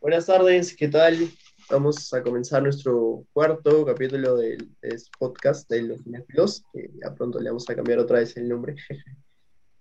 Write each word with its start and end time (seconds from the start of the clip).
Buenas 0.00 0.24
tardes, 0.24 0.74
¿qué 0.74 0.88
tal? 0.88 1.28
Vamos 1.68 2.10
a 2.14 2.22
comenzar 2.22 2.62
nuestro 2.62 3.26
cuarto 3.34 3.84
capítulo 3.84 4.34
del, 4.34 4.70
este 4.80 5.10
podcast 5.18 5.68
de 5.68 5.82
los 5.82 6.02
cinéfilos, 6.02 6.64
que 6.72 6.90
ya 7.02 7.14
pronto 7.14 7.38
le 7.38 7.50
vamos 7.50 7.68
a 7.68 7.74
cambiar 7.76 7.98
otra 7.98 8.20
vez 8.20 8.34
el 8.36 8.48
nombre. 8.48 8.76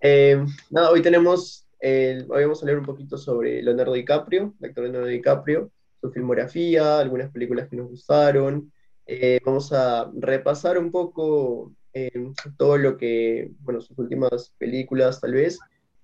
Eh, 0.01 0.45
nada, 0.69 0.91
hoy 0.91 1.01
tenemos, 1.01 1.67
hoy 1.81 2.25
vamos 2.25 2.59
a 2.59 2.61
hablar 2.61 2.79
un 2.79 2.85
poquito 2.85 3.17
sobre 3.17 3.61
Leonardo 3.61 3.91
DiCaprio, 3.91 4.55
el 4.57 4.69
actor 4.69 4.85
Leonardo 4.85 5.07
DiCaprio, 5.07 5.71
su 5.99 6.09
filmografía, 6.11 6.99
algunas 6.99 7.29
películas 7.31 7.67
que 7.67 7.75
nos 7.75 7.89
gustaron. 7.89 8.71
Eh, 9.05 9.41
vamos 9.45 9.73
a 9.73 10.09
repasar 10.15 10.77
un 10.77 10.89
poco 10.89 11.73
eh, 11.93 12.11
todo 12.57 12.77
lo 12.77 12.95
que, 12.95 13.51
bueno, 13.59 13.81
sus 13.81 13.97
últimas 13.99 14.53
películas 14.57 15.19
tal 15.19 15.33
vez, 15.33 15.59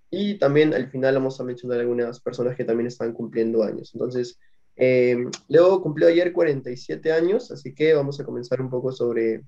y 0.10 0.38
también 0.38 0.74
al 0.74 0.90
final 0.90 1.16
vamos 1.16 1.40
a 1.40 1.44
mencionar 1.44 1.80
algunas 1.80 2.20
personas 2.20 2.56
que 2.56 2.64
también 2.64 2.88
están 2.88 3.14
cumpliendo 3.14 3.64
años. 3.64 3.92
Entonces, 3.94 4.40
eh, 4.76 5.18
Leo 5.48 5.82
cumplió 5.82 6.08
ayer 6.08 6.34
47 6.34 7.12
años, 7.12 7.52
así 7.52 7.74
que 7.74 7.94
vamos 7.94 8.20
a 8.20 8.26
comenzar 8.26 8.62
un 8.62 8.70
poco 8.70 8.92
sobre, 8.92 9.44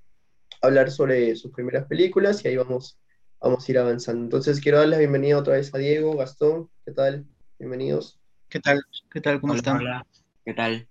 hablar 0.61 0.91
sobre 0.91 1.35
sus 1.35 1.51
primeras 1.51 1.85
películas 1.85 2.43
y 2.43 2.49
ahí 2.49 2.57
vamos, 2.57 2.99
vamos 3.39 3.67
a 3.67 3.71
ir 3.71 3.77
avanzando. 3.77 4.23
Entonces, 4.23 4.59
quiero 4.59 4.79
darles 4.79 4.97
la 4.97 4.99
bienvenida 4.99 5.37
otra 5.37 5.55
vez 5.55 5.73
a 5.73 5.77
Diego, 5.77 6.15
Gastón, 6.15 6.69
¿qué 6.85 6.91
tal? 6.91 7.25
Bienvenidos. 7.59 8.19
¿Qué 8.49 8.59
tal? 8.59 8.81
¿Qué 9.11 9.21
tal? 9.21 9.41
¿Cómo 9.41 9.53
están? 9.53 9.77
Hola, 9.77 10.05
¿qué 10.45 10.53
tal? 10.53 10.87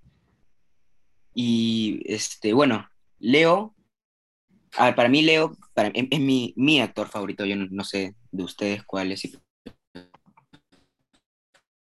Y 1.34 2.02
este, 2.06 2.52
bueno, 2.52 2.88
Leo, 3.18 3.74
para 4.76 5.08
mí 5.08 5.22
Leo 5.22 5.56
para, 5.74 5.88
es, 5.88 6.20
mi, 6.20 6.54
mi, 6.56 6.80
actor 6.80 7.08
favorito, 7.08 7.44
yo 7.44 7.56
no, 7.56 7.66
no, 7.70 7.84
sé 7.84 8.14
de 8.30 8.42
ustedes 8.42 8.82
cuál 8.84 9.12
es, 9.12 9.20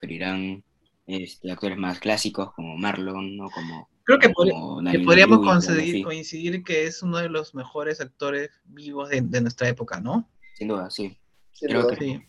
preferirán 0.03 0.63
este, 1.07 1.51
actores 1.51 1.77
más 1.77 1.99
clásicos 1.99 2.53
como 2.53 2.77
Marlon 2.77 3.39
o 3.39 3.49
como... 3.49 3.89
Creo 4.03 4.19
que, 4.19 4.29
podríamos 4.29 5.39
coincidir, 5.39 6.03
coincidir, 6.03 6.63
que 6.63 6.85
es 6.87 7.01
uno 7.03 7.19
de 7.19 7.29
los 7.29 7.55
mejores 7.55 8.01
actores 8.01 8.49
vivos 8.65 9.09
de, 9.09 9.21
nuestra 9.21 9.69
época, 9.69 10.01
¿no? 10.01 10.29
Sin 10.55 10.67
duda, 10.67 10.89
sí. 10.89 11.17
creo, 11.57 11.87
que... 11.87 11.95
Sí. 11.95 12.21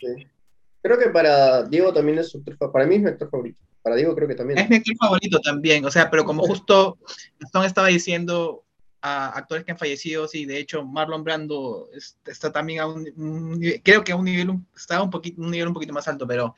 creo 0.83 0.99
que 0.99 1.11
para 1.11 1.65
Diego 1.65 1.93
también 1.93 2.19
es 2.19 2.29
su 2.31 2.39
actor, 2.39 2.71
para 2.71 2.87
mí 2.87 2.95
es 2.95 3.03
mi 3.03 3.09
actor 3.09 3.29
favorito. 3.29 3.59
Para 3.83 3.97
Diego 3.97 4.15
creo 4.15 4.29
que 4.29 4.37
también. 4.37 4.61
Es 4.61 4.71
mi 4.71 4.77
actor 4.77 4.95
favorito 5.01 5.41
también, 5.41 5.85
o 5.85 5.91
sea, 5.91 6.09
pero 6.11 6.25
como 6.25 6.45
justo 6.45 6.97
Gastón 7.41 7.65
estaba 7.65 7.89
diciendo, 7.89 8.65
a 9.07 9.37
actores 9.37 9.67
que 9.67 9.73
han 9.73 9.77
fallecido, 9.79 10.27
sí, 10.27 10.47
de 10.47 10.57
hecho 10.57 10.83
Marlon 10.83 11.25
Brando 11.25 11.91
está 12.25 12.51
también 12.51 12.81
a 12.81 12.87
un, 12.87 13.61
creo 13.83 14.03
que 14.03 14.13
a 14.13 14.17
un 14.17 14.25
nivel, 14.25 14.59
está 14.75 15.03
un 15.03 15.11
poquito, 15.11 15.43
un 15.43 15.51
nivel 15.51 15.69
un 15.69 15.75
poquito 15.75 15.93
más 15.93 16.09
alto, 16.09 16.27
pero, 16.27 16.55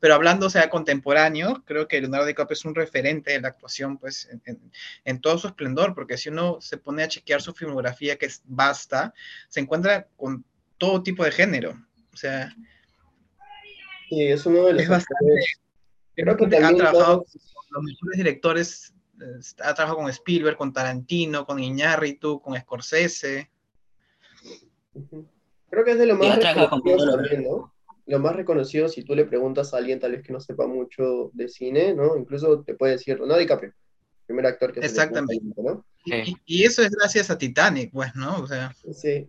pero 0.00 0.14
hablando, 0.14 0.46
o 0.46 0.50
sea, 0.50 0.70
contemporáneo, 0.70 1.62
creo 1.66 1.86
que 1.86 2.00
Leonardo 2.00 2.24
DiCaprio 2.24 2.54
es 2.54 2.64
un 2.64 2.74
referente 2.74 3.32
de 3.32 3.42
la 3.42 3.48
actuación, 3.48 3.98
pues, 3.98 4.30
en, 4.46 4.58
en, 5.04 5.20
todo 5.20 5.36
su 5.36 5.48
esplendor, 5.48 5.94
porque 5.94 6.16
si 6.16 6.30
uno 6.30 6.58
se 6.62 6.78
pone 6.78 7.02
a 7.02 7.08
chequear 7.08 7.42
su 7.42 7.52
filmografía, 7.52 8.16
que 8.16 8.24
es 8.24 8.40
vasta, 8.46 9.12
se 9.50 9.60
encuentra 9.60 10.08
con 10.16 10.42
todo 10.78 11.02
tipo 11.02 11.22
de 11.22 11.32
género, 11.32 11.78
o 12.14 12.16
sea... 12.16 12.56
Sí, 14.08 14.22
es 14.22 14.46
uno 14.46 14.64
de 14.64 14.72
los... 14.72 14.82
Es 14.84 14.88
bastante... 14.88 15.34
Creo 16.16 16.34
que 16.34 16.44
ha 16.46 16.74
trabajado 16.74 17.18
con 17.18 17.68
los 17.72 17.84
mejores 17.84 18.16
directores 18.16 18.94
ha 19.62 19.74
trabajado 19.74 19.96
con 19.96 20.08
Spielberg, 20.10 20.56
con 20.56 20.72
Tarantino, 20.72 21.44
con 21.44 21.58
Iñárritu, 21.58 22.40
con 22.40 22.58
Scorsese. 22.58 23.50
Creo 25.70 25.84
que 25.84 25.92
es 25.92 25.98
de 25.98 26.06
lo 26.06 26.16
más 26.16 26.36
reconocido 26.36 27.16
también, 27.16 27.44
¿no? 27.44 27.72
Lo 28.06 28.18
más 28.18 28.34
reconocido 28.34 28.88
si 28.88 29.04
tú 29.04 29.14
le 29.14 29.24
preguntas 29.24 29.72
a 29.72 29.76
alguien 29.76 30.00
tal 30.00 30.12
vez 30.12 30.22
que 30.22 30.32
no 30.32 30.40
sepa 30.40 30.66
mucho 30.66 31.30
de 31.32 31.48
cine, 31.48 31.94
¿no? 31.94 32.16
Incluso 32.16 32.62
te 32.62 32.74
puede 32.74 32.94
decir 32.94 33.20
no 33.20 33.36
DiCaprio, 33.36 33.72
primer 34.26 34.46
actor 34.46 34.72
que 34.72 34.80
Exactamente. 34.80 35.34
Se 35.54 35.62
le 35.62 35.68
¿no? 35.68 35.84
Y, 36.04 36.36
y, 36.46 36.64
eso 36.64 36.82
es 36.82 36.90
gracias 36.90 37.30
a 37.30 37.38
Titanic, 37.38 37.92
pues, 37.92 38.14
¿no? 38.16 38.38
O 38.38 38.46
sea. 38.46 38.74
Sí. 38.92 39.28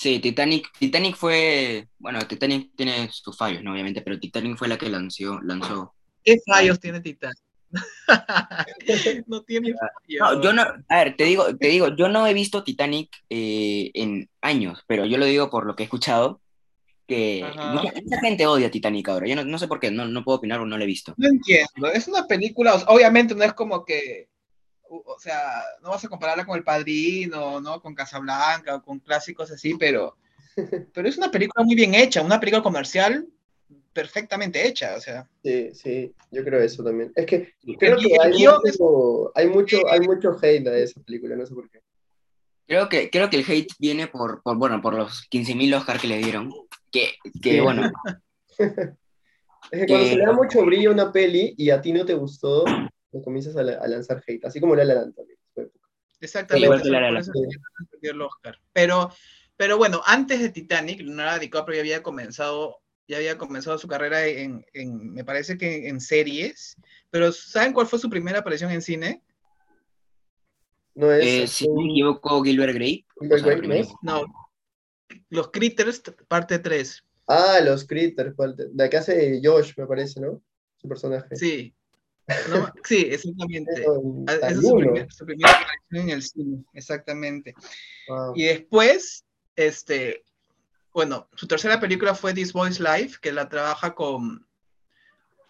Sí, 0.00 0.18
Titanic, 0.18 0.72
Titanic 0.78 1.14
fue, 1.14 1.86
bueno, 1.98 2.20
Titanic 2.26 2.70
tiene 2.74 3.10
sus 3.12 3.36
fallos, 3.36 3.62
¿no? 3.62 3.72
Obviamente, 3.72 4.00
pero 4.00 4.18
Titanic 4.18 4.56
fue 4.56 4.68
la 4.68 4.78
que 4.78 4.88
lanzó, 4.88 5.38
lanzó. 5.42 5.94
¿Qué 6.24 6.38
fallos 6.46 6.80
tiene 6.80 7.02
Titanic? 7.02 7.36
no 9.26 9.42
tiene. 9.42 9.74
No, 10.18 10.42
yo 10.42 10.52
no, 10.52 10.62
a 10.88 10.96
ver, 10.96 11.16
te 11.16 11.24
digo, 11.24 11.56
te 11.56 11.68
digo, 11.68 11.94
yo 11.96 12.08
no 12.08 12.26
he 12.26 12.34
visto 12.34 12.64
Titanic 12.64 13.10
eh, 13.28 13.90
en 13.94 14.28
años, 14.40 14.82
pero 14.86 15.06
yo 15.06 15.18
lo 15.18 15.24
digo 15.24 15.50
por 15.50 15.66
lo 15.66 15.76
que 15.76 15.82
he 15.82 15.84
escuchado, 15.84 16.40
que 17.06 17.44
mucha, 17.72 18.20
gente 18.20 18.46
odia 18.46 18.70
Titanic 18.70 19.08
ahora. 19.08 19.26
Yo 19.26 19.44
no, 19.44 19.58
sé 19.58 19.68
por 19.68 19.80
qué, 19.80 19.90
no, 19.90 20.06
no 20.06 20.24
puedo 20.24 20.38
opinar 20.38 20.60
o 20.60 20.66
no 20.66 20.76
lo 20.76 20.84
he 20.84 20.86
visto. 20.86 21.14
No 21.16 21.28
entiendo, 21.28 21.88
es 21.92 22.08
una 22.08 22.26
película, 22.26 22.74
obviamente 22.88 23.34
no 23.34 23.44
es 23.44 23.52
como 23.52 23.84
que, 23.84 24.28
o 24.88 25.16
sea, 25.18 25.62
no 25.82 25.90
vas 25.90 26.04
a 26.04 26.08
compararla 26.08 26.44
con 26.44 26.56
El 26.56 26.64
Padrino, 26.64 27.60
¿no? 27.60 27.80
Con 27.80 27.94
Casablanca 27.94 28.76
o 28.76 28.82
con 28.82 28.98
clásicos 28.98 29.50
así, 29.50 29.74
pero, 29.78 30.16
pero 30.94 31.08
es 31.08 31.16
una 31.16 31.30
película 31.30 31.64
muy 31.64 31.76
bien 31.76 31.94
hecha, 31.94 32.22
una 32.22 32.40
película 32.40 32.62
comercial 32.62 33.26
perfectamente 33.92 34.66
hecha, 34.66 34.94
o 34.96 35.00
sea. 35.00 35.28
Sí, 35.42 35.70
sí, 35.74 36.14
yo 36.30 36.44
creo 36.44 36.60
eso 36.60 36.82
también. 36.84 37.12
Es 37.14 37.26
que 37.26 37.54
creo 37.78 37.96
que 37.96 38.16
hay, 38.20 38.46
mucho, 38.46 39.32
hay, 39.34 39.46
mucho, 39.48 39.88
hay 39.88 40.00
mucho 40.00 40.36
hate 40.40 40.64
de 40.64 40.82
esa 40.84 41.00
película, 41.00 41.36
no 41.36 41.46
sé 41.46 41.54
por 41.54 41.68
qué. 41.70 41.80
Creo 42.66 42.88
que, 42.88 43.10
creo 43.10 43.28
que 43.28 43.36
el 43.36 43.50
hate 43.50 43.72
viene 43.78 44.06
por, 44.06 44.42
por 44.42 44.56
bueno, 44.56 44.80
por 44.80 44.94
los 44.94 45.28
15.000 45.28 45.76
Oscar 45.76 46.00
que 46.00 46.08
le 46.08 46.18
dieron, 46.18 46.52
que, 46.92 47.14
que 47.42 47.60
bueno... 47.60 47.90
es 48.58 49.80
que, 49.80 49.86
cuando 49.86 50.06
se 50.06 50.16
le 50.16 50.24
da 50.24 50.32
mucho 50.32 50.64
brillo 50.64 50.90
a 50.90 50.94
una 50.94 51.12
peli 51.12 51.54
y 51.56 51.70
a 51.70 51.80
ti 51.80 51.92
no 51.92 52.04
te 52.04 52.14
gustó, 52.14 52.64
te 53.10 53.22
comienzas 53.22 53.56
a, 53.56 53.62
lanzar 53.62 54.22
hate, 54.26 54.44
así 54.44 54.60
como 54.60 54.76
La 54.76 54.84
La 54.84 54.94
Land 54.94 55.14
también. 55.16 55.38
Exactamente, 56.20 56.88
el 58.02 58.22
Oscar. 58.22 58.58
Pero, 58.72 59.10
pero 59.56 59.78
bueno, 59.78 60.02
antes 60.04 60.40
de 60.40 60.50
Titanic, 60.50 61.00
Leonardo 61.00 61.40
DiCaprio 61.40 61.76
ya 61.76 61.80
había 61.80 62.02
comenzado 62.02 62.80
ya 63.10 63.16
había 63.16 63.36
comenzado 63.36 63.76
su 63.76 63.88
carrera 63.88 64.24
en, 64.24 64.64
en, 64.72 65.12
me 65.12 65.24
parece 65.24 65.58
que 65.58 65.88
en 65.88 66.00
series, 66.00 66.76
pero 67.10 67.32
¿saben 67.32 67.72
cuál 67.72 67.88
fue 67.88 67.98
su 67.98 68.08
primera 68.08 68.38
aparición 68.38 68.70
en 68.70 68.80
cine? 68.80 69.20
No 70.94 71.10
es. 71.10 71.24
Eh, 71.24 71.46
si 71.48 71.68
me 71.68 71.90
equivoco, 71.90 72.40
Gilbert 72.44 72.74
Grape. 72.74 73.04
¿no? 74.02 74.24
Los 75.28 75.50
Critters, 75.50 76.02
parte 76.28 76.60
3. 76.60 77.04
Ah, 77.26 77.58
los 77.64 77.84
Critters, 77.84 78.32
de 78.72 78.84
acá 78.84 79.00
hace 79.00 79.40
Josh, 79.42 79.72
me 79.76 79.86
parece, 79.86 80.20
¿no? 80.20 80.40
Su 80.76 80.88
personaje. 80.88 81.34
Sí. 81.34 81.74
sí, 82.84 83.08
exactamente. 83.10 83.84
Ah, 84.28 84.34
esa 84.34 84.50
es 84.50 84.60
su, 84.60 85.24
primera 85.24 85.50
aparición 85.50 86.08
en 86.08 86.10
el 86.10 86.22
cine, 86.22 86.64
exactamente. 86.74 87.54
Y 88.36 88.44
después, 88.44 89.24
este, 89.56 90.22
bueno, 90.92 91.28
su 91.34 91.46
tercera 91.46 91.80
película 91.80 92.14
fue 92.14 92.34
This 92.34 92.52
Boy's 92.52 92.80
Life, 92.80 93.18
que 93.20 93.32
la 93.32 93.48
trabaja 93.48 93.94
con, 93.94 94.46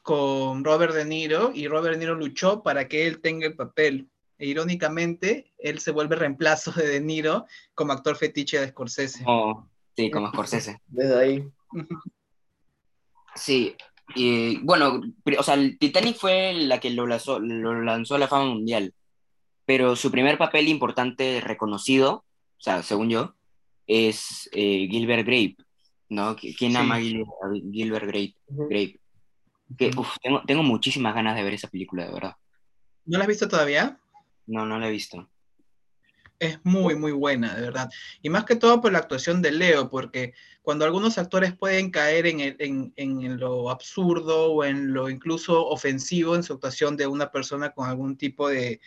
con 0.02 0.64
Robert 0.64 0.94
De 0.94 1.04
Niro, 1.04 1.52
y 1.54 1.68
Robert 1.68 1.94
De 1.94 2.00
Niro 2.00 2.14
luchó 2.14 2.62
para 2.62 2.88
que 2.88 3.06
él 3.06 3.20
tenga 3.20 3.46
el 3.46 3.56
papel. 3.56 4.08
E 4.38 4.46
irónicamente, 4.46 5.52
él 5.58 5.80
se 5.80 5.90
vuelve 5.90 6.16
reemplazo 6.16 6.72
de 6.72 6.86
De 6.86 7.00
Niro 7.00 7.46
como 7.74 7.92
actor 7.92 8.16
fetiche 8.16 8.58
de 8.58 8.68
Scorsese. 8.68 9.22
Oh, 9.26 9.66
sí, 9.96 10.10
como 10.10 10.28
Scorsese. 10.28 10.80
Desde 10.88 11.18
ahí. 11.18 11.48
Sí, 13.34 13.76
y 14.14 14.58
bueno, 14.58 15.00
o 15.38 15.42
sea, 15.42 15.56
Titanic 15.78 16.16
fue 16.16 16.52
la 16.54 16.80
que 16.80 16.90
lo 16.90 17.06
lanzó, 17.06 17.38
lo 17.38 17.82
lanzó 17.82 18.16
a 18.16 18.18
la 18.18 18.28
fama 18.28 18.46
mundial, 18.46 18.94
pero 19.64 19.94
su 19.94 20.10
primer 20.10 20.36
papel 20.36 20.68
importante 20.68 21.40
reconocido, 21.40 22.24
o 22.58 22.60
sea, 22.60 22.82
según 22.82 23.08
yo, 23.08 23.34
es 23.90 24.48
eh, 24.52 24.86
Gilbert 24.88 25.26
Grape, 25.26 25.56
¿no? 26.08 26.36
¿Quién 26.36 26.76
ama 26.76 26.96
a 26.96 27.00
Gilbert 27.00 28.06
Grape? 28.06 28.36
Grape? 28.46 29.00
Que, 29.76 29.90
tengo, 30.22 30.42
tengo 30.46 30.62
muchísimas 30.62 31.12
ganas 31.12 31.34
de 31.36 31.42
ver 31.42 31.54
esa 31.54 31.68
película, 31.68 32.06
de 32.06 32.12
verdad. 32.12 32.36
¿No 33.04 33.18
la 33.18 33.24
has 33.24 33.28
visto 33.28 33.48
todavía? 33.48 33.98
No, 34.46 34.64
no 34.64 34.78
la 34.78 34.88
he 34.88 34.92
visto. 34.92 35.28
Es 36.38 36.60
muy, 36.64 36.94
muy 36.94 37.10
buena, 37.10 37.54
de 37.54 37.62
verdad. 37.62 37.90
Y 38.22 38.30
más 38.30 38.44
que 38.44 38.56
todo 38.56 38.80
por 38.80 38.92
la 38.92 38.98
actuación 38.98 39.42
de 39.42 39.50
Leo, 39.50 39.90
porque 39.90 40.34
cuando 40.62 40.84
algunos 40.84 41.18
actores 41.18 41.52
pueden 41.52 41.90
caer 41.90 42.26
en, 42.26 42.40
en, 42.40 42.92
en, 42.96 43.38
lo 43.38 43.70
absurdo 43.70 44.52
o 44.52 44.64
en 44.64 44.92
lo 44.92 45.10
incluso 45.10 45.66
ofensivo 45.66 46.36
en 46.36 46.44
su 46.44 46.52
actuación 46.52 46.96
de 46.96 47.08
una 47.08 47.32
persona 47.32 47.70
con 47.70 47.88
algún 47.88 48.16
tipo 48.16 48.48
de, 48.48 48.80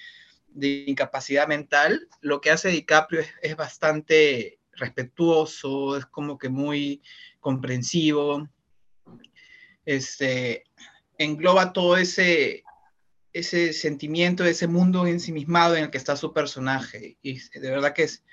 de 0.47 0.85
incapacidad 0.88 1.47
mental, 1.47 2.07
lo 2.21 2.39
que 2.39 2.51
hace 2.51 2.69
DiCaprio 2.69 3.21
es, 3.21 3.33
es 3.41 3.55
bastante 3.55 4.59
respetuoso, 4.75 5.97
es 5.97 6.05
como 6.05 6.37
que 6.37 6.49
muy 6.49 7.01
comprensivo, 7.39 8.47
este, 9.85 10.63
engloba 11.17 11.73
todo 11.73 11.97
ese, 11.97 12.63
ese 13.33 13.73
sentimiento, 13.73 14.45
ese 14.45 14.67
mundo 14.67 15.05
ensimismado 15.07 15.75
en 15.75 15.85
el 15.85 15.91
que 15.91 15.97
está 15.97 16.15
su 16.15 16.33
personaje. 16.33 17.17
Y 17.21 17.39
de 17.39 17.69
verdad 17.69 17.93
que 17.93 18.03
es, 18.03 18.23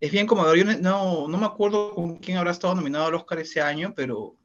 es 0.00 0.10
bien 0.10 0.26
como 0.26 0.52
Yo 0.54 0.64
no, 0.64 1.28
no 1.28 1.38
me 1.38 1.46
acuerdo 1.46 1.94
con 1.94 2.16
quién 2.18 2.36
habrá 2.36 2.50
estado 2.50 2.74
nominado 2.74 3.06
al 3.06 3.14
Oscar 3.14 3.38
ese 3.38 3.60
año, 3.60 3.94
pero 3.96 4.36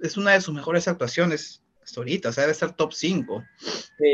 es 0.00 0.16
una 0.16 0.32
de 0.32 0.40
sus 0.40 0.54
mejores 0.54 0.86
actuaciones. 0.88 1.62
hasta 1.82 2.00
ahorita, 2.00 2.28
o 2.28 2.32
sea, 2.32 2.42
debe 2.42 2.52
estar 2.52 2.76
top 2.76 2.92
5. 2.92 3.44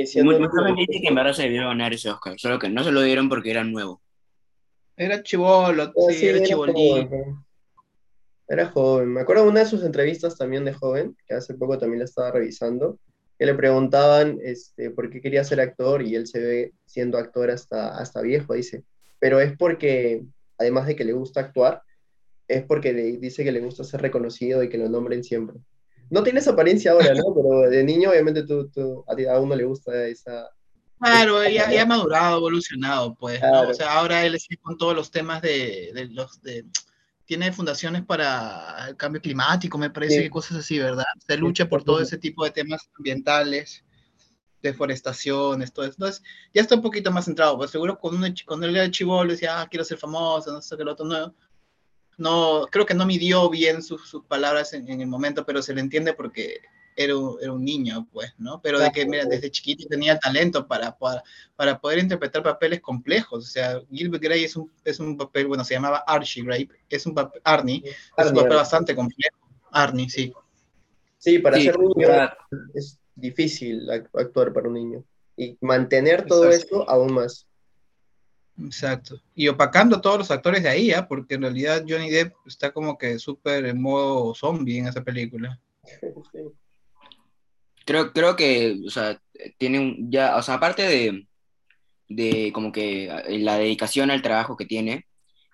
Sí, 0.07 0.23
Mucha 0.23 0.39
gente 0.67 0.85
dice 0.89 1.03
que 1.03 1.09
en 1.09 1.15
verdad 1.15 1.33
se 1.33 1.43
debió 1.43 1.67
ganar 1.67 1.93
ese 1.93 2.11
Oscar, 2.11 2.39
solo 2.39 2.59
que 2.59 2.69
no 2.69 2.85
se 2.85 2.93
lo 2.93 3.03
dieron 3.03 3.29
porque 3.29 3.51
era 3.51 3.65
nuevo. 3.65 4.01
Era 4.97 5.23
chivolo, 5.23 5.83
Ah, 5.85 5.93
sí, 6.09 6.15
sí, 6.15 6.29
era 6.29 6.39
era 6.39 6.47
chibolín. 6.47 7.09
joven. 7.09 7.37
Era 8.47 8.67
joven. 8.69 9.09
Me 9.13 9.21
acuerdo 9.23 9.45
de 9.45 9.49
una 9.51 9.61
de 9.61 9.67
sus 9.67 9.83
entrevistas 9.85 10.37
también 10.37 10.65
de 10.65 10.73
joven, 10.75 11.17
que 11.27 11.35
hace 11.35 11.55
poco 11.55 11.79
también 11.79 12.01
la 12.01 12.05
estaba 12.05 12.31
revisando, 12.31 12.99
que 13.39 13.47
le 13.47 13.55
preguntaban 13.55 14.39
este, 14.43 14.91
por 14.91 15.11
qué 15.11 15.21
quería 15.21 15.43
ser 15.45 15.61
actor 15.61 16.03
y 16.03 16.15
él 16.15 16.27
se 16.27 16.41
ve 16.41 16.73
siendo 16.87 17.19
actor 17.19 17.51
hasta, 17.51 17.97
hasta 17.97 18.21
viejo, 18.21 18.55
dice. 18.55 18.85
Pero 19.19 19.41
es 19.41 19.57
porque, 19.57 20.23
además 20.59 20.87
de 20.87 20.95
que 20.95 21.05
le 21.05 21.13
gusta 21.15 21.41
actuar, 21.41 21.83
es 22.47 22.63
porque 22.65 22.93
le- 22.93 23.17
dice 23.17 23.43
que 23.45 23.53
le 23.53 23.61
gusta 23.61 23.83
ser 23.83 24.03
reconocido 24.03 24.63
y 24.63 24.69
que 24.69 24.79
lo 24.79 24.89
nombren 24.89 25.25
siempre. 25.25 25.57
No 26.11 26.23
tiene 26.23 26.41
esa 26.41 26.51
apariencia 26.51 26.93
ahora, 26.93 27.15
¿no? 27.15 27.25
Pero 27.35 27.71
de 27.71 27.83
niño, 27.83 28.11
obviamente, 28.11 28.45
tú, 28.45 28.69
tú- 28.69 29.05
a, 29.09 29.17
ti- 29.17 29.25
a 29.27 29.41
uno 29.41 29.57
le 29.57 29.65
gusta 29.65 30.07
esa... 30.07 30.51
Claro, 31.05 31.49
ya, 31.49 31.71
ya 31.71 31.83
ha 31.83 31.87
madurado, 31.87 32.39
evolucionado, 32.39 33.15
pues, 33.15 33.41
¿no? 33.43 33.49
Claro. 33.51 33.71
O 33.71 33.75
sea, 33.75 33.93
ahora 33.95 34.25
él 34.25 34.39
sigue 34.39 34.61
con 34.63 34.77
todos 34.79 34.95
los 34.95 35.11
temas 35.11 35.43
de, 35.43 35.91
de 35.95 36.07
los 36.07 36.41
de 36.43 36.65
tiene 37.27 37.53
fundaciones 37.53 38.05
para 38.05 38.89
el 38.89 38.97
cambio 38.97 39.21
climático, 39.21 39.79
me 39.79 39.91
parece 39.91 40.17
Sí. 40.17 40.23
que 40.25 40.31
cosas 40.31 40.59
así, 40.59 40.79
¿verdad? 40.79 41.05
Se 41.27 41.37
lucha 41.39 41.67
por 41.69 41.83
todo 41.83 42.01
ese 42.01 42.19
tipo 42.19 42.45
de 42.45 42.51
temas 42.51 42.89
ambientales, 42.99 43.83
deforestaciones, 44.61 45.73
todo 45.73 45.87
eso. 45.87 45.95
Entonces, 45.95 46.23
ya 46.53 46.61
está 46.61 46.75
un 46.75 46.83
poquito 46.83 47.11
más 47.11 47.25
centrado, 47.25 47.57
pues 47.57 47.71
seguro 47.71 47.99
cuando, 47.99 48.27
cuando 48.47 48.67
él 48.67 48.77
era 48.77 48.91
chivolo 48.91 49.33
decía, 49.33 49.61
ah, 49.61 49.69
quiero 49.71 49.85
ser 49.85 49.99
famoso, 49.99 50.53
no 50.53 50.61
sé 50.61 50.77
qué 50.77 50.85
lo 50.85 50.93
otro, 50.93 51.07
no, 51.07 51.35
no, 52.19 52.67
creo 52.71 52.85
que 52.87 52.95
no 52.95 53.07
midió 53.07 53.49
bien 53.49 53.83
sus, 53.83 54.09
sus 54.09 54.25
palabras 54.25 54.73
en, 54.75 54.89
en 54.91 55.01
el 55.01 55.07
momento, 55.07 55.47
pero 55.47 55.63
se 55.63 55.75
le 55.75 55.81
entiende 55.81 56.13
porque 56.13 56.61
era 56.97 57.17
un, 57.17 57.37
era 57.41 57.53
un 57.53 57.65
niño, 57.65 58.07
pues, 58.13 58.33
¿no? 58.39 58.61
Pero 58.63 58.79
de 58.79 58.91
que, 58.93 59.07
mira, 59.07 59.25
desde 59.25 59.51
chiquito 59.51 59.87
tenía 59.89 60.19
talento 60.19 60.67
para, 60.67 60.97
para, 60.97 61.23
para 61.57 61.81
poder 61.81 61.99
interpretar 61.99 62.43
papeles 62.43 62.81
complejos. 62.81 63.45
O 63.45 63.49
sea, 63.49 63.81
Gilbert 63.91 64.23
Grey 64.23 64.45
es 64.45 64.55
un, 64.57 64.71
es 64.85 65.01
un 65.01 65.17
papel, 65.17 65.47
bueno, 65.47 65.65
se 65.65 65.75
llamaba 65.75 66.05
Archie 66.07 66.43
Grey, 66.45 66.69
es 66.89 67.07
un 67.07 67.15
papel, 67.15 67.41
Arnie, 67.45 67.83
es 67.85 67.95
un 68.17 68.27
Arnie, 68.29 68.43
papel 68.43 68.57
bastante 68.57 68.95
complejo. 68.95 69.37
Arnie, 69.73 70.09
sí. 70.09 70.33
Sí, 71.19 71.39
para 71.39 71.57
Sí, 71.57 71.65
ser 71.65 71.79
niño 71.79 71.95
¿verdad? 71.97 72.33
es 72.75 72.99
difícil 73.15 73.89
act- 73.89 74.11
actuar 74.13 74.53
para 74.53 74.69
un 74.69 74.75
niño. 74.75 75.05
Y 75.37 75.57
mantener 75.61 76.27
todo 76.27 76.45
Exacto. 76.45 76.83
esto 76.83 76.91
aún 76.91 77.13
más. 77.15 77.47
Exacto. 78.63 79.21
Y 79.35 79.49
opacando 79.49 79.97
a 79.97 80.01
todos 80.01 80.19
los 80.19 80.31
actores 80.31 80.63
de 80.63 80.69
ahí, 80.69 80.93
¿ah? 80.93 81.09
porque 81.09 81.35
en 81.35 81.43
realidad 81.43 81.85
Johnny 81.89 82.09
Depp 82.09 82.35
está 82.47 82.73
como 82.73 82.97
que 82.97 83.19
súper 83.19 83.67
en 83.67 83.83
modo 83.83 84.33
zombie 84.35 84.79
en 84.79 84.87
esa 84.89 85.03
película. 85.03 85.61
Sí. 86.33 86.39
Creo, 87.87 88.13
creo 88.13 88.37
que, 88.37 88.79
o 88.87 88.91
sea, 88.91 89.21
tiene 89.59 89.79
un, 89.79 90.11
ya, 90.11 90.37
o 90.37 90.43
sea, 90.43 90.55
aparte 90.55 90.83
de, 90.83 91.27
de 92.09 92.51
como 92.53 92.73
que 92.73 93.07
eh, 93.07 93.39
la 93.41 93.59
dedicación 93.59 94.11
al 94.11 94.23
trabajo 94.23 94.57
que 94.57 94.65
tiene, 94.67 95.07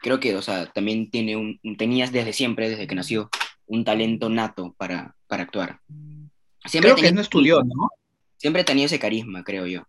creo 0.02 0.20
que, 0.20 0.36
o 0.36 0.42
sea, 0.42 0.66
también 0.72 1.10
tiene 1.10 1.36
un, 1.36 1.58
tenías 1.76 2.12
desde 2.12 2.32
siempre, 2.32 2.68
desde 2.70 2.86
que 2.86 2.94
nació, 2.94 3.28
un 3.66 3.84
talento 3.84 4.28
nato 4.28 4.74
para, 4.78 5.16
para 5.26 5.42
actuar. 5.44 5.80
Siempre 6.66 6.90
Creo 6.90 6.94
que 6.94 7.00
tenía- 7.02 7.08
él 7.10 7.14
no 7.16 7.20
estudió, 7.20 7.62
¿no? 7.62 7.88
Siempre 8.36 8.64
tenía 8.64 8.86
ese 8.86 8.98
carisma, 8.98 9.42
creo 9.44 9.66
yo. 9.66 9.82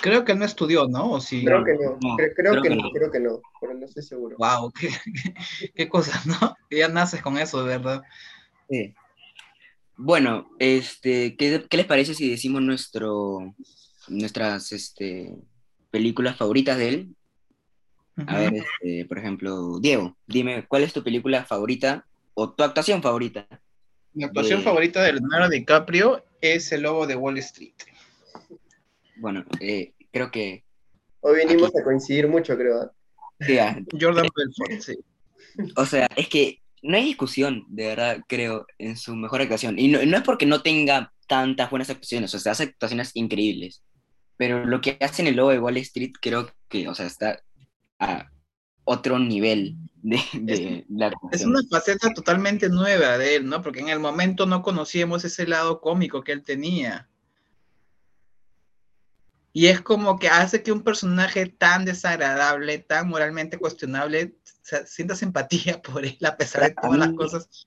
Creo 0.00 0.24
que 0.24 0.32
él 0.32 0.38
no 0.38 0.44
estudió, 0.44 0.86
¿no? 0.86 1.12
O 1.12 1.20
sí. 1.20 1.44
Creo 1.44 1.64
que 1.64 1.72
no, 1.74 1.98
No, 2.00 2.16
cre- 2.16 2.32
creo, 2.36 2.52
creo 2.52 2.62
que 2.62 2.68
que 2.68 2.74
no, 2.76 2.82
no. 2.82 2.90
creo 2.90 3.10
que 3.10 3.20
no, 3.20 3.40
pero 3.60 3.74
no 3.74 3.84
estoy 3.86 4.02
seguro. 4.02 4.36
Wow, 4.38 4.70
qué, 4.78 4.88
qué, 4.88 5.72
qué 5.74 5.88
cosas, 5.88 6.24
¿no? 6.26 6.56
Que 6.70 6.78
ya 6.78 6.88
naces 6.88 7.20
con 7.22 7.36
eso, 7.38 7.64
de 7.64 7.78
verdad. 7.78 8.02
Sí. 8.70 8.94
Bueno, 10.00 10.48
este, 10.60 11.36
¿qué, 11.36 11.66
qué 11.68 11.76
les 11.76 11.86
parece 11.86 12.14
si 12.14 12.30
decimos 12.30 12.62
nuestro, 12.62 13.54
nuestras 14.06 14.70
este, 14.70 15.34
películas 15.90 16.36
favoritas 16.36 16.78
de 16.78 16.88
él? 16.88 17.16
A 18.26 18.38
ver, 18.38 18.54
este, 18.54 19.04
por 19.06 19.18
ejemplo, 19.18 19.78
Diego, 19.80 20.16
dime, 20.26 20.64
¿cuál 20.68 20.84
es 20.84 20.92
tu 20.92 21.02
película 21.02 21.44
favorita 21.44 22.06
o 22.34 22.52
tu 22.52 22.62
actuación 22.62 23.02
favorita? 23.02 23.46
Mi 24.12 24.22
actuación 24.24 24.60
de- 24.60 24.64
favorita 24.64 25.02
de 25.02 25.14
Leonardo 25.14 25.48
DiCaprio 25.50 26.24
es 26.40 26.70
El 26.70 26.82
Lobo 26.82 27.06
de 27.06 27.16
Wall 27.16 27.38
Street. 27.38 27.74
Bueno, 29.16 29.44
eh, 29.60 29.94
creo 30.12 30.30
que 30.30 30.64
Hoy 31.20 31.38
venimos 31.38 31.70
Aquí. 31.70 31.78
a 31.80 31.84
coincidir 31.84 32.28
mucho, 32.28 32.56
creo. 32.56 32.92
sí, 33.40 33.58
ah, 33.58 33.76
Jordan 34.00 34.28
Belfort, 34.34 34.80
sí. 34.80 34.96
O 35.76 35.84
sea, 35.84 36.06
es 36.14 36.28
que 36.28 36.60
no 36.82 36.96
hay 36.96 37.04
discusión, 37.04 37.64
de 37.68 37.86
verdad, 37.86 38.20
creo, 38.28 38.66
en 38.78 38.96
su 38.96 39.14
mejor 39.14 39.40
actuación. 39.40 39.78
Y 39.78 39.88
no, 39.88 40.04
no 40.04 40.16
es 40.16 40.22
porque 40.22 40.46
no 40.46 40.62
tenga 40.62 41.12
tantas 41.26 41.70
buenas 41.70 41.90
actuaciones, 41.90 42.34
o 42.34 42.38
sea, 42.38 42.52
hace 42.52 42.64
actuaciones 42.64 43.10
increíbles. 43.14 43.82
Pero 44.36 44.64
lo 44.64 44.80
que 44.80 44.96
hace 45.00 45.22
en 45.22 45.28
el 45.28 45.36
lobo 45.36 45.50
de 45.50 45.58
Wall 45.58 45.76
Street 45.78 46.12
creo 46.20 46.50
que, 46.68 46.88
o 46.88 46.94
sea, 46.94 47.06
está 47.06 47.42
a 47.98 48.30
otro 48.84 49.18
nivel 49.18 49.76
de, 49.96 50.20
de 50.34 50.86
la 50.88 51.12
Es 51.32 51.44
una 51.44 51.60
faceta 51.70 52.12
totalmente 52.14 52.68
nueva 52.68 53.18
de 53.18 53.36
él, 53.36 53.46
¿no? 53.46 53.62
Porque 53.62 53.80
en 53.80 53.88
el 53.88 54.00
momento 54.00 54.46
no 54.46 54.62
conocíamos 54.62 55.24
ese 55.24 55.46
lado 55.46 55.80
cómico 55.80 56.22
que 56.22 56.32
él 56.32 56.42
tenía. 56.42 57.08
Y 59.58 59.66
es 59.66 59.80
como 59.80 60.20
que 60.20 60.28
hace 60.28 60.62
que 60.62 60.70
un 60.70 60.84
personaje 60.84 61.46
tan 61.46 61.84
desagradable, 61.84 62.78
tan 62.78 63.08
moralmente 63.08 63.58
cuestionable, 63.58 64.36
se- 64.62 64.86
sientas 64.86 65.20
empatía 65.24 65.82
por 65.82 66.04
él 66.04 66.16
a 66.24 66.36
pesar 66.36 66.62
de 66.62 66.74
todas 66.80 66.96
las 66.96 67.12
cosas. 67.14 67.66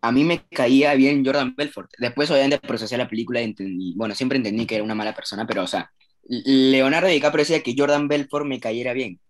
A 0.00 0.10
mí 0.10 0.24
me 0.24 0.44
caía 0.48 0.94
bien 0.94 1.24
Jordan 1.24 1.54
Belfort. 1.54 1.88
Después, 1.98 2.28
obviamente, 2.32 2.58
procesé 2.58 2.96
la 2.98 3.08
película 3.08 3.40
y 3.40 3.44
entendí, 3.44 3.94
bueno, 3.94 4.16
siempre 4.16 4.38
entendí 4.38 4.66
que 4.66 4.74
era 4.74 4.82
una 4.82 4.96
mala 4.96 5.14
persona, 5.14 5.46
pero, 5.46 5.62
o 5.62 5.68
sea, 5.68 5.88
Leonardo 6.24 7.06
DiCaprio 7.06 7.42
decía 7.42 7.62
que 7.62 7.76
Jordan 7.78 8.08
Belfort 8.08 8.44
me 8.44 8.58
cayera 8.58 8.92
bien. 8.92 9.20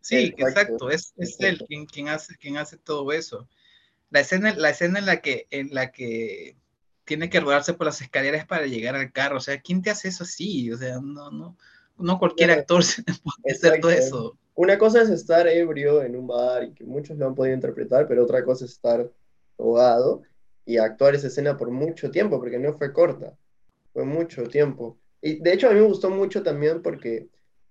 Sí, 0.00 0.16
Exacto. 0.38 0.48
exacto, 0.48 0.90
es, 0.90 1.12
es 1.18 1.36
él 1.40 1.62
quien, 1.68 1.84
quien 1.84 2.08
hace, 2.08 2.34
quien 2.38 2.56
hace 2.56 2.78
todo 2.78 3.12
eso. 3.12 3.46
La 4.08 4.20
escena, 4.20 4.54
la 4.54 4.70
escena 4.70 5.00
en 5.00 5.04
la 5.04 5.20
que, 5.20 5.46
en 5.50 5.68
la 5.74 5.92
que 5.92 6.56
tiene 7.08 7.30
que 7.30 7.40
rodarse 7.40 7.74
por 7.74 7.86
las 7.86 8.00
escaleras 8.00 8.46
para 8.46 8.66
llegar 8.66 8.94
al 8.94 9.10
carro, 9.12 9.38
o 9.38 9.40
sea, 9.40 9.60
¿quién 9.60 9.82
te 9.82 9.90
hace 9.90 10.08
eso 10.08 10.24
así? 10.24 10.70
O 10.70 10.76
sea, 10.78 11.00
no, 11.00 11.30
no, 11.32 11.56
no 11.96 12.18
cualquier 12.18 12.48
Claro. 12.50 12.60
actor 12.60 12.82
se 12.84 13.02
puede 13.02 13.52
hacer 13.52 13.80
todo 13.80 13.90
eso. 13.90 14.38
Una 14.54 14.76
cosa 14.78 15.02
es 15.02 15.08
estar 15.08 15.46
ebrio 15.48 16.02
en 16.02 16.14
un 16.16 16.26
bar 16.26 16.64
y 16.64 16.74
que 16.74 16.84
muchos 16.84 17.16
lo 17.16 17.26
han 17.26 17.34
podido 17.34 17.54
interpretar, 17.54 18.06
pero 18.06 18.24
otra 18.24 18.44
cosa 18.44 18.64
es 18.66 18.72
estar 18.72 19.10
drogado 19.56 20.22
y 20.66 20.76
actuar 20.78 21.14
esa 21.14 21.28
escena 21.28 21.56
por 21.56 21.70
mucho 21.70 22.10
tiempo, 22.10 22.38
porque 22.38 22.58
no 22.58 22.76
fue 22.76 22.92
corta, 22.92 23.36
fue 23.92 24.04
mucho 24.04 24.44
tiempo. 24.44 24.98
Y 25.22 25.40
de 25.40 25.52
hecho 25.54 25.68
a 25.68 25.72
mí 25.72 25.80
me 25.80 25.86
gustó 25.86 26.10
mucho 26.10 26.42
también 26.42 26.82
porque 26.82 27.28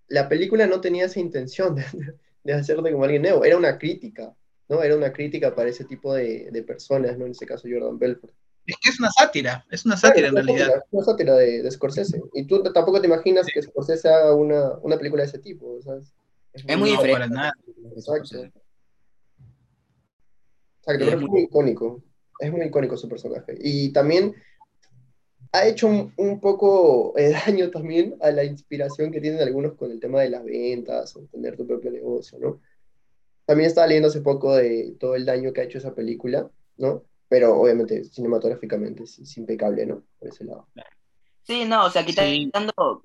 la 0.08 0.28
película 0.28 0.66
no 0.68 0.82
tenía 0.82 1.06
esa 1.06 1.20
intención 1.20 1.76
de, 1.76 1.84
de 2.44 2.54
hacerte 2.54 2.92
como 2.92 3.04
alguien 3.04 3.22
nuevo, 3.22 3.46
era 3.46 3.58
una 3.58 3.78
crítica, 3.78 4.34
¿no? 4.70 4.82
Era 4.82 4.96
una 4.96 5.14
crítica 5.14 5.54
para 5.54 5.70
ese 5.70 5.86
tipo 5.86 6.14
de, 6.14 6.50
de 6.52 6.64
personas, 6.64 7.18
¿no? 7.18 7.26
En 7.26 7.32
este 7.32 7.46
caso 7.46 7.68
Jordan 7.72 8.00
Belfort. 8.00 8.34
Es 8.68 8.76
que 8.84 8.90
es 8.90 9.00
una 9.00 9.10
sátira, 9.12 9.66
es 9.72 9.86
una 9.86 9.96
sátira 9.98 10.28
en 10.28 10.34
Claro, 10.34 10.46
realidad. 10.48 10.78
es 10.78 10.84
una 10.92 11.04
sátira 11.06 11.36
de, 11.36 11.64
de 11.64 11.72
Scorsese. 11.72 12.22
Y 12.34 12.46
tú 12.46 12.62
tampoco 12.64 13.00
te 13.02 13.08
imaginas 13.08 13.48
que 13.52 13.62
Scorsese 13.62 14.10
haga 14.10 14.36
una, 14.36 14.74
una 14.82 14.98
película 14.98 15.24
de 15.24 15.30
ese 15.30 15.40
tipo, 15.40 15.82
¿sabes? 15.82 16.14
Es 16.54 16.64
muy 16.78 16.92
No, 16.92 16.98
diferente. 16.98 17.14
para 17.14 17.28
nada. 17.28 17.54
Exacto. 17.96 18.44
Exacto, 20.82 21.06
Es 21.06 21.14
es 21.14 21.20
muy- 21.22 21.30
muy 21.30 21.42
icónico. 21.44 22.04
Es 22.40 22.52
muy 22.52 22.62
icónico 22.64 22.98
su 22.98 23.10
personaje. 23.10 23.56
Y 23.60 23.92
también 23.94 24.36
ha 25.54 25.66
hecho 25.66 25.88
un, 25.88 26.14
un 26.18 26.40
poco 26.40 27.14
daño 27.48 27.72
también 27.72 28.16
a 28.22 28.32
la 28.32 28.44
inspiración 28.44 29.12
que 29.12 29.22
tienen 29.22 29.42
algunos 29.42 29.74
con 29.76 29.92
el 29.92 30.00
tema 30.00 30.22
de 30.22 30.30
las 30.30 30.44
ventas 30.44 31.16
o 31.16 31.22
tener 31.32 31.56
tu 31.56 31.66
propio 31.66 31.92
negocio, 31.92 32.38
¿no? 32.40 32.62
También 33.46 33.68
estaba 33.70 33.88
leyendo 33.88 34.10
hace 34.10 34.20
poco 34.22 34.56
de 34.58 34.96
todo 35.00 35.16
el 35.16 35.26
daño 35.26 35.54
que 35.54 35.62
ha 35.62 35.64
hecho 35.64 35.78
esa 35.78 35.96
película, 35.96 36.50
¿no? 36.78 37.06
Pero 37.30 37.60
obviamente 37.60 38.04
cinematográficamente 38.06 39.04
es, 39.04 39.20
es 39.20 39.38
impecable, 39.38 39.86
¿no? 39.86 40.04
Por 40.20 40.30
ese 40.30 40.46
lado. 40.46 40.68
Sí, 41.44 41.66
no, 41.66 41.86
o 41.86 41.90
sea, 41.90 42.04
Sí. 42.06 42.14
quitando... 42.14 43.04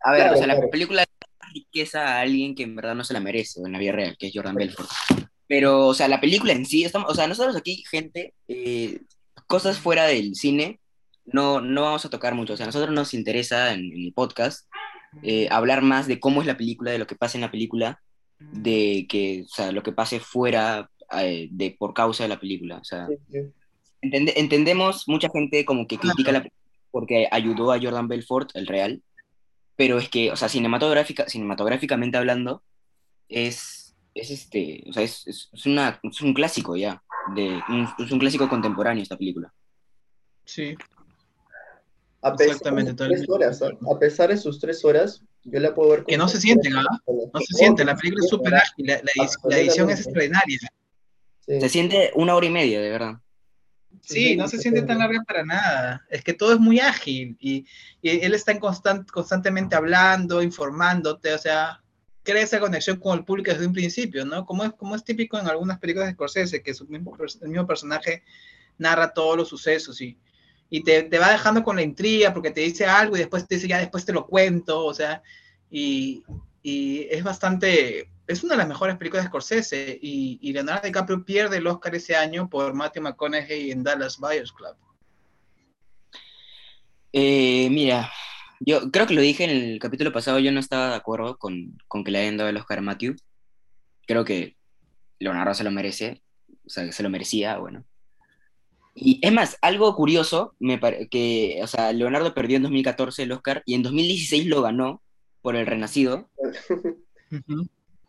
A 0.00 0.12
ver, 0.12 0.20
Claro, 0.22 0.34
o 0.34 0.36
sea, 0.38 0.46
la 0.46 0.54
claro. 0.54 0.70
película 0.70 1.02
da 1.02 1.48
riqueza 1.52 2.06
a 2.06 2.20
alguien 2.20 2.54
que 2.54 2.62
en 2.62 2.76
verdad 2.76 2.94
no 2.94 3.04
se 3.04 3.14
la 3.14 3.20
merece 3.20 3.60
en 3.60 3.72
la 3.72 3.78
vida 3.78 3.92
real, 3.92 4.16
que 4.18 4.28
es 4.28 4.32
Jordan 4.34 4.54
Belfort. 4.54 4.88
Pero, 5.48 5.86
o 5.86 5.94
sea, 5.94 6.08
la 6.08 6.20
película 6.20 6.52
en 6.52 6.66
sí, 6.66 6.84
estamos, 6.84 7.10
o 7.10 7.14
sea, 7.14 7.26
nosotros 7.26 7.56
aquí, 7.56 7.84
gente, 7.90 8.34
eh, 8.48 9.00
cosas 9.46 9.78
fuera 9.78 10.04
del 10.04 10.34
cine, 10.34 10.80
no, 11.24 11.60
no 11.60 11.82
vamos 11.82 12.04
a 12.04 12.10
tocar 12.10 12.34
mucho. 12.34 12.52
O 12.54 12.56
sea, 12.56 12.64
a 12.64 12.68
nosotros 12.68 12.94
nos 12.94 13.14
interesa 13.14 13.72
en, 13.72 13.92
en 13.92 14.04
el 14.04 14.12
podcast 14.12 14.68
eh, 15.22 15.48
hablar 15.50 15.82
más 15.82 16.06
de 16.06 16.20
cómo 16.20 16.40
es 16.40 16.46
la 16.46 16.56
película, 16.56 16.90
de 16.90 16.98
lo 16.98 17.06
que 17.06 17.16
pasa 17.16 17.38
en 17.38 17.42
la 17.42 17.50
película, 17.50 18.00
de 18.38 19.06
que, 19.08 19.44
o 19.44 19.48
sea, 19.48 19.72
lo 19.72 19.82
que 19.82 19.92
pase 19.92 20.20
fuera 20.20 20.90
eh, 21.12 21.48
de 21.50 21.76
por 21.78 21.94
causa 21.94 22.24
de 22.24 22.28
la 22.28 22.40
película. 22.40 22.78
O 22.78 22.84
sea, 22.84 23.06
Sí, 23.06 23.14
sí. 23.30 23.38
entende- 24.02 24.34
entendemos 24.36 25.04
mucha 25.06 25.28
gente 25.30 25.64
como 25.64 25.86
que 25.86 25.98
critica 25.98 26.32
la 26.32 26.38
película 26.40 26.62
porque 26.90 27.28
ayudó 27.30 27.72
a 27.72 27.78
Jordan 27.80 28.08
Belfort, 28.08 28.50
el 28.54 28.66
real, 28.66 29.02
pero 29.76 29.98
es 29.98 30.08
que, 30.08 30.30
o 30.30 30.36
sea, 30.36 30.48
cinematográfica, 30.48 31.28
cinematográficamente 31.28 32.16
hablando, 32.16 32.62
es, 33.28 33.94
es 34.14 34.30
este, 34.30 34.82
o 34.88 34.92
sea, 34.94 35.02
es, 35.02 35.26
es, 35.26 35.50
es 35.52 35.66
una, 35.66 36.00
es 36.02 36.20
un 36.22 36.32
clásico 36.32 36.76
ya, 36.76 37.02
de, 37.34 37.60
un- 37.68 37.88
es 37.98 38.10
un 38.10 38.18
clásico 38.18 38.48
contemporáneo 38.48 39.02
esta 39.02 39.18
película. 39.18 39.52
Sí. 40.46 40.74
A 42.22 42.34
pesar, 42.34 42.46
Exactamente, 42.54 42.92
de 42.92 42.96
tres 42.96 43.28
horas, 43.28 43.60
a 43.62 43.98
pesar 43.98 44.30
de 44.30 44.36
sus 44.38 44.58
tres 44.58 44.84
horas, 44.84 45.22
yo 45.44 45.60
la 45.60 45.74
puedo 45.74 45.90
ver 45.90 46.04
Que 46.04 46.16
no 46.16 46.28
se 46.28 46.40
sienten, 46.40 46.74
¿ah? 46.76 46.84
No 47.06 47.40
se 47.40 47.54
siente, 47.54 47.84
la 47.84 47.94
película 47.94 48.24
es 48.24 48.30
súper 48.30 48.54
ágil, 48.54 48.86
la, 48.86 49.00
la 49.44 49.58
edición 49.58 49.90
es 49.90 50.00
extraordinaria. 50.00 50.58
Sí. 51.46 51.60
Se 51.60 51.68
siente 51.68 52.10
una 52.14 52.34
hora 52.34 52.46
y 52.46 52.50
media, 52.50 52.80
de 52.80 52.90
verdad. 52.90 53.20
Sí, 54.02 54.36
no 54.36 54.46
se 54.46 54.58
siente 54.58 54.82
tan 54.82 54.98
larga 54.98 55.22
para 55.26 55.44
nada. 55.44 56.04
Es 56.10 56.22
que 56.22 56.32
todo 56.34 56.52
es 56.52 56.60
muy 56.60 56.78
ágil 56.80 57.36
y, 57.40 57.66
y 58.02 58.10
él 58.24 58.34
está 58.34 58.52
en 58.52 58.60
constant- 58.60 59.10
constantemente 59.10 59.74
hablando, 59.74 60.42
informándote, 60.42 61.32
o 61.32 61.38
sea, 61.38 61.82
crea 62.22 62.42
esa 62.42 62.60
conexión 62.60 62.98
con 62.98 63.18
el 63.18 63.24
público 63.24 63.50
desde 63.50 63.66
un 63.66 63.72
principio, 63.72 64.24
¿no? 64.24 64.44
Como 64.44 64.64
es, 64.64 64.72
como 64.74 64.94
es 64.94 65.04
típico 65.04 65.38
en 65.38 65.46
algunas 65.48 65.78
películas 65.78 66.08
de 66.08 66.14
Scorsese, 66.14 66.62
que 66.62 66.74
su 66.74 66.86
mismo, 66.86 67.16
el 67.40 67.48
mismo 67.48 67.66
personaje 67.66 68.22
narra 68.78 69.14
todos 69.14 69.36
los 69.36 69.48
sucesos 69.48 70.00
y, 70.00 70.18
y 70.68 70.82
te, 70.82 71.04
te 71.04 71.18
va 71.18 71.30
dejando 71.30 71.62
con 71.62 71.76
la 71.76 71.82
intriga 71.82 72.32
porque 72.34 72.50
te 72.50 72.60
dice 72.60 72.84
algo 72.86 73.16
y 73.16 73.20
después 73.20 73.46
te 73.46 73.54
dice, 73.54 73.68
ya 73.68 73.78
después 73.78 74.04
te 74.04 74.12
lo 74.12 74.26
cuento, 74.26 74.84
o 74.84 74.92
sea, 74.92 75.22
y, 75.70 76.22
y 76.68 77.06
es 77.12 77.22
bastante, 77.22 78.10
es 78.26 78.42
una 78.42 78.54
de 78.54 78.58
las 78.58 78.66
mejores 78.66 78.96
películas 78.96 79.24
de 79.24 79.28
Scorsese 79.28 80.00
y, 80.02 80.40
y 80.42 80.52
Leonardo 80.52 80.84
DiCaprio 80.84 81.24
pierde 81.24 81.58
el 81.58 81.66
Oscar 81.68 81.94
ese 81.94 82.16
año 82.16 82.50
por 82.50 82.74
Matthew 82.74 83.04
McConaughey 83.04 83.70
en 83.70 83.84
Dallas 83.84 84.18
Buyers 84.18 84.50
Club. 84.50 84.74
Eh, 87.12 87.68
mira, 87.70 88.10
yo 88.58 88.90
creo 88.90 89.06
que 89.06 89.14
lo 89.14 89.20
dije 89.20 89.44
en 89.44 89.50
el 89.50 89.78
capítulo 89.78 90.12
pasado, 90.12 90.40
yo 90.40 90.50
no 90.50 90.58
estaba 90.58 90.88
de 90.88 90.96
acuerdo 90.96 91.38
con, 91.38 91.78
con 91.86 92.02
que 92.02 92.10
le 92.10 92.18
hayan 92.18 92.36
dado 92.36 92.50
el 92.50 92.56
Oscar 92.56 92.78
a 92.78 92.82
Matthew. 92.82 93.14
Creo 94.04 94.24
que 94.24 94.56
Leonardo 95.20 95.54
se 95.54 95.62
lo 95.62 95.70
merece, 95.70 96.20
o 96.66 96.68
sea, 96.68 96.90
se 96.90 97.02
lo 97.04 97.10
merecía, 97.10 97.58
bueno. 97.58 97.84
Y 98.92 99.20
es 99.22 99.32
más, 99.32 99.56
algo 99.62 99.94
curioso, 99.94 100.56
me 100.58 100.80
que, 101.10 101.60
o 101.62 101.68
sea, 101.68 101.92
Leonardo 101.92 102.34
perdió 102.34 102.56
en 102.56 102.64
2014 102.64 103.22
el 103.22 103.30
Oscar 103.30 103.62
y 103.66 103.74
en 103.74 103.84
2016 103.84 104.46
lo 104.46 104.62
ganó 104.62 105.00
por 105.46 105.54
El 105.54 105.64
Renacido. 105.64 106.28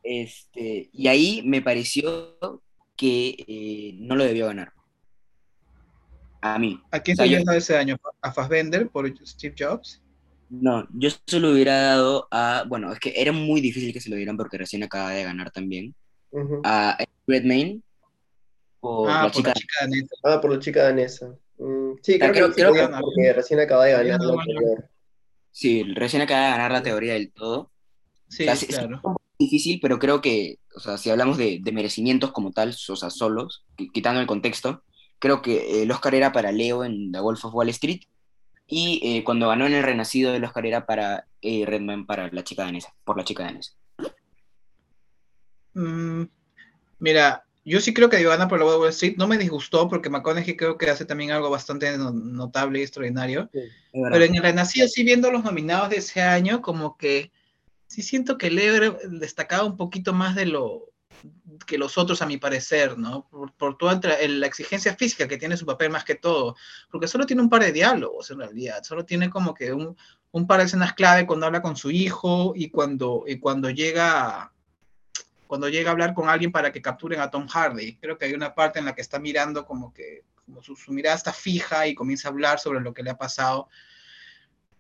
Este, 0.02 0.90
y 0.92 1.08
ahí 1.08 1.44
me 1.46 1.62
pareció 1.62 2.40
que 2.96 3.36
eh, 3.48 3.94
no 4.00 4.16
lo 4.16 4.24
debió 4.24 4.48
ganar. 4.48 4.74
A 6.42 6.58
mí. 6.58 6.82
¿A 6.90 7.00
quién 7.02 7.14
O 7.14 7.18
sea, 7.24 7.26
te 7.40 7.46
yo- 7.46 7.52
ese 7.52 7.78
año? 7.78 7.96
¿A 8.24 8.32
Fassbender 8.32 8.90
por 8.90 9.08
Steve 9.24 9.54
Jobs? 9.56 10.02
No, 10.50 10.88
yo 10.96 11.10
solo 11.28 11.52
hubiera 11.52 11.80
dado 11.80 12.28
a, 12.32 12.64
bueno, 12.68 12.92
es 12.92 13.00
que 13.00 13.14
era 13.16 13.32
muy 13.32 13.62
difícil 13.62 13.94
que 13.94 14.02
se 14.02 14.10
lo 14.10 14.16
dieran 14.16 14.36
porque 14.36 14.58
recién 14.58 14.82
acaba 14.82 15.12
de 15.12 15.24
ganar 15.24 15.52
también, 15.52 15.94
Ujú. 16.32 16.62
a 16.64 16.98
Redmayne 17.28 17.84
por 18.80 19.12
ah, 19.12 19.14
la 19.14 19.22
por 19.26 19.32
chica. 19.34 19.50
la 19.50 19.54
chica 19.54 19.76
danesa. 19.82 20.16
Ah, 20.24 20.42
por 20.42 20.54
la 20.54 20.60
chica 20.60 20.84
danesa. 20.86 21.36
Mm, 21.60 21.92
sí, 22.02 22.14
Ah, 22.16 22.18
creo, 22.18 22.32
creo- 22.34 22.48
que, 22.50 22.54
creo 22.56 22.74
sí, 22.74 22.80
que- 22.80 23.00
porque 23.00 23.34
recién 23.34 23.60
acaba 23.60 23.86
de 23.86 23.92
ganar. 23.92 24.20
Sí, 25.60 25.82
recién 25.96 26.22
acaba 26.22 26.44
de 26.46 26.52
ganar 26.52 26.72
la 26.72 26.84
teoría 26.84 27.14
del 27.14 27.32
todo. 27.34 27.72
Sí, 28.28 28.44
O 28.44 28.46
sea, 28.46 28.56
sí- 28.56 28.68
sí, 28.68 28.74
claro. 28.74 29.02
es 29.04 29.38
difícil, 29.40 29.80
pero 29.82 29.98
creo 29.98 30.22
que, 30.22 30.60
o 30.76 30.80
sea, 30.80 31.00
si 31.00 31.10
hablamos 31.10 31.36
de, 31.40 31.58
de 31.64 31.72
merecimientos 31.72 32.32
como 32.32 32.52
tal, 32.52 32.70
o 32.90 32.96
sea, 32.96 33.10
solos, 33.10 33.66
qui- 33.76 33.92
quitando 33.92 34.22
el 34.22 34.28
contexto, 34.28 34.84
creo 35.18 35.42
que 35.42 35.82
el 35.82 35.90
Oscar 35.90 36.14
era 36.14 36.32
para 36.32 36.52
Leo 36.52 36.84
en 36.86 37.12
The 37.12 37.20
Wolf 37.22 37.44
of 37.46 37.56
Wall 37.56 37.70
Street 37.70 38.02
y 38.68 39.02
eh, 39.04 39.24
cuando 39.24 39.48
ganó 39.48 39.66
en 39.66 39.74
El 39.74 39.82
Renacido 39.84 40.32
el 40.36 40.44
Oscar 40.44 40.68
era 40.68 40.86
para 40.86 41.26
eh, 41.42 41.66
Redman 41.66 42.06
para 42.06 42.30
la 42.32 42.44
chica 42.44 42.64
danesa, 42.64 42.94
por 43.04 43.18
la 43.18 43.24
chica 43.24 43.44
danesa. 43.46 43.72
Mm, 45.74 46.26
mira, 47.00 47.47
yo 47.72 47.82
sí 47.82 47.94
creo 47.94 48.10
que 48.10 48.18
debió 48.18 48.30
ganar 48.32 48.48
por 48.48 48.60
la 48.60 48.66
Wall 48.66 48.90
Street. 48.90 49.16
No 49.18 49.28
me 49.28 49.38
disgustó 49.38 49.90
porque 49.90 50.10
McConaughey 50.10 50.56
creo 50.56 50.78
que 50.78 50.90
hace 50.90 51.06
también 51.06 51.32
algo 51.32 51.50
bastante 51.50 51.98
no- 51.98 52.12
notable 52.12 52.80
y 52.80 52.84
extraordinario. 52.84 53.50
Verdad. 53.52 54.10
Pero 54.12 54.24
en 54.26 54.36
el 54.36 54.42
Renacido, 54.44 54.88
sí 54.88 55.04
viendo 55.04 55.32
los 55.32 55.44
nominados 55.44 55.90
de 55.90 55.98
ese 55.98 56.22
año, 56.22 56.62
como 56.62 56.98
que 56.98 57.32
sí 57.88 58.02
siento 58.02 58.38
que 58.38 58.52
Leo 58.52 58.76
era- 58.76 58.98
destacaba 59.10 59.64
un 59.66 59.76
poquito 59.76 60.14
más 60.14 60.36
de 60.36 60.46
lo 60.46 60.92
que 61.66 61.78
los 61.78 61.98
otros, 61.98 62.22
a 62.22 62.26
mi 62.26 62.38
parecer, 62.38 62.98
¿no? 62.98 63.28
Por, 63.30 63.52
por 63.54 63.78
toda 63.78 64.00
la 64.28 64.46
exigencia 64.46 64.96
física 64.96 65.28
que 65.28 65.38
tiene 65.38 65.58
su 65.58 65.66
papel 65.66 65.90
más 65.90 66.04
que 66.04 66.16
todo, 66.16 66.56
porque 66.92 67.08
solo 67.08 67.26
tiene 67.26 67.42
un 67.42 67.50
par 67.50 67.64
de 67.64 67.72
diálogos 67.72 68.30
en 68.32 68.40
realidad, 68.40 68.84
solo 68.84 69.04
tiene 69.04 69.30
como 69.30 69.54
que 69.54 69.74
un, 69.74 69.98
un 70.32 70.48
par 70.48 70.60
de 70.60 70.68
escenas 70.68 70.94
clave 70.94 71.26
cuando 71.26 71.48
habla 71.48 71.62
con 71.62 71.76
su 71.76 71.90
hijo 71.90 72.54
y 72.56 72.70
cuando, 72.70 73.24
y 73.28 73.40
cuando 73.40 73.70
llega 73.72 74.54
cuando 75.48 75.70
llega 75.70 75.90
a 75.90 75.94
hablar 75.94 76.14
con 76.14 76.30
alguien 76.30 76.52
para 76.52 76.72
que 76.72 76.82
capturen 76.82 77.20
a 77.20 77.32
Tom 77.32 77.48
Hardy. 77.48 77.98
Creo 77.98 78.18
que 78.18 78.26
hay 78.26 78.34
una 78.34 78.54
parte 78.54 78.80
en 78.80 78.86
la 78.86 78.94
que 78.94 79.02
está 79.02 79.20
mirando 79.20 79.66
como 79.66 79.94
que 79.94 80.24
como 80.46 80.64
su, 80.64 80.76
mirada 80.94 81.16
está 81.16 81.34
fija 81.34 81.88
y 81.88 81.96
comienza 81.96 82.30
a 82.30 82.32
hablar 82.32 82.60
sobre 82.60 82.80
lo 82.80 82.94
que 82.94 83.04
le 83.04 83.10
ha 83.10 83.18
pasado. 83.18 83.68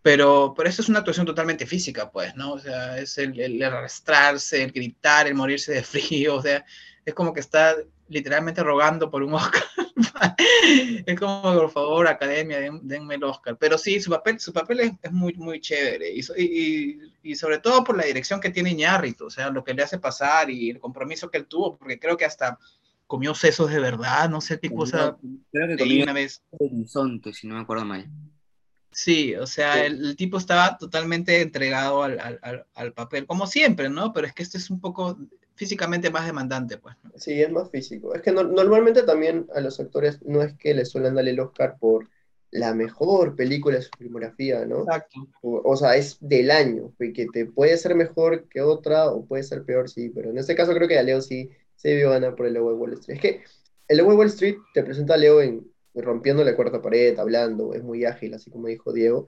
Pero, 0.01 0.53
pero 0.55 0.69
eso 0.69 0.81
es 0.81 0.87
una 0.87 0.99
actuación 0.99 1.25
totalmente 1.25 1.65
física, 1.65 2.09
pues, 2.09 2.33
¿no? 2.35 2.53
O 2.53 2.59
sea, 2.59 2.97
es 2.97 3.17
el, 3.17 3.37
el 3.37 3.61
arrastrarse, 3.61 4.63
el 4.63 4.71
gritar, 4.71 5.27
el 5.27 5.35
morirse 5.35 5.73
de 5.73 5.83
frío, 5.83 6.35
o 6.35 6.41
sea, 6.41 6.65
es 7.03 7.13
como 7.13 7.33
que 7.33 7.41
está 7.41 7.75
literalmente 8.07 8.63
rogando 8.63 9.11
por 9.11 9.23
un 9.23 9.33
Oscar. 9.33 9.63
es 11.05 11.19
como, 11.19 11.41
por 11.41 11.71
favor, 11.71 12.07
academia, 12.07 12.59
den- 12.59 12.81
denme 12.87 13.15
el 13.15 13.23
Oscar. 13.23 13.57
Pero 13.59 13.77
sí, 13.77 13.99
su 13.99 14.09
papel, 14.11 14.39
su 14.39 14.53
papel 14.53 14.79
es, 14.81 14.91
es 15.01 15.11
muy, 15.11 15.33
muy 15.33 15.59
chévere. 15.59 16.13
Y, 16.13 16.23
so- 16.23 16.35
y, 16.37 16.99
y 17.23 17.35
sobre 17.35 17.59
todo 17.59 17.83
por 17.83 17.97
la 17.97 18.05
dirección 18.05 18.39
que 18.39 18.49
tiene 18.51 18.71
Iñárritu, 18.71 19.25
o 19.25 19.29
sea, 19.29 19.49
lo 19.49 19.63
que 19.63 19.73
le 19.73 19.83
hace 19.83 19.99
pasar 19.99 20.49
y 20.49 20.69
el 20.69 20.79
compromiso 20.79 21.29
que 21.29 21.37
él 21.39 21.47
tuvo, 21.47 21.77
porque 21.77 21.99
creo 21.99 22.17
que 22.17 22.25
hasta 22.25 22.57
comió 23.07 23.33
sesos 23.33 23.71
de 23.71 23.79
verdad, 23.79 24.29
no 24.29 24.41
sé 24.41 24.59
qué 24.59 24.69
cosa 24.69 25.17
Creo 25.51 25.77
que 25.77 26.03
una 26.03 26.13
vez. 26.13 26.43
Horizonte, 26.51 27.33
si 27.33 27.47
no 27.47 27.55
me 27.55 27.61
acuerdo 27.61 27.85
mal. 27.85 28.09
Sí, 28.91 29.35
o 29.35 29.45
sea, 29.47 29.75
Sí. 29.75 29.79
el, 29.81 30.05
el 30.07 30.15
tipo 30.15 30.37
estaba 30.37 30.77
totalmente 30.77 31.41
entregado 31.41 32.03
al, 32.03 32.19
al- 32.19 32.39
al- 32.41 32.65
al 32.73 32.93
papel, 32.93 33.25
como 33.27 33.45
siempre, 33.47 33.89
¿no? 33.89 34.11
Pero 34.11 34.27
es 34.27 34.33
que 34.33 34.43
este 34.43 34.57
es 34.57 34.69
un 34.69 34.79
poco 34.81 35.17
físicamente 35.57 36.09
más 36.09 36.25
demandante, 36.25 36.77
pues. 36.77 36.95
¿no? 37.03 37.11
Sí, 37.15 37.41
es 37.41 37.51
más 37.51 37.69
físico. 37.69 38.15
Es 38.15 38.21
que 38.21 38.31
no- 38.31 38.43
normalmente 38.43 39.03
también 39.03 39.47
a 39.53 39.59
los 39.59 39.79
actores 39.79 40.21
no 40.25 40.41
es 40.41 40.53
que 40.53 40.73
les 40.73 40.89
suelen 40.89 41.15
darle 41.15 41.31
el 41.31 41.39
Oscar 41.39 41.77
por 41.79 42.07
la 42.51 42.73
mejor 42.73 43.35
película 43.35 43.75
de 43.75 43.81
su 43.81 43.89
filmografía, 43.97 44.65
¿no? 44.65 44.79
Exacto. 44.79 45.27
O, 45.41 45.61
o 45.65 45.75
sea, 45.75 45.97
es 45.97 46.17
del 46.21 46.49
año, 46.51 46.93
que 46.97 47.27
te 47.33 47.45
puede 47.45 47.77
ser 47.77 47.93
mejor 47.95 48.47
que 48.47 48.61
otra 48.61 49.09
o 49.11 49.25
puede 49.25 49.43
ser 49.43 49.63
peor, 49.65 49.89
sí, 49.89 50.09
pero 50.09 50.29
en 50.29 50.37
este 50.37 50.55
caso 50.55 50.73
creo 50.73 50.87
que 50.87 50.97
a 50.97 51.03
Leo 51.03 51.19
sí 51.21 51.49
se 51.75 51.89
debió 51.89 52.11
ganar 52.11 52.35
por 52.35 52.45
el 52.47 52.53
Lobo 52.53 52.69
de 52.71 52.77
Wall 52.77 52.93
Street. 52.93 53.17
Es 53.17 53.21
que 53.21 53.43
el 53.89 53.97
Lobo 53.97 54.11
de 54.11 54.17
Wall 54.17 54.27
Street 54.27 54.57
te 54.73 54.83
presenta 54.83 55.15
a 55.15 55.17
Leo 55.17 55.41
en, 55.41 55.69
rompiendo 55.93 56.43
la 56.43 56.55
cuarta 56.55 56.81
pared, 56.81 57.17
hablando, 57.19 57.73
es 57.73 57.83
muy 57.83 58.05
ágil, 58.05 58.33
así 58.33 58.49
como 58.49 58.67
dijo 58.67 58.93
Diego. 58.93 59.27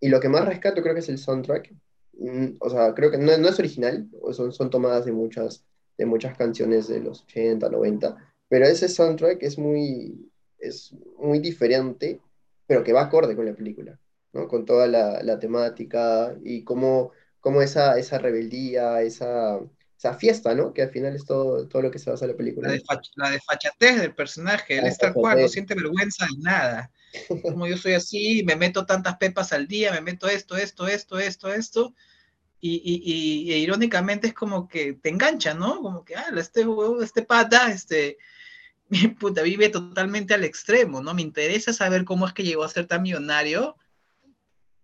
Y 0.00 0.08
lo 0.08 0.20
que 0.20 0.28
más 0.28 0.44
rescato 0.46 0.82
creo 0.82 0.94
que 0.94 1.00
es 1.00 1.08
el 1.08 1.18
soundtrack. 1.18 1.72
Mm, 2.18 2.56
O 2.60 2.70
sea, 2.70 2.94
creo 2.94 3.10
que 3.10 3.18
no, 3.18 3.36
no 3.38 3.48
es 3.48 3.58
original, 3.58 4.08
son, 4.32 4.52
son 4.52 4.70
tomadas 4.70 5.04
de 5.06 5.12
muchas, 5.12 5.64
de 5.98 6.06
muchas 6.06 6.36
canciones 6.38 6.88
de 6.88 7.00
los 7.00 7.22
80, 7.24 7.68
90, 7.68 8.16
pero 8.48 8.64
ese 8.66 8.88
soundtrack 8.88 9.42
es 9.42 9.58
muy, 9.58 10.30
es 10.58 10.94
muy 11.18 11.40
diferente, 11.40 12.20
pero 12.66 12.82
que 12.84 12.92
va 12.94 13.02
acorde 13.02 13.36
con 13.36 13.44
la 13.46 13.54
película. 13.54 13.98
¿no? 14.32 14.46
Con 14.48 14.64
toda 14.64 14.86
la, 14.86 15.22
la 15.22 15.38
temática 15.38 16.34
y 16.44 16.62
cómo, 16.62 17.12
cómo 17.40 17.62
esa, 17.62 17.98
esa 17.98 18.18
rebeldía, 18.18 19.00
esa, 19.02 19.58
esa 19.96 20.14
fiesta, 20.14 20.54
¿no? 20.54 20.72
Que 20.72 20.82
al 20.82 20.90
final 20.90 21.14
es 21.16 21.24
todo, 21.24 21.66
todo 21.66 21.82
lo 21.82 21.90
que 21.90 21.98
se 21.98 22.10
basa 22.10 22.26
en 22.26 22.32
la 22.32 22.36
película. 22.36 22.68
La, 22.68 22.74
desfach- 22.76 23.10
la 23.16 23.30
desfachatez 23.30 24.00
del 24.00 24.14
personaje, 24.14 24.76
él 24.76 24.82
La 24.84 24.88
es 24.90 24.98
tal 24.98 25.14
cual, 25.14 25.40
no 25.40 25.48
siente 25.48 25.74
vergüenza 25.74 26.26
de 26.26 26.42
nada. 26.42 26.90
Como 27.42 27.66
yo 27.66 27.76
soy 27.78 27.94
así, 27.94 28.42
me 28.44 28.54
meto 28.54 28.84
tantas 28.84 29.16
pepas 29.16 29.52
al 29.52 29.66
día, 29.66 29.92
me 29.92 30.02
meto 30.02 30.28
esto, 30.28 30.56
esto, 30.56 30.86
esto, 30.86 31.18
esto, 31.18 31.52
esto. 31.52 31.94
Y, 32.60 32.76
y, 32.84 33.52
y- 33.54 33.56
irónicamente 33.62 34.28
es 34.28 34.34
como 34.34 34.68
que 34.68 34.94
te 34.94 35.10
engancha, 35.10 35.54
¿no? 35.54 35.80
Como 35.82 36.04
que, 36.04 36.16
ah, 36.16 36.26
este 36.36 36.66
huevo, 36.66 37.02
este 37.02 37.22
pata, 37.22 37.70
este, 37.70 38.18
puta, 39.20 39.42
vive 39.42 39.68
totalmente 39.70 40.34
al 40.34 40.44
extremo, 40.44 41.02
¿no? 41.02 41.14
Me 41.14 41.22
interesa 41.22 41.72
saber 41.72 42.04
cómo 42.04 42.26
es 42.26 42.32
que 42.34 42.44
llegó 42.44 42.64
a 42.64 42.68
ser 42.68 42.86
tan 42.86 43.02
millonario, 43.02 43.76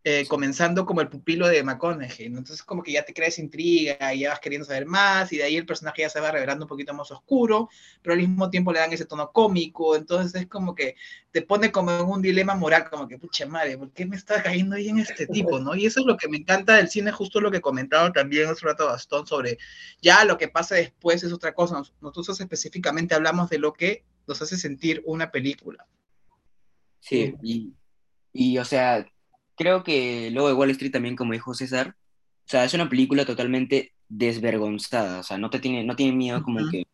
eh, 0.06 0.26
comenzando 0.28 0.84
como 0.84 1.00
el 1.00 1.08
pupilo 1.08 1.49
de 1.49 1.62
McConaughey, 1.62 2.28
¿no? 2.28 2.38
Entonces 2.38 2.62
como 2.62 2.82
que 2.82 2.92
ya 2.92 3.04
te 3.06 3.14
creas 3.14 3.38
intriga 3.38 4.12
y 4.12 4.20
ya 4.20 4.30
vas 4.30 4.40
queriendo 4.40 4.66
saber 4.66 4.84
más, 4.84 5.32
y 5.32 5.38
de 5.38 5.44
ahí 5.44 5.56
el 5.56 5.64
personaje 5.64 6.02
ya 6.02 6.11
se 6.11 6.20
va 6.20 6.30
revelando 6.30 6.66
un 6.66 6.68
poquito 6.68 6.92
más 6.92 7.11
oscuro, 7.11 7.70
pero 8.02 8.12
al 8.12 8.18
mismo 8.20 8.50
tiempo 8.50 8.70
le 8.70 8.80
dan 8.80 8.92
ese 8.92 9.06
tono 9.06 9.32
cómico, 9.32 9.96
entonces 9.96 10.42
es 10.42 10.46
como 10.46 10.75
que 10.75 10.96
te 11.30 11.40
pone 11.40 11.73
como 11.73 11.90
en 11.90 12.04
un 12.04 12.20
dilema 12.20 12.54
moral, 12.54 12.90
como 12.90 13.08
que, 13.08 13.16
pucha 13.18 13.46
madre, 13.46 13.78
¿por 13.78 13.92
qué 13.92 14.04
me 14.04 14.16
está 14.16 14.42
cayendo 14.42 14.76
bien 14.76 14.99
este 14.99 15.26
tipo, 15.26 15.58
no? 15.58 15.75
Y 15.75 15.87
eso 15.87 16.00
es 16.00 16.06
lo 16.06 16.18
que 16.18 16.28
me 16.28 16.37
encanta 16.37 16.76
del 16.76 16.90
cine, 16.90 17.11
justo 17.11 17.40
lo 17.40 17.50
que 17.50 17.62
comentaba 17.62 18.12
también 18.12 18.49
hace 18.50 18.66
rato 18.66 18.87
Gastón 18.87 19.26
sobre 19.26 19.56
ya 20.02 20.25
lo 20.26 20.37
que 20.37 20.49
pasa 20.49 20.75
después 20.75 21.23
es 21.25 21.32
otra 21.32 21.54
cosa, 21.54 21.78
Nos- 21.78 21.94
nosotros 22.02 22.38
específicamente 22.40 23.14
hablamos 23.14 23.49
de 23.49 23.58
lo 23.58 23.73
que 23.73 24.04
nos 24.26 24.42
hace 24.42 24.58
sentir 24.58 25.02
una 25.06 25.30
película. 25.30 25.87
Sí, 27.00 27.34
y, 28.32 28.58
o 28.58 28.64
sea, 28.64 29.06
creo 29.56 29.82
que 29.84 30.30
luego 30.30 30.49
de 30.49 30.54
Wall 30.54 30.70
Street 30.70 30.92
también, 30.92 31.16
como 31.16 31.32
dijo 31.32 31.54
César, 31.54 31.94
o 31.96 32.49
sea, 32.49 32.64
es 32.64 32.75
una 32.75 32.88
película 32.88 33.25
totalmente 33.25 33.92
desvergonzada, 34.08 35.20
o 35.20 35.23
sea, 35.23 35.38
no 35.38 35.50
te 35.50 35.58
tiene, 35.58 35.84
no 35.84 35.96
tiene 35.96 36.12
miedo 36.16 36.42
como 36.42 36.68
que, 36.70 36.87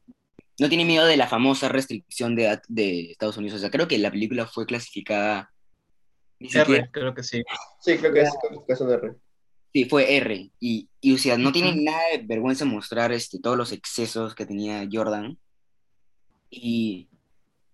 no 0.59 0.69
tiene 0.69 0.85
miedo 0.85 1.07
de 1.07 1.17
la 1.17 1.27
famosa 1.27 1.69
restricción 1.69 2.37
de 2.37 2.45
edad 2.45 2.63
de 2.69 3.11
Estados 3.11 3.37
Unidos, 3.37 3.57
o 3.57 3.61
sea, 3.61 3.71
creo 3.71 3.89
que 3.89 3.99
la 3.99 4.11
película 4.11 4.47
fue 4.47 4.67
clasificada 4.67 5.51
R, 6.39 6.49
siquiera- 6.51 6.91
creo 6.91 7.15
que 7.15 7.23
sí. 7.23 7.43
Sí, 7.81 7.99
creo 7.99 8.13
que 8.13 8.23
es 8.23 8.31
calificación 8.41 8.89
de 8.89 8.95
R. 8.95 9.15
Sí, 9.73 9.85
fue 9.85 10.17
R. 10.17 10.51
Y, 10.59 10.89
y 11.01 11.15
o 11.15 11.19
sea, 11.19 11.37
no 11.39 11.53
tiene 11.53 11.77
nada 11.77 12.03
de 12.13 12.19
vergüenza 12.25 12.65
mostrar 12.65 13.13
este, 13.13 13.39
todos 13.39 13.57
los 13.57 13.71
excesos 13.73 14.35
que 14.35 14.47
tenía 14.47 14.89
Jordan. 14.91 15.39
Y, 16.51 17.09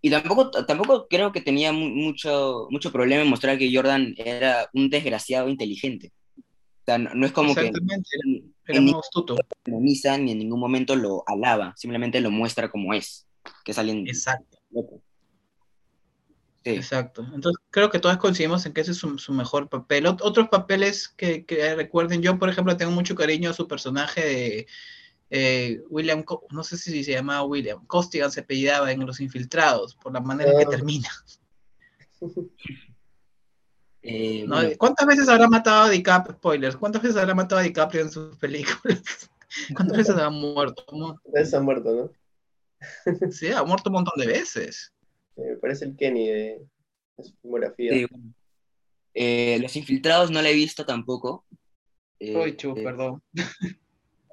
y 0.03 0.11
tampoco, 0.11 0.51
tampoco 0.51 1.07
creo 1.09 1.33
que 1.33 1.41
tenía 1.41 1.73
mu- 1.73 1.89
mucho, 1.89 2.67
mucho 2.71 2.93
problema 2.93 3.23
en 3.23 3.29
mostrar 3.29 3.59
que 3.59 3.75
Jordan 3.75 4.15
era 4.17 4.69
un 4.73 4.89
desgraciado 4.91 5.49
inteligente. 5.49 6.13
O 6.37 6.85
sea, 6.87 6.99
no, 6.99 7.15
no 7.15 7.27
es 7.27 7.33
como 7.33 7.55
que 7.55 7.67
en, 7.67 7.75
en 8.69 8.85
ningún 8.85 9.03
momento 9.13 9.37
ni 10.19 10.33
en 10.33 10.39
ningún 10.39 10.61
momento 10.61 10.95
lo 10.97 11.25
alaba, 11.27 11.75
simplemente 11.77 12.21
lo 12.21 12.31
muestra 12.31 12.71
como 12.71 12.95
es, 12.95 13.27
que 13.65 13.73
es 13.73 13.79
alguien 13.79 14.07
Exacto, 14.07 14.59
loco. 14.71 15.03
Sí. 16.65 16.71
exacto. 16.71 17.25
Entonces, 17.33 17.63
creo 17.71 17.91
que 17.91 18.01
todos 18.01 18.17
coincidimos 18.17 18.67
en 18.67 18.73
que 18.73 18.81
ese 18.81 18.91
es 18.91 18.97
su, 18.97 19.19
su 19.19 19.33
mejor 19.33 19.69
papel. 19.69 20.07
Ot- 20.07 20.21
otros 20.23 20.49
papeles 20.49 21.09
que, 21.09 21.45
que 21.45 21.75
recuerden, 21.77 22.23
yo, 22.23 22.39
por 22.41 22.49
ejemplo, 22.49 22.77
tengo 22.77 22.91
mucho 22.91 23.15
cariño 23.15 23.51
a 23.51 23.55
su 23.55 23.69
personaje 23.69 24.21
de 24.25 24.67
eh, 25.31 25.83
William, 25.89 26.23
Co- 26.23 26.47
no 26.51 26.63
sé 26.65 26.77
si 26.77 27.03
se 27.05 27.13
llamaba 27.13 27.45
William, 27.45 27.85
Costigan 27.87 28.31
se 28.31 28.41
apellidaba 28.41 28.91
en 28.93 29.05
Los 29.07 29.21
Infiltrados, 29.21 29.95
por 29.97 30.13
la 30.13 30.21
manera 30.21 30.53
en 30.53 30.59
que 30.59 30.67
termina. 30.67 31.09
Eh, 34.03 34.45
¿no? 34.47 34.55
bueno, 34.57 34.71
¿Cuántas 34.79 35.05
veces 35.07 35.29
habrá 35.29 35.49
matado 35.49 35.85
a 35.85 35.91
DiCaprio? 35.91 36.37
Spoilers. 36.37 36.77
¿Cuántas 36.77 37.03
veces 37.03 37.17
habrá 37.17 37.35
matado 37.35 37.61
a 37.61 37.65
DiCaprio 37.65 38.03
en 38.03 38.11
sus 38.13 38.37
películas? 38.37 39.03
¿Cuántas 39.75 39.97
veces 39.97 40.17
ha 40.17 40.31
muerto? 40.31 40.85
Mu- 40.93 41.17
Entonces 41.25 41.55
ha 41.55 41.61
muerto, 41.61 41.93
¿no? 41.93 42.13
Sí, 43.33 43.49
ha 43.51 43.65
muerto 43.65 43.91
un 43.91 43.95
montón 43.95 44.15
de 44.21 44.27
veces. 44.29 44.93
Me 45.35 45.57
parece 45.57 45.87
el 45.87 45.97
Kenny 45.97 46.29
de, 46.29 46.69
de 47.17 47.25
su 47.25 47.35
filmografía. 47.43 47.93
sí, 47.95 48.07
bueno. 48.09 48.33
Eh, 49.15 49.59
Los 49.61 49.75
Infiltrados 49.75 50.31
no 50.31 50.41
la 50.41 50.51
he 50.51 50.55
visto 50.55 50.87
tampoco. 50.87 51.45
Eh, 52.21 52.37
Uy, 52.37 52.57
chu, 52.57 52.75
eh, 52.77 52.83
perdón. 52.85 53.23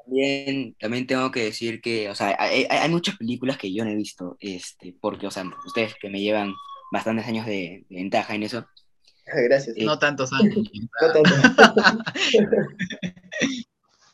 También, 0.05 0.75
también 0.79 1.07
tengo 1.07 1.31
que 1.31 1.45
decir 1.45 1.81
que, 1.81 2.09
o 2.09 2.15
sea, 2.15 2.35
hay, 2.39 2.65
hay- 2.69 2.89
muchas 2.89 3.17
películas 3.17 3.57
que 3.57 3.73
yo 3.73 3.85
no 3.85 3.91
he 3.91 3.95
visto, 3.95 4.37
este, 4.39 4.95
porque, 4.99 5.27
o 5.27 5.31
sea, 5.31 5.45
ustedes 5.65 5.95
que 5.99 6.09
me 6.09 6.19
llevan 6.21 6.53
bastantes 6.91 7.25
años 7.25 7.45
de, 7.45 7.85
de 7.89 7.95
ventaja 7.95 8.35
en 8.35 8.43
eso, 8.43 8.65
Gracias. 9.25 9.77
Eh, 9.77 9.85
No 9.85 9.97
tantos 9.99 10.31
años. 10.39 10.55
No 11.01 11.13
tanto. 11.13 11.31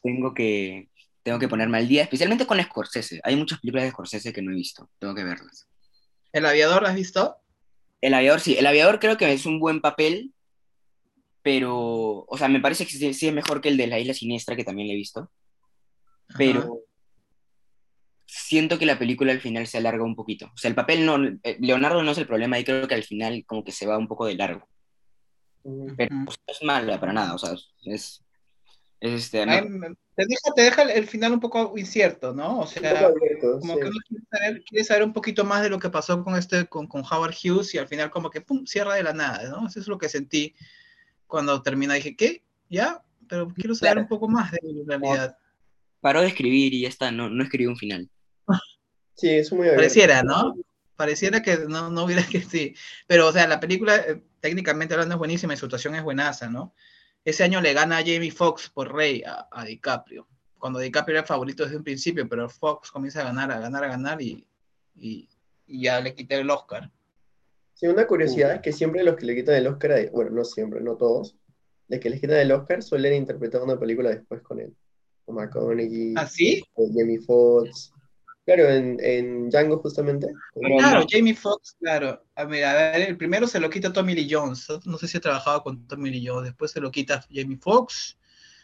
tengo 0.04 0.34
que, 0.34 0.90
tengo 1.24 1.40
que 1.40 1.48
ponerme 1.48 1.78
al 1.78 1.88
día, 1.88 2.04
especialmente 2.04 2.46
con 2.46 2.62
Scorsese. 2.62 3.20
Hay 3.24 3.36
muchas 3.36 3.60
películas 3.60 3.86
de 3.86 3.92
Scorsese 3.92 4.34
que 4.34 4.42
no 4.42 4.52
he 4.52 4.56
visto, 4.56 4.90
tengo 5.00 5.16
que 5.16 5.24
verlas. 5.24 5.68
¿El 6.32 6.46
aviador 6.46 6.86
has 6.86 6.96
visto? 6.96 7.38
El 8.02 8.14
aviador, 8.14 8.40
sí, 8.40 8.56
el 8.58 8.66
aviador 8.68 9.00
creo 9.00 9.18
que 9.18 9.32
es 9.34 9.46
un 9.46 9.60
buen 9.60 9.82
papel, 9.82 10.34
pero, 11.42 12.26
o 12.28 12.38
sea, 12.38 12.48
me 12.48 12.60
parece 12.62 12.86
que 12.86 12.92
sí, 12.92 13.14
sí 13.14 13.28
es 13.28 13.34
mejor 13.34 13.60
que 13.62 13.70
el 13.70 13.78
de 13.78 13.88
la 13.88 14.00
isla 14.00 14.14
siniestra, 14.14 14.56
que 14.56 14.64
también 14.64 14.88
le 14.88 14.94
he 14.94 14.98
visto, 14.98 15.32
pero 16.38 16.60
Ajá. 16.60 16.70
siento 18.26 18.78
que 18.78 18.86
la 18.86 19.00
película 19.00 19.32
al 19.32 19.42
final 19.42 19.68
se 19.68 19.78
alarga 19.78 20.04
un 20.04 20.16
poquito. 20.16 20.48
O 20.48 20.58
sea, 20.58 20.70
el 20.70 20.76
papel 20.76 21.06
no, 21.06 21.18
eh, 21.44 21.58
Leonardo 21.60 22.04
no 22.04 22.12
es 22.12 22.18
el 22.18 22.28
problema, 22.28 22.60
y 22.60 22.64
creo 22.64 22.88
que 22.88 22.96
al 22.96 23.04
final 23.04 23.44
como 23.46 23.64
que 23.64 23.72
se 23.72 23.86
va 23.88 23.98
un 23.98 24.08
poco 24.08 24.26
de 24.26 24.36
largo. 24.36 24.68
Pero 25.64 26.16
pues, 26.26 26.38
no 26.48 26.54
es 26.54 26.64
mala 26.64 27.00
para 27.00 27.14
nada, 27.14 27.36
o 27.36 27.38
sea, 27.38 27.54
es, 27.84 28.24
es 29.02 29.12
este, 29.14 29.46
no- 29.46 29.52
Ay, 29.52 29.62
te, 30.16 30.26
deja, 30.26 30.54
te 30.56 30.62
deja 30.64 30.82
el 30.84 31.08
final 31.08 31.34
un 31.34 31.40
poco 31.40 31.78
incierto, 31.78 32.34
¿no? 32.34 32.60
O 32.62 32.68
sea, 32.68 33.08
abierto, 33.08 33.60
como 33.60 33.74
sí. 33.76 33.80
que 33.82 33.88
uno 33.88 34.00
quiere 34.08 34.24
saber, 34.32 34.64
quiere 34.64 34.84
saber 34.86 35.04
un 35.04 35.14
poquito 35.14 35.44
más 35.46 35.62
de 35.62 35.70
lo 35.70 35.80
que 35.80 35.90
pasó 35.90 36.24
con 36.24 36.36
este, 36.38 36.66
con, 36.68 36.88
con 36.88 37.04
Howard 37.04 37.36
Hughes 37.44 37.74
y 37.74 37.78
al 37.78 37.88
final 37.88 38.10
como 38.10 38.30
que 38.30 38.42
pum, 38.42 38.66
cierra 38.66 38.96
de 38.96 39.04
la 39.04 39.14
nada, 39.14 39.50
¿no? 39.50 39.68
Eso 39.68 39.80
es 39.80 39.88
lo 39.88 39.98
que 39.98 40.10
sentí 40.10 40.54
cuando 41.28 41.62
termina. 41.62 41.94
Dije, 41.94 42.16
¿qué? 42.16 42.44
¿Ya? 42.70 43.04
Pero 43.28 43.48
quiero 43.50 43.76
saber 43.76 43.94
Claro. 43.94 44.02
un 44.02 44.08
poco 44.10 44.28
más 44.28 44.52
de 44.52 44.60
la 44.64 44.98
realidad. 44.98 45.38
Paró 46.02 46.22
de 46.22 46.28
escribir 46.28 46.74
y 46.74 46.82
ya 46.82 46.88
está, 46.90 47.12
no, 47.12 47.30
no 47.30 47.44
escribió 47.44 47.70
un 47.70 47.78
final. 47.78 48.10
Sí, 49.16 49.30
es 49.30 49.52
muy. 49.52 49.68
Pareciera, 49.68 50.24
¿no? 50.24 50.56
Pareciera 50.96 51.42
que 51.42 51.58
no, 51.68 51.90
no 51.90 52.06
hubiera 52.06 52.24
que 52.26 52.42
sí. 52.42 52.74
Pero, 53.08 53.28
o 53.28 53.32
sea, 53.32 53.48
la 53.48 53.60
película, 53.60 53.96
eh, 53.98 54.22
técnicamente 54.40 54.94
hablando, 54.94 55.16
es 55.16 55.20
buenísima 55.20 55.54
y 55.54 55.58
su 55.58 55.66
actuación 55.66 55.96
es 55.96 56.04
buenaza, 56.04 56.50
¿no? 56.50 56.74
Ese 57.26 57.44
año 57.44 57.60
le 57.62 57.74
gana 57.74 57.98
a 57.98 58.02
Jamie 58.04 58.32
Foxx 58.32 58.70
por 58.70 58.94
Rey 58.94 59.24
a, 59.26 59.48
a 59.52 59.66
DiCaprio. 59.66 60.28
Cuando 60.58 60.80
DiCaprio 60.80 61.14
era 61.16 61.22
el 61.22 61.28
favorito 61.28 61.64
desde 61.64 61.78
un 61.78 61.84
principio, 61.84 62.28
pero 62.28 62.50
Fox 62.50 62.92
comienza 62.92 63.22
a 63.22 63.26
ganar, 63.26 63.52
a 63.52 63.60
ganar, 63.60 63.84
a 63.84 63.88
ganar 63.88 64.22
y, 64.22 64.46
y, 64.96 65.28
y 65.68 65.84
ya 65.84 66.00
le 66.02 66.14
quité 66.16 66.36
el 66.36 66.50
Oscar. 66.50 66.90
Sí, 67.74 67.88
una 67.88 68.08
curiosidad 68.08 68.56
es 68.56 68.62
que 68.62 68.74
siempre 68.74 69.04
los 69.04 69.16
que 69.16 69.26
le 69.26 69.36
quitan 69.36 69.56
el 69.56 69.68
Oscar, 69.68 69.92
a- 69.94 70.12
bueno, 70.12 70.32
no 70.32 70.44
siempre, 70.44 70.82
no 70.82 70.96
todos, 70.98 71.38
de 71.88 72.00
que 72.00 72.10
les 72.10 72.20
quitan 72.20 72.38
el 72.38 72.52
Oscar 72.52 72.84
suelen 72.84 73.14
interpretar 73.14 73.62
una 73.62 73.80
película 73.80 74.10
después 74.10 74.42
con 74.42 74.60
él. 74.60 74.76
McConaughey, 75.32 76.14
¿Ah, 76.18 76.28
sí? 76.28 76.64
o 76.74 76.88
Jamie 76.94 77.20
Foxx. 77.20 77.94
Claro, 78.46 78.68
en, 78.70 78.98
en 79.02 79.50
Django 79.50 79.78
justamente. 79.78 80.28
Claro, 80.56 81.02
no. 81.02 81.06
Jamie 81.08 81.36
Foxx, 81.36 81.76
claro. 81.80 82.24
A 82.36 82.46
ver, 82.46 82.66
a 82.66 82.74
ver, 82.74 83.10
el 83.10 83.18
primero 83.18 83.46
se 83.46 83.60
lo 83.60 83.70
quita 83.70 83.94
Tommy 83.94 84.16
Lee 84.16 84.28
Jones. 84.30 84.68
No 84.86 84.98
sé 84.98 85.08
si 85.08 85.18
ha 85.18 85.22
trabajado 85.22 85.62
con 85.62 85.88
Tommy 85.88 86.10
Lee 86.10 86.26
Jones. 86.26 86.46
Después 86.46 86.72
se 86.72 86.82
lo 86.82 86.90
quita 86.90 87.24
Jamie 87.32 87.58
Foxx. 87.58 88.18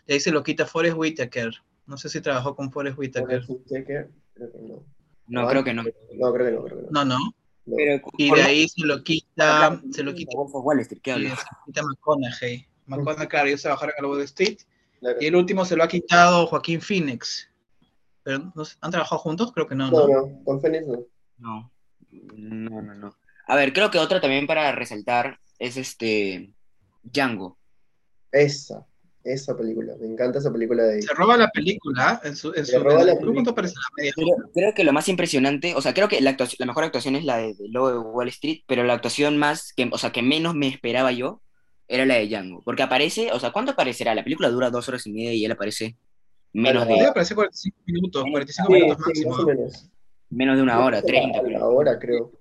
Y 0.08 0.14
ahí 0.14 0.20
se 0.20 0.32
lo 0.32 0.42
quita 0.44 0.66
Forrest 0.66 0.98
Whitaker. 0.98 1.54
No 1.86 1.98
sé 1.98 2.10
si 2.10 2.20
trabajó 2.20 2.56
con 2.56 2.72
Forrest 2.72 2.98
Whitaker. 2.98 3.44
Forrest 3.44 3.50
Whitaker, 3.50 4.10
creo 4.34 4.52
que 4.52 4.58
no. 4.60 4.84
No, 5.28 5.48
creo 5.48 5.64
que 5.64 5.74
no. 5.74 5.84
No, 5.84 6.34
creo 6.34 6.46
que 6.48 6.52
no, 6.52 6.64
creo 6.64 6.78
que 6.78 6.84
no. 6.84 6.90
No, 6.92 7.06
no. 7.06 7.20
No. 7.66 7.76
Pero, 7.76 8.02
Y 8.18 8.34
de 8.34 8.42
ahí 8.42 8.68
se 8.68 8.86
lo 8.86 9.04
quita, 9.04 9.82
se 9.92 10.04
lo 10.04 10.14
quita, 10.14 10.38
Wall 10.38 10.80
Street, 10.82 11.02
¿qué 11.02 11.12
hablas? 11.12 11.40
se 11.40 11.46
lo 11.46 11.66
quita 11.66 11.82
McConaughey. 11.84 12.68
McConaughey, 12.86 13.28
claro, 13.28 13.48
ellos 13.48 13.62
trabajaron 13.64 13.96
en 13.98 14.06
el 14.06 14.12
Wall 14.12 14.22
Street. 14.22 14.58
Claro. 15.00 15.18
Y 15.22 15.26
el 15.28 15.36
último 15.36 15.66
se 15.66 15.76
lo 15.76 15.84
ha 15.84 15.88
quitado 15.88 16.48
Joaquín 16.48 16.82
Phoenix. 16.82 17.50
Pero 18.24 18.52
¿no 18.56 18.66
sé, 18.66 18.76
¿han 18.82 18.92
trabajado 18.92 19.20
juntos? 19.20 19.52
Creo 19.54 19.68
que 19.68 19.76
no, 19.76 19.92
No, 19.92 20.08
¿no? 20.08 20.28
no, 20.28 20.44
con 20.44 20.60
Phoenix 20.62 20.88
no. 20.88 21.06
No, 21.38 21.72
no, 22.12 22.82
no, 22.82 22.96
no. 22.96 23.16
A 23.48 23.56
ver, 23.56 23.74
creo 23.74 23.92
que 23.92 24.00
otra 24.00 24.20
también 24.22 24.48
para 24.48 24.72
resaltar 24.72 25.40
es 25.60 25.78
este 25.78 26.52
Django. 27.04 27.58
Esa, 28.32 28.86
esa 29.24 29.56
película. 29.56 29.94
Me 30.00 30.08
encanta 30.08 30.40
esa 30.40 30.52
película 30.52 30.84
de. 30.84 31.02
Se 31.04 31.14
roba 31.14 31.38
la 31.38 31.50
película 31.52 32.20
en 32.24 32.36
su, 32.36 32.50
en 32.56 32.66
Se 32.66 32.74
su 32.74 32.80
roba 32.84 33.02
en 33.02 33.06
la 33.08 33.14
el- 33.14 33.20
¿cuánto 33.20 33.54
película. 33.54 33.82
la 33.84 33.96
media? 34.02 34.14
Creo, 34.16 34.52
creo 34.54 34.74
que 34.74 34.84
lo 34.84 34.94
más 34.94 35.08
impresionante, 35.08 35.76
o 35.76 35.82
sea, 35.82 35.94
creo 35.94 36.08
que 36.08 36.20
la, 36.22 36.32
actuación- 36.32 36.58
la 36.60 36.66
mejor 36.66 36.84
actuación 36.86 37.16
es 37.16 37.24
la 37.26 37.38
de, 37.38 37.54
de 37.54 37.70
Lobo 37.70 37.92
de 37.92 37.98
Wall 38.00 38.28
Street, 38.30 38.62
pero 38.66 38.84
la 38.84 38.94
actuación 38.94 39.38
más, 39.38 39.72
que, 39.74 39.88
o 39.92 39.98
sea, 40.00 40.12
que 40.12 40.24
menos 40.24 40.56
me 40.56 40.68
esperaba 40.68 41.12
yo, 41.12 41.42
era 41.88 42.06
la 42.06 42.16
de 42.16 42.28
Django. 42.28 42.62
Porque 42.64 42.84
aparece, 42.84 43.32
o 43.32 43.40
sea, 43.40 43.52
¿cuánto 43.52 43.72
aparecerá? 43.74 44.16
La 44.16 44.24
película 44.24 44.50
dura 44.50 44.70
dos 44.70 44.88
horas 44.90 45.06
y 45.08 45.12
media 45.12 45.34
y 45.34 45.46
él 45.46 45.52
aparece 45.52 45.96
menos 46.54 46.88
de, 46.88 47.06
aparecer 47.06 47.36
45 47.36 47.78
minutos, 47.86 48.24
45 48.32 48.68
Sí, 48.68 48.74
minutos 48.82 48.98
sí, 49.14 49.26
máximo. 49.26 49.36
o 49.36 49.46
menos. 49.46 49.90
menos 50.30 50.56
de 50.58 50.64
una 50.64 50.84
hora, 50.86 50.98
A 51.00 51.02
30, 51.02 51.38
la 51.42 51.44
creo. 51.44 51.68
hora, 51.70 52.00
creo. 52.00 52.32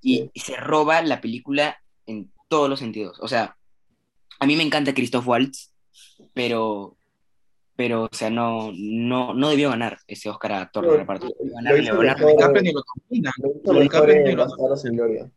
y, 0.00 0.30
Sí. 0.34 0.40
se 0.40 0.56
roba 0.56 1.02
la 1.02 1.20
película 1.20 1.76
en 2.06 2.30
todos 2.48 2.68
los 2.70 2.78
sentidos. 2.78 3.18
O 3.20 3.26
sea, 3.28 3.56
a 4.38 4.46
mí 4.46 4.54
me 4.56 4.62
encanta 4.62 4.94
Christoph 4.94 5.26
Waltz, 5.26 5.72
pero, 6.32 6.96
pero 7.74 8.04
o 8.04 8.08
sea, 8.12 8.30
no, 8.30 8.70
no, 8.74 9.34
no 9.34 9.48
debió 9.50 9.70
ganar 9.70 9.98
ese 10.06 10.28
Oscar 10.30 10.52
a 10.52 10.60
actor 10.62 10.88
de 10.88 10.96
reparto. 10.98 11.26
lo- 11.26 11.34
lo 11.60 11.60
lo. 11.60 11.70
Lo 11.70 11.76
hizo 11.82 11.92
Lo 11.94 12.00
mejor 12.00 12.04
lo 12.04 13.76
Gloria. 14.96 15.30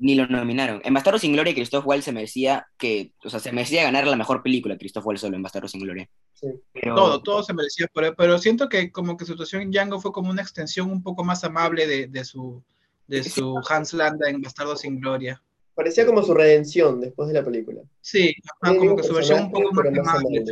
Ni 0.00 0.14
lo 0.14 0.26
nominaron. 0.26 0.80
En 0.84 0.94
Bastardo 0.94 1.18
sin 1.18 1.32
Gloria, 1.32 1.54
Christoph 1.54 1.86
Waltz 1.86 2.06
se 2.06 2.12
merecía 2.12 2.66
que, 2.76 3.12
o 3.22 3.30
sea, 3.30 3.38
se 3.38 3.52
merecía 3.52 3.84
ganar 3.84 4.06
la 4.06 4.16
mejor 4.16 4.42
película, 4.42 4.76
Christoph 4.76 5.06
Waltz 5.06 5.20
solo 5.20 5.36
en 5.36 5.42
Bastardo 5.42 5.68
sin 5.68 5.82
Gloria. 5.82 6.08
Sí. 6.32 6.48
Pero, 6.72 6.94
Todo, 6.94 7.22
todo 7.22 7.42
se 7.42 7.52
merecía, 7.52 7.86
pero, 7.94 8.14
pero 8.16 8.38
siento 8.38 8.68
que 8.68 8.90
como 8.90 9.16
que 9.16 9.24
su 9.26 9.32
situación 9.32 9.62
en 9.62 9.70
Django 9.70 10.00
fue 10.00 10.10
como 10.10 10.30
una 10.30 10.42
extensión 10.42 10.90
un 10.90 11.02
poco 11.02 11.22
más 11.22 11.44
amable 11.44 11.86
de, 11.86 12.06
de 12.08 12.24
su 12.24 12.64
de 13.10 13.24
su 13.24 13.60
Hans 13.68 13.92
Landa 13.92 14.30
en 14.30 14.40
Bastardo 14.40 14.76
sin 14.76 15.00
Gloria. 15.00 15.42
Parecía 15.74 16.06
como 16.06 16.22
su 16.22 16.32
redención 16.32 17.00
después 17.00 17.28
de 17.28 17.34
la 17.34 17.44
película. 17.44 17.82
Sí, 18.00 18.34
ajá, 18.62 18.76
como 18.76 18.96
que 18.96 19.02
su 19.02 19.14
versión 19.14 19.44
un 19.44 19.50
poco 19.50 19.72
más 19.72 20.08
amable. 20.08 20.44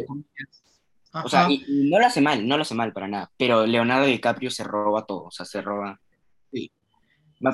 o 1.13 1.29
sea, 1.29 1.49
y 1.51 1.89
no 1.89 2.01
lo 2.01 2.07
hace 2.07 2.21
mal, 2.21 2.47
no 2.47 2.57
lo 2.57 2.63
hace 2.63 2.75
mal 2.75 2.93
para 2.93 3.07
nada. 3.07 3.31
Pero 3.37 3.65
Leonardo 3.65 4.07
DiCaprio 4.07 4.51
se 4.51 4.65
roba 4.65 5.07
todo, 5.07 5.25
o 5.25 5.31
sea, 5.31 5.47
se 5.47 5.63
roba. 5.63 6.01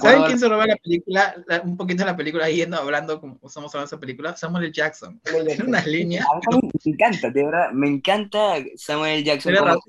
¿Saben 0.01 0.23
quién 0.25 0.39
se 0.39 0.49
roba 0.49 0.67
la 0.67 0.77
película? 0.77 1.35
La- 1.47 1.61
un 1.63 1.77
poquito 1.77 2.05
de 2.05 2.11
la 2.11 2.17
película, 2.17 2.49
yendo 2.49 2.77
hablando, 2.77 3.21
como 3.21 3.35
estamos 3.35 3.73
hablando 3.75 3.81
de 3.81 3.95
esa 3.97 4.01
película, 4.01 4.37
Samuel 4.37 4.65
L. 4.65 4.73
Jackson. 4.73 5.21
Samuel 5.25 5.45
Tiene 5.47 5.51
Jackson. 5.57 5.69
unas 5.69 5.87
líneas. 5.87 6.27
A 6.31 6.57
mí 6.57 6.71
me 6.85 6.93
encanta, 6.93 7.31
de 7.31 7.45
verdad, 7.45 7.71
me 7.73 7.89
encanta 7.89 8.55
Samuel 8.77 9.23
Jackson. 9.25 9.53
Era, 9.53 9.61
como- 9.61 9.75
ra- 9.75 9.81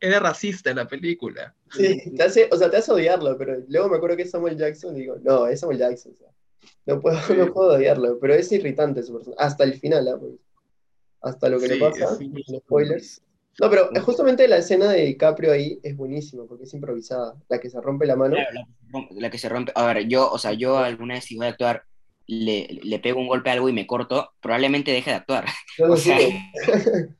era 0.00 0.20
racista 0.20 0.70
en 0.70 0.76
la 0.76 0.86
película. 0.88 1.54
Sí, 1.70 2.12
te 2.16 2.22
hace, 2.22 2.48
o 2.52 2.56
sea, 2.56 2.70
te 2.70 2.76
hace 2.76 2.92
odiarlo, 2.92 3.38
pero 3.38 3.56
luego 3.68 3.88
me 3.88 3.96
acuerdo 3.96 4.16
que 4.16 4.22
es 4.24 4.30
Samuel 4.30 4.56
Jackson 4.58 4.96
y 4.96 5.00
digo, 5.00 5.16
no, 5.22 5.46
es 5.46 5.60
Samuel 5.60 5.78
Jackson. 5.78 6.12
o 6.12 6.16
sea, 6.16 6.28
no, 6.86 7.00
puedo, 7.00 7.16
no 7.36 7.52
puedo 7.52 7.74
odiarlo, 7.74 8.18
pero 8.20 8.34
es 8.34 8.50
irritante 8.52 9.02
su 9.02 9.14
persona. 9.14 9.36
Hasta 9.38 9.64
el 9.64 9.74
final, 9.74 10.06
¿ah? 10.08 10.16
Porque 10.20 10.36
hasta 11.22 11.48
lo 11.48 11.58
que 11.60 11.68
Sí, 11.68 11.74
le 11.74 11.80
pasa, 11.80 12.16
sí. 12.16 12.30
los 12.34 12.60
spoilers. 12.62 13.22
No, 13.60 13.68
pero 13.70 13.90
justamente 14.02 14.48
la 14.48 14.56
escena 14.58 14.90
de 14.90 15.04
DiCaprio 15.06 15.52
ahí 15.52 15.78
es 15.82 15.96
buenísima 15.96 16.44
porque 16.48 16.64
es 16.64 16.74
improvisada. 16.74 17.34
La 17.48 17.60
que 17.60 17.68
se 17.70 17.80
rompe 17.80 18.06
la 18.06 18.16
mano. 18.16 18.34
Claro, 18.34 18.50
la, 18.54 18.60
que 18.64 18.68
se 18.68 18.90
rompe- 18.92 19.20
la 19.20 19.30
que 19.30 19.38
se 19.38 19.48
rompe. 19.48 19.72
A 19.74 19.86
ver, 19.86 20.08
yo, 20.08 20.30
o 20.30 20.38
sea, 20.38 20.52
yo 20.52 20.78
alguna 20.78 21.14
vez 21.14 21.24
si 21.24 21.36
voy 21.36 21.46
a 21.46 21.50
actuar, 21.50 21.84
le, 22.26 22.66
le 22.82 22.98
pego 22.98 23.20
un 23.20 23.26
golpe 23.28 23.50
a 23.50 23.52
algo 23.54 23.68
y 23.68 23.72
me 23.72 23.86
corto, 23.86 24.30
probablemente 24.40 24.90
deje 24.92 25.10
de 25.10 25.16
actuar. 25.16 25.44
No 25.78 25.92
O 25.92 25.96
sea. 25.96 26.16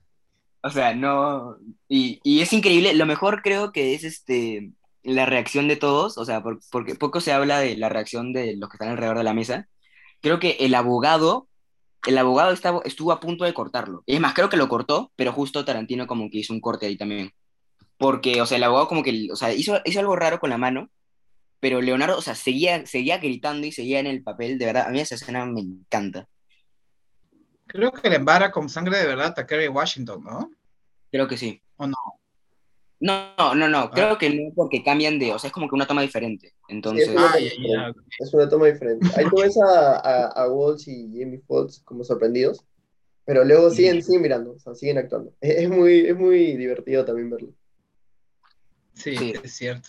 O 0.65 0.71
sea, 0.71 0.95
no. 0.95 1.57
Y, 1.89 2.21
y 2.23 2.41
es 2.41 2.53
increíble. 2.53 2.95
Lo 2.95 3.05
mejor 3.07 3.43
creo 3.43 3.73
que 3.73 3.95
es 3.95 4.05
este 4.05 4.71
la 5.03 5.27
reacción 5.27 5.67
de 5.67 5.77
todos. 5.77 6.17
O 6.19 6.25
sea, 6.25 6.43
por- 6.43 6.61
porque 6.71 6.95
poco 6.95 7.21
se 7.21 7.33
habla 7.33 7.59
de 7.59 7.77
la 7.77 7.89
reacción 7.89 8.33
de 8.33 8.57
los 8.57 8.69
que 8.71 8.77
están 8.77 8.91
alrededor 8.91 9.19
de 9.19 9.25
la 9.25 9.35
mesa. 9.35 9.69
Creo 10.21 10.39
que 10.39 10.53
el 10.61 10.75
abogado, 10.77 11.49
el 12.07 12.19
abogado 12.19 12.53
estaba, 12.53 12.81
estuvo 12.85 13.13
a 13.13 13.21
punto 13.21 13.45
de 13.45 13.55
cortarlo. 13.55 14.03
Es 14.07 14.21
más, 14.21 14.35
creo 14.35 14.49
que 14.49 14.57
lo 14.57 14.69
cortó, 14.69 15.13
pero 15.17 15.33
justo 15.33 15.65
Tarantino 15.65 16.07
como 16.07 16.31
que 16.31 16.39
hizo 16.39 16.53
un 16.53 16.61
corte 16.61 16.87
ahí 16.87 16.97
también. 16.97 17.33
Porque, 17.97 18.41
o 18.41 18.47
sea, 18.47 18.57
el 18.57 18.65
abogado 18.65 18.89
como 18.89 19.03
que, 19.03 19.29
o 19.33 19.37
sea, 19.37 19.53
hizo, 19.53 19.81
hizo 19.85 20.01
algo 20.01 20.17
raro 20.17 20.41
con 20.41 20.51
la 20.51 20.59
mano, 20.59 20.91
pero 21.61 21.81
Leonardo, 21.81 22.19
o 22.19 22.23
sea, 22.23 22.35
seguía, 22.35 22.85
seguía 22.87 23.19
gritando 23.19 23.67
y 23.67 23.73
seguía 23.73 24.01
en 24.01 24.09
el 24.09 24.23
papel. 24.23 24.59
De 24.59 24.67
verdad, 24.67 24.87
a 24.89 24.91
mí 24.91 24.99
esa 24.99 25.15
escena 25.15 25.47
me 25.47 25.61
encanta. 25.61 26.27
Creo 27.67 27.93
que 27.93 28.11
le 28.11 28.17
embara 28.17 28.51
con 28.51 28.69
sangre 28.69 28.99
de 28.99 29.07
verdad 29.07 29.33
a 29.39 29.47
Kerry 29.47 29.69
Washington, 29.69 30.25
¿no? 30.25 30.51
Creo 31.13 31.29
que 31.29 31.37
sí. 31.37 31.63
¿O 31.77 31.87
no? 31.87 31.97
No, 33.05 33.35
no, 33.37 33.55
no, 33.57 33.69
no, 33.69 33.91
creo 33.91 34.17
que 34.17 34.31
no, 34.31 34.53
porque 34.55 34.85
cambian 34.85 35.19
de, 35.19 35.33
o 35.33 35.39
sea, 35.39 35.49
es 35.49 35.53
como 35.53 35.69
que 35.69 35.75
una 35.75 35.87
toma 35.89 36.03
diferente. 36.03 36.55
Entonces, 36.69 37.07
Sí, 37.09 37.13
es 37.47 37.59
una- 37.59 37.87
Ah. 37.89 37.93
Es 38.21 38.33
una 38.33 38.49
toma 38.49 38.67
diferente. 38.69 39.09
Ahí 39.17 39.25
tú 39.29 39.37
ves 39.43 39.57
a, 39.61 39.97
a, 39.99 40.27
a 40.29 40.49
Walsh 40.49 40.89
y 40.89 41.09
Jamie 41.19 41.41
Foxx 41.47 41.81
como 41.85 42.05
sorprendidos, 42.05 42.65
pero 43.25 43.45
luego 43.45 43.71
siguen, 43.71 44.03
siguen 44.05 44.23
mirando, 44.23 44.53
o 44.53 44.59
sea, 44.61 44.75
siguen 44.77 44.99
actuando. 44.99 45.33
Es, 45.41 45.57
es 45.65 45.69
muy, 45.69 46.07
es 46.07 46.17
muy 46.17 46.57
divertido 46.57 47.05
también 47.05 47.31
verlo. 47.31 47.49
Sí, 48.95 49.17
Sí. 49.17 49.33
es 49.43 49.53
cierto. 49.53 49.89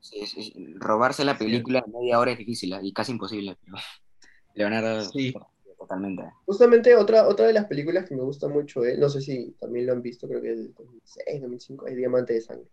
sí, 0.00 0.26
sí, 0.26 0.42
sí, 0.44 0.74
robarse 0.76 1.24
la 1.24 1.36
película 1.36 1.82
en 1.84 1.92
media 1.92 2.18
hora 2.20 2.32
es 2.32 2.38
difícil 2.38 2.72
¿eh? 2.74 2.78
y 2.82 2.92
casi 2.92 3.12
imposible. 3.12 3.56
pero 3.64 3.76
Leonardo, 4.54 5.04
Sí. 5.10 5.34
Totalmente. 5.80 6.22
Justamente 6.44 6.94
otra, 6.94 7.26
otra 7.26 7.46
de 7.46 7.54
las 7.54 7.64
películas 7.64 8.06
que 8.08 8.14
me 8.14 8.22
gusta 8.22 8.46
mucho, 8.48 8.84
eh, 8.84 8.96
no 8.98 9.08
sé 9.08 9.20
si 9.22 9.56
también 9.58 9.86
lo 9.86 9.92
han 9.92 10.02
visto, 10.02 10.28
creo 10.28 10.42
que 10.42 10.52
es 10.52 10.58
del 10.58 10.74
2006, 10.74 11.40
2005, 11.40 11.86
es 11.88 11.96
Diamante 11.96 12.34
de 12.34 12.40
Sangre. 12.42 12.68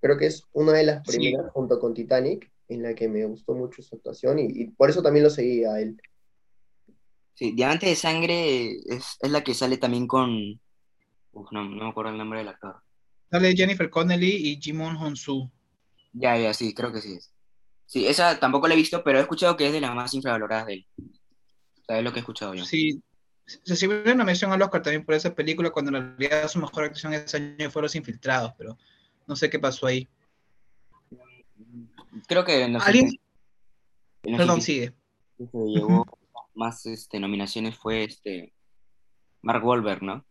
Creo 0.00 0.16
que 0.16 0.26
es 0.26 0.44
una 0.52 0.72
de 0.72 0.84
las 0.84 1.02
Sí. 1.06 1.18
primeras, 1.18 1.52
junto 1.52 1.78
con 1.80 1.92
Titanic, 1.92 2.50
en 2.68 2.82
la 2.82 2.94
que 2.94 3.08
me 3.08 3.24
gustó 3.26 3.54
mucho 3.54 3.82
su 3.82 3.96
actuación 3.96 4.38
y, 4.38 4.46
y 4.46 4.64
por 4.68 4.88
eso 4.88 5.02
también 5.02 5.24
lo 5.24 5.30
seguí 5.30 5.64
a 5.64 5.80
él. 5.80 6.00
Sí, 7.34 7.52
Diamante 7.52 7.86
de 7.86 7.96
Sangre 7.96 8.70
es, 8.86 9.16
es 9.20 9.30
la 9.30 9.42
que 9.42 9.54
sale 9.54 9.76
también 9.76 10.06
con. 10.06 10.60
Uf, 11.32 11.52
no, 11.52 11.64
no 11.64 11.84
me 11.84 11.90
acuerdo 11.90 12.12
el 12.12 12.18
nombre 12.18 12.38
del 12.40 12.48
actor. 12.48 12.76
Sale 13.30 13.54
Jennifer 13.54 13.90
Connelly 13.90 14.30
y 14.48 14.60
Jimon 14.60 14.96
Honsu. 14.96 15.50
Ya, 16.12 16.36
ya, 16.38 16.54
sí, 16.54 16.74
creo 16.74 16.92
que 16.92 17.00
sí 17.00 17.14
es. 17.14 17.32
Sí, 17.86 18.06
esa 18.06 18.38
tampoco 18.38 18.68
la 18.68 18.74
he 18.74 18.76
visto, 18.76 19.02
pero 19.04 19.18
he 19.18 19.22
escuchado 19.22 19.56
que 19.56 19.66
es 19.66 19.72
de 19.72 19.80
las 19.80 19.94
más 19.94 20.12
infravaloradas 20.14 20.66
de 20.66 20.74
él. 20.74 20.86
Es 21.88 22.04
lo 22.04 22.12
que 22.12 22.18
he 22.18 22.20
escuchado 22.20 22.54
yo. 22.54 22.64
Sí, 22.64 23.02
se 23.46 23.74
sirvió 23.76 24.12
una 24.12 24.24
mención 24.24 24.52
al 24.52 24.60
Oscar 24.62 24.82
también 24.82 25.04
por 25.04 25.14
esa 25.14 25.34
película, 25.34 25.70
cuando 25.70 25.96
en 25.96 26.16
realidad 26.18 26.48
su 26.48 26.58
mejor 26.58 26.84
actuación 26.84 27.14
ese 27.14 27.36
año 27.38 27.70
fue 27.70 27.82
Los 27.82 27.94
Infiltrados, 27.96 28.52
pero 28.58 28.76
no 29.26 29.34
sé 29.36 29.48
qué 29.48 29.58
pasó 29.58 29.86
ahí. 29.86 30.06
Creo 32.26 32.44
que 32.44 32.62
en 32.62 32.74
los 32.74 32.86
¿Alguien? 32.86 33.06
últimos- 33.06 33.24
en 34.24 34.32
los 34.32 34.38
Perdón, 34.40 34.62
sigue. 34.62 34.92
que 35.38 35.46
se 35.46 35.58
llevó 35.58 36.04
más 36.54 36.84
este, 36.86 37.20
nominaciones 37.20 37.76
fue 37.76 38.04
este 38.04 38.52
Mark 39.42 39.64
Wahlberg, 39.64 40.02
¿no? 40.02 40.24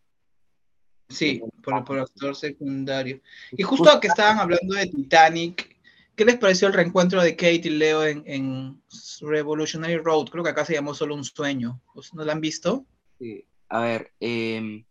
Sí, 1.10 1.42
por, 1.64 1.86
por 1.86 2.00
actor 2.00 2.36
secundario. 2.36 3.22
Y 3.54 3.64
justo 3.64 4.00
que 4.02 4.08
estaban 4.10 4.40
hablando 4.40 4.76
de 4.76 4.88
Titanic, 4.88 5.77
¿qué 6.18 6.26
les 6.26 6.38
pareció 6.38 6.68
el 6.68 6.74
reencuentro 6.74 7.22
de 7.22 7.36
Kate 7.38 7.62
y 7.64 7.70
Leo 7.70 8.04
en, 8.04 8.24
en 8.26 8.82
Revolutionary 9.22 9.98
Road? 9.98 10.26
Creo 10.28 10.44
que 10.44 10.50
acá 10.50 10.66
se 10.66 10.74
llamó 10.74 10.94
Solo 10.94 11.16
un 11.16 11.24
Sueño. 11.24 11.80
¿No 12.14 12.26
la 12.26 12.34
han 12.34 12.42
visto? 12.42 12.86
Sí. 13.20 13.46
A 13.70 13.80
ver, 13.82 14.12
eh, 14.20 14.84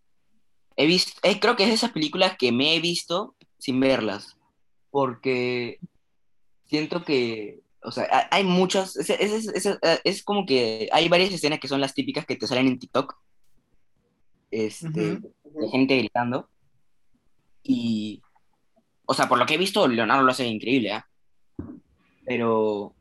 he 0.76 0.86
visto, 0.86 1.12
eh, 1.22 1.38
creo 1.40 1.56
que 1.56 1.64
es 1.64 1.68
de 1.70 1.74
esas 1.74 1.90
películas 1.92 2.36
que 2.38 2.52
me 2.52 2.76
he 2.76 2.80
visto 2.80 3.34
sin 3.58 3.80
verlas, 3.80 4.36
porque 4.90 5.78
siento 6.66 7.02
que, 7.04 7.60
o 7.82 7.90
sea, 7.90 8.04
ha- 8.12 8.28
hay 8.36 8.44
muchas, 8.44 8.96
es, 8.96 9.08
es- 9.10 9.48
es- 9.48 9.66
es- 9.66 9.78
es 10.04 10.22
como 10.22 10.44
que 10.46 10.88
hay 10.92 11.08
varias 11.08 11.32
escenas 11.32 11.58
que 11.58 11.68
son 11.68 11.80
las 11.80 11.94
típicas 11.94 12.26
que 12.26 12.36
te 12.36 12.46
salen 12.46 12.66
en 12.66 12.78
TikTok, 12.78 13.16
este, 14.50 15.18
de 15.54 15.68
gente 15.70 15.96
gritando, 15.98 16.48
y, 17.62 18.22
o 19.06 19.14
sea, 19.14 19.28
por 19.28 19.38
lo 19.38 19.46
que 19.46 19.54
he 19.54 19.58
visto, 19.58 19.88
Leonardo 19.88 20.22
lo 20.22 20.30
hace 20.32 20.46
increíble, 20.46 20.92
¿ah? 20.92 21.08
Pero, 22.26 22.94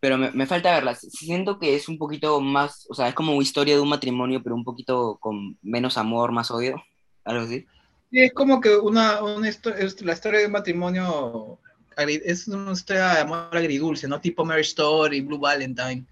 pero 0.00 0.18
me, 0.18 0.30
me 0.32 0.46
falta 0.46 0.72
verlas. 0.72 1.00
Siento 1.00 1.58
que 1.58 1.76
es 1.76 1.88
un 1.88 1.96
poquito 1.96 2.40
más, 2.40 2.86
o 2.90 2.94
sea, 2.94 3.08
es 3.08 3.14
como 3.14 3.40
historia 3.40 3.76
de 3.76 3.80
un 3.80 3.88
matrimonio, 3.88 4.42
pero 4.42 4.56
un 4.56 4.64
poquito 4.64 5.16
con 5.20 5.56
menos 5.62 5.96
amor, 5.96 6.32
más 6.32 6.50
odio, 6.50 6.82
algo 7.24 7.44
así. 7.44 7.66
Sí, 8.12 8.20
es 8.20 8.32
como 8.34 8.60
que 8.60 8.76
una, 8.76 9.22
una 9.22 9.48
es 9.48 10.02
la 10.02 10.12
historia 10.12 10.40
de 10.40 10.46
un 10.46 10.52
matrimonio, 10.52 11.58
es 11.96 12.46
una 12.46 12.72
historia 12.72 13.14
de 13.14 13.20
amor 13.20 13.56
agridulce, 13.56 14.06
¿no? 14.06 14.20
Tipo 14.20 14.44
Marriage 14.44 14.68
Story, 14.68 15.22
Blue 15.22 15.38
Valentine. 15.38 16.04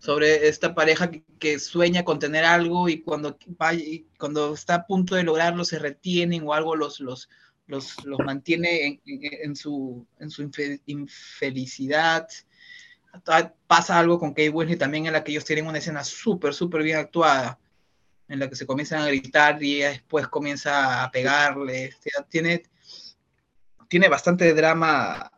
Sobre 0.00 0.48
esta 0.48 0.74
pareja 0.74 1.08
que, 1.10 1.22
que 1.38 1.60
sueña 1.60 2.04
con 2.04 2.18
tener 2.18 2.44
algo 2.44 2.88
y 2.88 3.00
cuando, 3.02 3.38
y 3.74 4.06
cuando 4.18 4.54
está 4.54 4.74
a 4.74 4.86
punto 4.86 5.14
de 5.14 5.22
lograrlo 5.22 5.64
se 5.64 5.78
retienen 5.78 6.44
o 6.44 6.52
algo 6.52 6.74
los, 6.74 6.98
los, 6.98 7.28
los, 7.68 8.04
los 8.04 8.18
mantiene 8.20 8.86
en, 8.86 9.00
en- 9.06 9.20
en 9.44 9.56
su, 9.56 10.04
en 10.18 10.30
su 10.30 10.42
infe- 10.42 10.80
infelicidad. 10.86 12.26
Ah, 13.26 13.52
Pasa 13.66 13.98
algo 13.98 14.18
con 14.18 14.30
Kate 14.30 14.50
Winslet 14.50 14.78
también 14.78 15.06
en 15.06 15.12
la 15.12 15.22
que 15.22 15.30
ellos 15.32 15.44
tienen 15.44 15.66
una 15.66 15.78
escena 15.78 16.02
súper, 16.02 16.52
súper 16.54 16.82
bien 16.82 16.96
actuada 16.98 17.58
en 18.28 18.38
la 18.40 18.48
que 18.48 18.56
se 18.56 18.66
comienzan 18.66 19.00
a 19.02 19.06
gritar 19.06 19.62
y 19.62 19.76
ella 19.76 19.90
después 19.90 20.28
comienza 20.28 21.02
a 21.04 21.10
pegarle. 21.10 21.92
Sea, 22.00 22.24
Tiene, 22.28 22.62
tiene 23.88 24.08
bastante 24.08 24.52
drama 24.52 25.30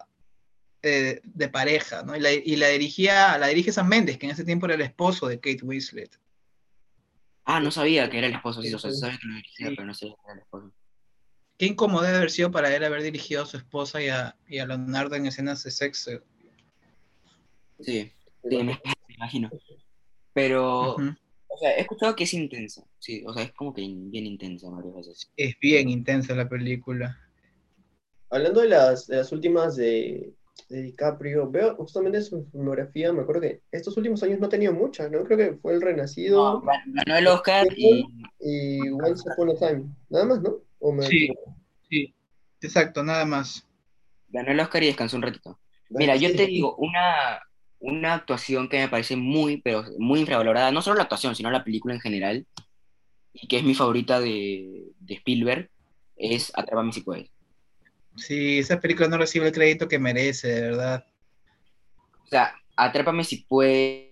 eh, 0.83 1.21
de 1.23 1.49
pareja, 1.49 2.03
¿no? 2.03 2.17
Y 2.17 2.21
la, 2.21 2.33
y 2.33 2.57
la 2.57 2.69
dirigía, 2.69 3.39
la 3.39 3.47
dirige 3.49 3.71
Sam 3.73 3.89
Mendes, 3.89 4.19
que 4.19 4.27
en 4.27 4.33
ese 4.33 4.45
tiempo 4.45 4.67
era 4.67 4.75
el 4.75 4.81
esposo 4.81 5.29
de 5.29 5.39
Kate 5.39 5.61
Winslet. 5.65 6.19
Ah, 7.45 7.61
no 7.61 7.71
sabía 7.71 8.09
que 8.11 8.19
era 8.19 8.27
el 8.29 8.35
esposo, 8.35 8.63
sí, 8.63 8.73
o 8.75 8.79
sea, 8.79 8.93
sabía 8.93 9.19
que 9.19 9.27
lo 9.29 9.35
dirigía, 9.35 9.69
Sí. 9.69 9.75
pero 9.77 9.87
no 9.87 9.95
sabía 9.95 10.15
que 10.15 10.21
era 10.25 10.33
el 10.35 10.39
esposo. 10.41 10.73
Qué 11.61 11.67
incómodo 11.67 12.05
debe 12.05 12.17
haber 12.17 12.31
sido 12.31 12.51
para 12.51 12.75
él 12.75 12.83
haber 12.85 13.03
dirigido 13.03 13.43
a 13.43 13.47
su 13.47 13.59
esposa 13.59 14.03
y 14.03 14.09
a, 14.09 14.35
y 14.49 14.61
a 14.61 14.67
Leonardo 14.67 15.15
en 15.15 15.27
escenas 15.27 15.63
de 15.63 15.71
sexo. 15.71 16.13
Sí, 17.81 18.11
sí, 18.49 18.65
me, 18.65 18.81
imagino. 19.09 19.51
Pero, 20.33 20.95
o 20.95 21.59
sea, 21.61 21.77
he 21.77 21.83
escuchado 21.83 22.17
que 22.17 22.25
es 22.25 22.33
intensa, 22.33 22.83
sí, 22.99 23.23
o 23.27 23.35
sea, 23.35 23.43
es 23.43 23.53
como 23.53 23.75
que 23.75 23.83
bien 23.83 24.25
intensa 24.25 24.71
varias 24.71 24.95
veces. 24.95 25.31
Es 25.37 25.55
bien 25.61 25.91
intensa 25.91 26.35
la 26.35 26.49
película. 26.49 27.21
Hablando 28.31 28.63
de 28.63 28.69
las, 28.71 29.07
de 29.07 29.19
las 29.19 29.31
últimas 29.31 29.77
de, 29.77 30.33
de 30.71 30.81
DiCaprio, 30.81 31.51
veo 31.51 31.77
justamente 31.77 32.23
su 32.23 32.43
filmografía, 32.47 33.13
me 33.13 33.21
acuerdo 33.21 33.43
que 33.43 33.61
estos 33.71 33.95
últimos 33.99 34.23
años 34.23 34.41
no 34.41 34.47
ha 34.47 34.49
tenido 34.49 34.73
muchas, 34.73 35.11
¿no? 35.11 35.25
Creo 35.25 35.37
que 35.37 35.59
fue 35.59 35.75
El 35.75 35.83
Renacido 35.83 36.63
Gan- 36.63 37.05
Ganó 37.05 37.19
el 37.19 37.27
Oscar 37.27 37.67
y 37.77 38.07
y 38.41 38.89
Once 38.89 39.29
Upon 39.31 39.51
a 39.51 39.55
Time, 39.57 39.95
nada 40.09 40.25
más, 40.25 40.41
¿no? 40.41 40.70
¿O 40.81 40.93
me 40.93 41.05
Sí. 41.07 41.29
Sí, 41.89 42.15
exacto, 42.61 43.03
nada 43.03 43.25
más. 43.25 43.67
ganó 44.29 44.53
el 44.53 44.61
Oscar 44.61 44.83
y 44.83 44.87
descansó 44.87 45.17
un 45.17 45.23
ratito. 45.23 45.59
Mira, 45.91 46.15
yo 46.17 46.35
te 46.37 46.47
digo, 46.47 46.77
una, 46.77 47.41
una 47.81 48.15
actuación 48.15 48.69
que 48.69 48.79
me 48.79 48.89
parece 48.89 49.17
muy, 49.17 49.61
pero 49.61 49.85
muy 49.99 50.21
infravalorada, 50.21 50.71
no 50.71 50.83
solo 50.83 50.97
la 50.97 51.03
actuación, 51.05 51.35
sino 51.35 51.51
la 51.51 51.65
película 51.65 51.95
en 51.95 52.01
general, 52.01 52.47
y 53.33 53.49
que 53.49 53.57
es 53.59 53.65
mi 53.65 53.75
favorita 53.75 54.21
de, 54.21 54.85
de 55.01 55.15
Spielberg, 55.15 55.69
es 56.17 56.53
Atrápame 56.55 56.93
si 56.93 57.01
puedes. 57.01 57.31
Sí, 58.17 58.59
esa 58.59 58.79
película 58.81 59.09
no 59.09 59.19
recibe 59.19 59.47
el 59.49 59.53
crédito 59.53 59.89
que 59.89 59.99
merece, 59.99 60.49
de 60.49 60.61
verdad. 60.61 61.05
O 62.25 62.27
sea, 62.27 62.55
Atrápame 62.77 63.25
si 63.25 63.39
puedes, 63.45 64.11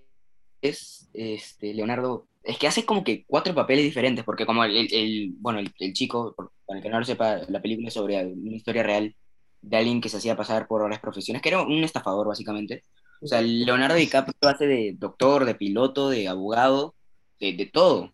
este, 0.62 1.74
Leonardo, 1.74 2.26
es 2.42 2.58
que 2.58 2.66
hace 2.66 2.84
como 2.84 3.04
que 3.04 3.24
cuatro 3.26 3.54
papeles 3.54 3.84
diferentes, 3.84 4.24
porque 4.24 4.46
como 4.46 4.64
el, 4.64 4.76
el- 4.76 4.94
el- 4.94 5.32
bueno, 5.38 5.58
el, 5.60 5.72
el 5.78 5.92
chico, 5.92 6.34
por- 6.36 6.52
para 6.68 6.78
el 6.78 6.82
que 6.82 6.90
no 6.90 6.98
lo 6.98 7.04
sepa, 7.04 7.40
la 7.48 7.62
película 7.62 7.88
es 7.88 7.94
sobre 7.94 8.22
una 8.26 8.54
historia 8.54 8.82
real 8.82 9.16
de 9.62 9.76
alguien 9.76 10.02
que 10.02 10.10
se 10.10 10.18
hacía 10.18 10.36
pasar 10.36 10.68
por 10.68 10.82
otras 10.82 11.00
profesiones, 11.00 11.40
que 11.42 11.48
era 11.48 11.62
un 11.62 11.82
estafador 11.82 12.28
básicamente. 12.28 12.84
O 13.22 13.26
sea, 13.26 13.40
Leonardo 13.40 13.96
DiCaprio 13.96 14.34
hace 14.42 14.66
de 14.66 14.94
doctor, 14.96 15.46
de 15.46 15.54
piloto, 15.54 16.10
de 16.10 16.28
abogado, 16.28 16.94
de, 17.40 17.54
de 17.54 17.66
todo. 17.66 18.12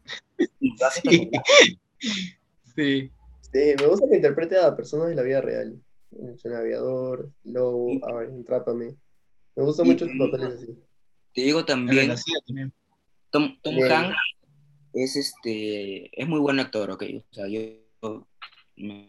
Y 0.61 0.79
lo 0.79 0.87
hace 0.87 1.03
Sí. 1.03 1.31
Sí. 2.77 3.11
Sí, 3.41 3.75
me 3.79 3.87
gusta 3.87 4.07
que 4.09 4.17
interprete 4.17 4.59
a 4.59 4.75
personas 4.75 5.09
de 5.09 5.15
la 5.17 5.23
vida 5.23 5.41
real. 5.41 5.81
El 6.13 6.55
aviador, 6.55 7.31
Lobo, 7.43 7.91
Sí. 7.91 8.01
a 8.05 8.13
ver, 8.13 8.31
Atrápame. 8.41 8.95
Me 9.57 9.65
gustan 9.65 9.87
mucho 9.87 10.07
sus 10.07 10.17
papeles 10.17 10.55
así. 10.55 10.79
Te 11.35 11.43
digo 11.43 11.65
también, 11.65 12.15
también. 12.47 12.73
Tom, 13.31 13.57
Tom. 13.63 13.75
Hanks 13.83 14.17
es 14.93 15.17
este 15.17 16.11
es 16.21 16.29
muy 16.29 16.39
buen 16.39 16.61
actor, 16.61 16.91
ok. 16.91 17.03
O 17.31 17.35
sea, 17.35 17.49
yo 17.49 17.61
me, 18.77 19.09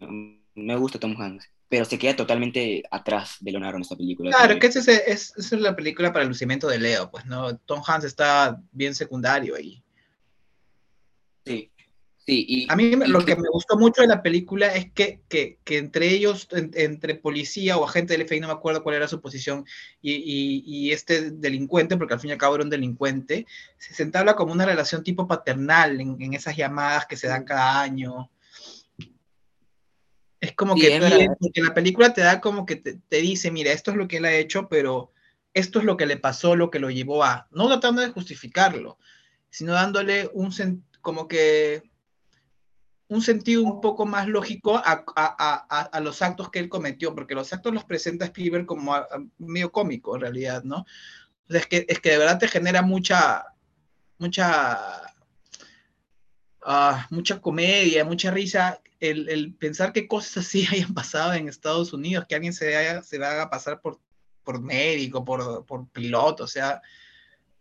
me 0.56 0.75
gusta 0.75 0.99
Tom 0.99 1.15
Hanks. 1.19 1.49
pero 1.69 1.86
se 1.86 1.97
queda 1.97 2.15
totalmente 2.15 2.84
atrás 2.91 3.38
de 3.39 3.51
Leonardo 3.51 3.78
en 3.78 3.82
esta 3.82 3.95
película. 3.95 4.32
Claro, 4.32 4.60
que 4.60 4.67
esa 4.67 4.80
es, 4.80 5.34
es, 5.36 5.51
la 5.51 5.75
película 5.75 6.13
para 6.13 6.23
el 6.23 6.30
lucimiento 6.30 6.67
de 6.67 6.80
Leo, 6.80 7.12
pues, 7.12 7.25
¿no? 7.25 7.58
Tom 7.58 7.82
Hanks 7.86 8.06
está 8.06 8.62
bien 8.71 8.95
secundario 8.95 9.56
ahí. 9.56 9.84
Sí. 11.45 11.71
Sí, 12.28 12.65
a 12.69 12.75
mí 12.75 12.95
lo 12.95 13.23
que 13.23 13.36
me 13.36 13.47
gustó 13.49 13.78
mucho 13.78 14.01
de 14.01 14.08
la 14.08 14.23
película 14.23 14.73
es 14.73 14.91
que, 14.91 15.21
que, 15.30 15.60
que 15.63 15.78
entre 15.78 16.10
ellos, 16.10 16.47
entre 16.51 17.13
policía 17.13 17.78
o 17.78 17.86
agente 17.86 18.17
del 18.17 18.25
FBI, 18.25 18.39
no 18.39 18.47
me 18.47 18.54
acuerdo 18.54 18.82
cuál 18.82 18.95
era 18.95 19.08
su 19.08 19.21
posición, 19.21 19.63
y, 20.01 20.13
y, 20.13 20.63
y, 20.65 20.91
este 20.91 21.30
delincuente, 21.30 21.97
porque 21.97 22.15
al 22.15 22.19
fin 22.19 22.32
y 22.32 22.34
al 22.34 22.39
cabo 22.39 22.56
era 22.56 22.63
un 22.63 22.71
delincuente, 22.71 23.45
se 23.78 24.01
entabla 24.01 24.36
como 24.36 24.54
una 24.54 24.65
relación 24.65 25.04
tipo 25.04 25.28
paternal 25.28 26.01
en, 26.01 26.19
en 26.19 26.34
esas 26.34 26.58
llamadas 26.58 27.06
que 27.06 27.15
se 27.15 27.28
dan 27.28 27.43
cada 27.43 27.80
año. 27.82 28.32
Es 30.45 30.55
como 30.55 30.75
que 30.75 30.99
porque 31.39 31.62
la 31.62 31.73
película 31.73 32.13
te 32.13 32.21
da 32.21 32.41
como 32.41 32.65
que 32.65 32.75
te, 32.75 32.95
te, 33.08 33.17
dice, 33.17 33.51
mira, 33.51 33.71
esto 33.71 33.91
es 33.91 33.97
lo 33.97 34.08
que 34.08 34.17
él 34.17 34.25
ha 34.25 34.34
hecho, 34.34 34.67
pero 34.69 35.12
esto 35.53 35.79
es 35.79 35.86
lo 35.86 35.97
que 35.97 36.05
le 36.05 36.17
pasó, 36.17 36.55
lo 36.55 36.69
que 36.69 36.79
lo 36.79 36.89
llevó 36.89 37.23
a, 37.23 37.47
no 37.51 37.67
tratando 37.67 38.01
de 38.01 38.10
justificarlo, 38.10 38.97
sino 39.49 39.73
dándole 39.73 40.29
un 40.34 40.53
como 41.01 41.27
que 41.27 41.84
un 43.08 43.21
sentido 43.21 43.63
un 43.63 43.81
poco 43.81 44.05
más 44.05 44.27
lógico 44.27 44.77
a, 44.77 45.05
a, 45.15 45.84
a, 45.84 45.99
los 45.99 46.21
actos 46.21 46.49
que 46.49 46.60
él 46.60 46.69
cometió, 46.69 47.13
porque 47.13 47.36
los 47.36 47.53
actos 47.53 47.73
los 47.73 47.84
presenta 47.84 48.25
Spielberg 48.25 48.65
como 48.65 48.95
medio 49.38 49.71
cómico 49.71 50.15
en 50.15 50.21
realidad, 50.21 50.63
¿no? 50.63 50.86
es, 51.49 51.67
que, 51.67 51.86
es 51.88 51.99
que 51.99 52.12
de 52.12 52.17
verdad 52.17 52.39
te 52.39 52.47
genera 52.47 52.81
mucha, 52.81 53.45
mucha, 54.17 55.01
uh, 56.65 56.95
mucha 57.12 57.39
comedia, 57.39 58.03
mucha 58.03 58.31
risa, 58.31 58.81
el, 58.99 59.29
el, 59.29 59.53
pensar 59.53 59.93
que 59.93 60.08
cosas 60.08 60.45
así 60.45 60.65
hayan 60.71 60.93
pasado 60.93 61.34
en 61.34 61.47
Estados 61.47 61.93
Unidos, 61.93 62.25
que 62.27 62.36
alguien 62.36 62.53
se, 62.53 62.75
haya, 62.75 63.03
se 63.03 63.17
haga 63.17 63.49
pasar 63.49 63.81
por, 63.81 63.99
por 64.43 64.62
médico, 64.62 65.25
por, 65.25 65.65
por 65.65 65.89
piloto, 65.89 66.43
o 66.43 66.47
sea, 66.47 66.81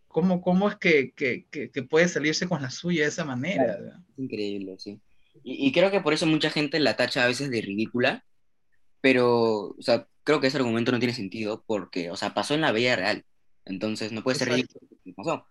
¿cómo, 0.07 0.41
cómo 0.41 0.69
es 0.69 0.77
que, 0.77 1.11
que, 1.11 1.45
que, 1.49 1.83
puede 1.83 2.07
salirse 2.07 2.47
con 2.47 2.61
la 2.61 2.69
suya 2.69 3.03
de 3.03 3.09
esa 3.09 3.25
manera? 3.25 4.01
Increíble, 4.17 4.75
sí. 4.77 4.99
Y, 5.43 5.71
creo 5.73 5.91
que 5.91 6.01
por 6.01 6.13
eso 6.13 6.25
mucha 6.25 6.49
gente 6.49 6.79
la 6.79 6.95
tacha 6.95 7.23
a 7.23 7.27
veces 7.27 7.51
de 7.51 7.61
ridícula, 7.61 8.25
pero, 9.01 9.75
o 9.77 9.81
sea, 9.81 10.07
creo 10.23 10.39
que 10.39 10.47
ese 10.47 10.57
argumento 10.57 10.91
no 10.91 10.99
tiene 10.99 11.13
sentido 11.13 11.63
porque, 11.67 12.09
o 12.09 12.15
sea, 12.15 12.33
pasó 12.33 12.53
en 12.53 12.61
la 12.61 12.71
vida 12.71 12.95
real. 12.95 13.25
Entonces 13.65 14.11
no 14.11 14.23
puede 14.23 14.37
ser 14.37 14.49
ridículo 14.49 14.87
pasó. 15.15 15.45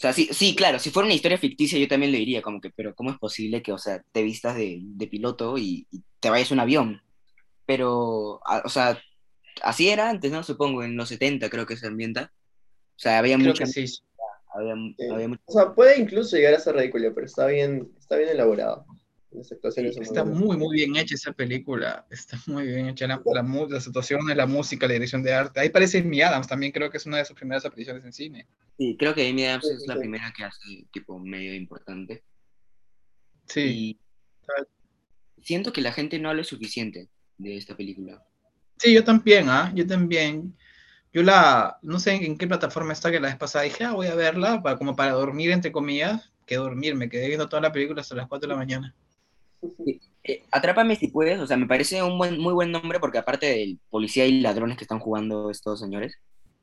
O 0.00 0.02
sea, 0.02 0.14
sí, 0.14 0.30
sí, 0.32 0.56
claro, 0.56 0.78
si 0.78 0.88
fuera 0.88 1.04
una 1.04 1.14
historia 1.14 1.36
ficticia 1.36 1.78
yo 1.78 1.86
también 1.86 2.10
le 2.10 2.16
diría 2.16 2.40
como 2.40 2.58
que, 2.58 2.70
pero 2.70 2.94
¿cómo 2.94 3.10
es 3.10 3.18
posible 3.18 3.62
que, 3.62 3.70
o 3.70 3.76
sea, 3.76 4.02
te 4.12 4.22
vistas 4.22 4.56
de, 4.56 4.78
de 4.80 5.06
piloto 5.06 5.58
y, 5.58 5.86
te 6.20 6.30
vayas 6.30 6.50
a 6.50 6.54
un 6.54 6.60
avión? 6.60 7.02
Pero, 7.66 8.40
o 8.64 8.68
sea, 8.70 8.98
así 9.62 9.90
era 9.90 10.08
antes, 10.08 10.32
¿no? 10.32 10.42
Supongo, 10.42 10.82
en 10.84 10.96
los 10.96 11.10
70 11.10 11.50
creo 11.50 11.66
que 11.66 11.76
se 11.76 11.86
ambienta. 11.86 12.32
O 12.96 12.98
sea, 12.98 13.18
había 13.18 13.36
mucha... 13.36 13.66
Sí. 13.66 13.84
Había, 14.54 14.72
había 15.12 15.38
O 15.44 15.52
sea, 15.52 15.74
puede 15.74 16.00
incluso 16.00 16.34
llegar 16.34 16.54
a 16.54 16.60
ser 16.60 16.76
ridículo, 16.76 17.14
pero 17.14 17.26
está 17.26 17.46
bien, 17.46 17.92
está 17.98 18.16
bien 18.16 18.30
elaborado 18.30 18.86
está 19.32 20.24
muy, 20.24 20.56
muy 20.56 20.76
bien 20.76 20.96
hecha 20.96 21.14
esa 21.14 21.32
película. 21.32 22.06
Está 22.10 22.38
muy 22.46 22.66
bien 22.66 22.88
hecha 22.88 23.06
la, 23.06 23.22
la, 23.24 23.66
la 23.68 23.80
situación 23.80 24.20
la 24.26 24.46
música, 24.46 24.86
la 24.86 24.94
dirección 24.94 25.22
de 25.22 25.32
arte. 25.32 25.60
Ahí 25.60 25.68
parece 25.68 25.98
Amy 25.98 26.20
Adams 26.20 26.48
también, 26.48 26.72
creo 26.72 26.90
que 26.90 26.96
es 26.96 27.06
una 27.06 27.18
de 27.18 27.24
sus 27.24 27.36
primeras 27.36 27.64
apariciones 27.64 28.04
en 28.04 28.12
cine. 28.12 28.46
Sí, 28.76 28.96
creo 28.98 29.14
que 29.14 29.28
Amy 29.28 29.44
Adams 29.44 29.66
es 29.66 29.86
la 29.86 29.96
primera 29.96 30.32
que 30.36 30.44
hace 30.44 30.84
tipo 30.92 31.18
medio 31.18 31.54
importante. 31.54 32.24
Sí. 33.46 33.98
siento 35.42 35.72
que 35.72 35.80
la 35.80 35.92
gente 35.92 36.18
no 36.18 36.30
habla 36.30 36.44
suficiente 36.44 37.08
de 37.38 37.56
esta 37.56 37.76
película. 37.76 38.24
Sí, 38.78 38.92
yo 38.92 39.04
también, 39.04 39.48
¿ah? 39.48 39.72
Yo 39.74 39.86
también. 39.86 40.56
Yo 41.12 41.22
la, 41.22 41.78
no 41.82 41.98
sé 41.98 42.12
en 42.12 42.38
qué 42.38 42.46
plataforma 42.46 42.92
está 42.92 43.10
que 43.10 43.18
la 43.18 43.28
vez 43.28 43.36
pasada 43.36 43.64
dije, 43.64 43.84
ah, 43.84 43.92
voy 43.92 44.06
a 44.06 44.14
verla, 44.14 44.62
para, 44.62 44.76
como 44.76 44.94
para 44.94 45.12
dormir, 45.12 45.50
entre 45.50 45.72
comillas, 45.72 46.32
que 46.46 46.56
dormir, 46.56 46.94
me 46.94 47.08
quedé 47.08 47.26
viendo 47.26 47.48
toda 47.48 47.62
la 47.62 47.72
película 47.72 48.00
hasta 48.00 48.14
las 48.14 48.28
4 48.28 48.48
de 48.48 48.54
la 48.54 48.58
mañana. 48.58 48.94
Eh, 50.24 50.42
Atrápame 50.50 50.96
si 50.96 51.08
puedes, 51.08 51.40
o 51.40 51.46
sea, 51.46 51.56
me 51.56 51.66
parece 51.66 52.02
un 52.02 52.18
buen, 52.18 52.38
muy 52.38 52.52
buen 52.52 52.70
nombre 52.70 53.00
porque 53.00 53.18
aparte 53.18 53.46
del 53.46 53.78
policía 53.88 54.26
y 54.26 54.40
ladrones 54.40 54.76
que 54.76 54.84
están 54.84 54.98
jugando 54.98 55.50
estos 55.50 55.80
señores, 55.80 56.16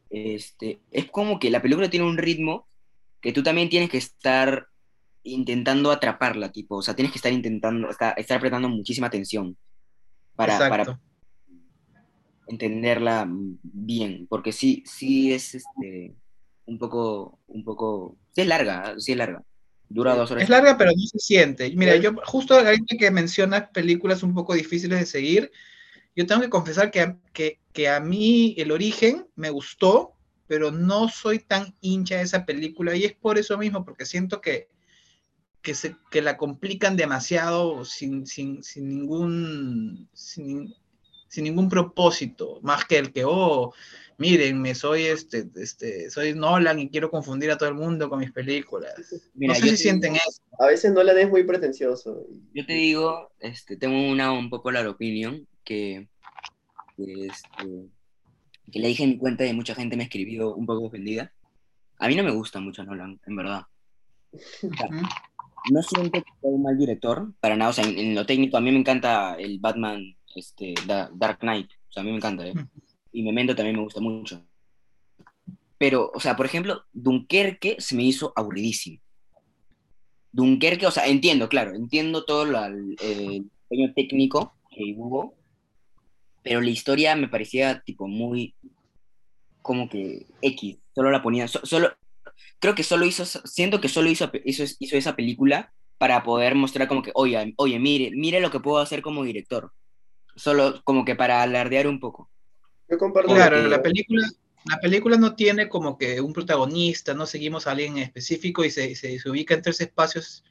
este, 0.09 0.79
es 0.91 1.05
como 1.05 1.39
que 1.39 1.49
la 1.49 1.61
película 1.61 1.89
tiene 1.89 2.05
un 2.05 2.17
ritmo 2.17 2.67
que 3.21 3.33
tú 3.33 3.43
también 3.43 3.69
tienes 3.69 3.89
que 3.89 3.97
estar 3.97 4.67
intentando 5.23 5.91
atraparla, 5.91 6.51
tipo, 6.51 6.77
o 6.77 6.81
sea, 6.81 6.95
tienes 6.95 7.11
que 7.11 7.17
estar 7.17 7.33
intentando, 7.33 7.89
estar, 7.89 8.17
estar 8.17 8.39
prestando 8.39 8.69
muchísima 8.69 9.07
atención 9.07 9.57
para, 10.35 10.57
para, 10.69 10.99
entenderla 12.47 13.27
bien, 13.29 14.25
porque 14.29 14.51
sí, 14.51 14.83
sí 14.85 15.33
es 15.33 15.55
este, 15.55 16.15
un 16.65 16.79
poco, 16.79 17.39
un 17.47 17.63
poco, 17.63 18.17
sí 18.31 18.41
es 18.41 18.47
larga, 18.47 18.95
sí 18.99 19.11
es 19.11 19.17
larga. 19.17 19.43
Dura 19.89 20.15
dos 20.15 20.31
horas. 20.31 20.43
Es 20.43 20.49
larga, 20.49 20.77
pero 20.77 20.91
no 20.91 21.07
se 21.07 21.19
siente. 21.19 21.71
Mira, 21.75 21.95
yo 21.95 22.13
justo 22.25 22.55
ahorita 22.55 22.97
que 22.97 23.11
mencionas 23.11 23.69
películas 23.69 24.23
un 24.23 24.33
poco 24.33 24.53
difíciles 24.53 24.99
de 24.99 25.05
seguir, 25.05 25.51
yo 26.15 26.25
tengo 26.25 26.41
que 26.41 26.49
confesar 26.49 26.91
que, 26.91 27.15
que, 27.31 27.59
que, 27.71 27.89
a 27.89 27.99
mí 27.99 28.55
el 28.57 28.71
origen 28.71 29.27
me 29.35 29.49
gustó, 29.49 30.13
pero 30.47 30.71
no 30.71 31.09
soy 31.09 31.39
tan 31.39 31.75
hincha 31.79 32.17
de 32.17 32.23
esa 32.23 32.45
película 32.45 32.95
y 32.95 33.05
es 33.05 33.13
por 33.13 33.37
eso 33.37 33.57
mismo, 33.57 33.85
porque 33.85 34.05
siento 34.05 34.41
que, 34.41 34.67
que, 35.61 35.75
se, 35.75 35.95
que 36.09 36.21
la 36.21 36.37
complican 36.37 36.97
demasiado 36.97 37.85
sin, 37.85 38.25
sin, 38.25 38.63
sin 38.63 38.89
ningún, 38.89 40.09
sin, 40.13 40.73
sin, 41.27 41.43
ningún 41.43 41.69
propósito, 41.69 42.59
más 42.63 42.85
que 42.85 42.97
el 42.97 43.13
que, 43.13 43.23
oh, 43.23 43.73
mírenme, 44.17 44.73
soy 44.73 45.03
este, 45.03 45.47
este, 45.55 46.09
soy 46.09 46.33
Nolan 46.33 46.79
y 46.79 46.89
quiero 46.89 47.09
confundir 47.09 47.51
a 47.51 47.57
todo 47.57 47.69
el 47.69 47.75
mundo 47.75 48.09
con 48.09 48.19
mis 48.19 48.31
películas. 48.31 48.93
no 49.35 49.55
sé 49.55 49.69
si 49.69 49.77
sienten 49.77 50.15
eso. 50.15 50.41
A 50.59 50.67
veces 50.67 50.91
Nolan 50.91 51.17
es 51.19 51.29
muy 51.29 51.43
pretencioso. 51.43 52.25
Yo 52.53 52.65
te 52.65 52.73
digo, 52.73 53.31
este, 53.39 53.77
tengo 53.77 54.11
una 54.11 54.31
un 54.31 54.49
popular 54.49 54.87
opinion 54.87 55.47
que, 55.63 56.09
que, 56.95 57.27
este, 57.27 57.89
que 58.71 58.79
le 58.79 58.87
dije 58.87 59.03
en 59.03 59.11
mi 59.11 59.17
cuenta 59.17 59.45
y 59.45 59.53
mucha 59.53 59.75
gente 59.75 59.95
me 59.95 60.03
escribió 60.03 60.55
un 60.55 60.65
poco 60.65 60.85
ofendida. 60.85 61.31
A 61.99 62.07
mí 62.07 62.15
no 62.15 62.23
me 62.23 62.31
gusta 62.31 62.59
mucho 62.59 62.83
Nolan, 62.83 63.19
en 63.25 63.35
verdad. 63.35 63.63
no 65.71 65.83
siento 65.83 66.11
que 66.11 66.31
sea 66.41 66.49
un 66.49 66.63
mal 66.63 66.77
director, 66.77 67.33
para 67.39 67.55
nada. 67.55 67.69
O 67.69 67.73
sea, 67.73 67.85
en, 67.85 68.15
lo 68.15 68.25
técnico, 68.25 68.57
a 68.57 68.61
mí 68.61 68.71
me 68.71 68.79
encanta 68.79 69.35
el 69.35 69.59
Batman 69.59 70.15
este, 70.35 70.73
Dark 70.87 71.39
Knight. 71.39 71.69
O 71.89 71.91
sea, 71.91 72.01
a 72.01 72.03
mí 72.03 72.11
me 72.11 72.17
encanta. 72.17 72.47
¿eh? 72.47 72.53
Y 73.17 73.23
Memento 73.23 73.55
también 73.55 73.77
me 73.77 73.81
gusta 73.81 73.99
mucho. 73.99 74.45
Pero, 75.79 76.11
o 76.13 76.19
sea, 76.19 76.35
por 76.35 76.45
ejemplo, 76.45 76.83
Dunkerque 76.93 77.77
se 77.79 77.95
me 77.95 78.03
hizo 78.03 78.31
aburridísimo. 78.35 78.99
Dunkerque, 80.31 80.85
o 80.85 80.91
sea, 80.91 81.07
entiendo, 81.07 81.49
claro, 81.49 81.73
entiendo 81.73 82.25
todo 82.25 82.43
el 82.43 82.95
diseño 82.95 83.93
técnico 83.95 84.53
que 84.69 84.93
hubo, 84.95 85.33
pero 86.43 86.61
la 86.61 86.69
historia 86.69 87.15
me 87.15 87.27
parecía 87.27 87.81
tipo 87.81 88.07
muy 88.07 88.53
como 89.63 89.89
que 89.89 90.27
X, 90.41 90.77
solo 90.93 91.09
la 91.09 91.23
ponía, 91.23 91.47
solo, 91.47 91.89
creo 92.59 92.75
que 92.75 92.83
solo 92.83 93.05
hizo, 93.05 93.25
siento 93.25 93.81
que 93.81 93.89
solo 93.89 94.11
hizo, 94.11 94.29
hizo, 94.45 94.63
hizo, 94.79 94.95
esa 94.95 95.15
película 95.15 95.73
para 95.97 96.23
poder 96.23 96.53
mostrar 96.53 96.87
como 96.87 97.01
que, 97.01 97.11
oye, 97.15 97.55
oye, 97.57 97.79
mire, 97.79 98.11
mire 98.11 98.41
lo 98.41 98.51
que 98.51 98.59
puedo 98.59 98.77
hacer 98.77 99.01
como 99.01 99.23
director, 99.23 99.73
solo 100.35 100.81
como 100.83 101.03
que 101.03 101.15
para 101.15 101.41
alardear 101.41 101.87
un 101.87 101.99
poco. 101.99 102.29
Yo 102.89 102.97
comparto. 102.97 103.33
Claro, 103.33 103.67
la 103.67 103.81
película, 103.81 104.27
la 104.65 104.79
película 104.79 105.17
no 105.17 105.35
tiene 105.35 105.69
como 105.69 105.97
que 105.97 106.19
un 106.21 106.33
protagonista, 106.33 107.13
no 107.13 107.25
seguimos 107.25 107.67
a 107.67 107.71
alguien 107.71 107.97
específico 107.97 108.65
y 108.65 108.71
se, 108.71 108.95
se, 108.95 109.19
ubica 109.29 109.53
en 109.53 109.61
tres 109.61 109.81
espacios 109.81 110.43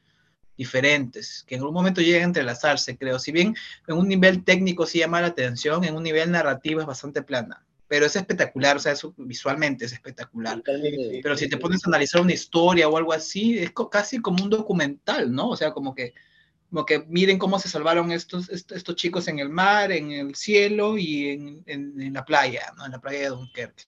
diferentes, 0.57 1.44
que 1.46 1.55
en 1.55 1.61
algún 1.61 1.75
momento 1.75 2.01
llega 2.01 2.20
a 2.20 2.25
entrelazarse, 2.25 2.96
creo. 2.96 3.18
Si 3.18 3.31
bien 3.31 3.55
en 3.87 3.96
un 3.96 4.09
nivel 4.09 4.42
técnico 4.42 4.87
sí 4.87 5.01
llama 5.01 5.20
la 5.20 5.29
atención, 5.29 5.85
en 5.85 5.94
un 5.94 6.03
nivel 6.03 6.31
narrativo 6.31 6.81
es 6.81 6.87
bastante 6.87 7.22
plana. 7.22 7.62
Pero 7.88 8.07
es 8.07 8.16
espectacular, 8.16 8.77
o 8.77 8.81
sea, 8.81 8.94
visualmente 9.16 9.85
es 9.85 9.92
espectacular. 9.92 10.61
Pero 11.22 11.37
si 11.37 11.49
te 11.49 11.57
pones 11.57 11.85
a 11.85 11.88
analizar 11.88 12.20
una 12.20 12.33
historia 12.33 12.88
o 12.88 12.96
algo 12.96 13.12
así, 13.12 13.59
es 13.59 13.72
casi 13.90 14.18
como 14.18 14.42
un 14.42 14.51
documental, 14.51 15.33
¿no? 15.33 15.51
O 15.51 15.57
sea, 15.57 15.72
como 15.72 15.94
que 15.94 16.14
como 16.70 16.85
que 16.85 17.05
miren 17.09 17.38
cómo 17.38 17.59
se 17.59 17.68
salvaron 17.68 18.12
estos, 18.12 18.48
estos 18.50 18.96
chicos 18.96 19.29
en 19.29 19.38
el 19.38 19.48
mar, 19.48 19.92
en 19.92 20.11
el 20.11 20.35
cielo 20.35 20.98
y 20.98 21.31
en, 21.31 21.62
en, 21.66 22.12
la 22.12 22.24
playa, 22.24 22.72
¿no? 22.76 22.87
En 22.87 22.92
la 22.92 23.00
playa 23.00 23.20
de 23.20 23.29
Dunkerque. 23.29 23.85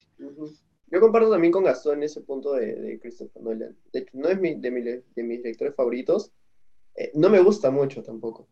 Yo 0.90 1.00
comparto 1.00 1.30
también 1.30 1.52
con 1.52 1.64
Gastón 1.64 2.02
ese 2.02 2.20
punto 2.22 2.54
de, 2.54 2.74
de 2.74 3.00
Christopher 3.00 3.42
Nolan. 3.42 3.76
De 3.92 4.00
hecho, 4.00 4.10
no 4.14 4.28
es 4.28 4.40
mi, 4.40 4.54
de, 4.54 4.70
mi, 4.70 4.80
de 4.82 5.22
mis 5.22 5.42
lectores 5.42 5.74
favoritos. 5.74 6.32
Eh, 6.94 7.10
no 7.14 7.28
me 7.28 7.40
gusta 7.40 7.70
mucho 7.70 8.02
tampoco. 8.02 8.48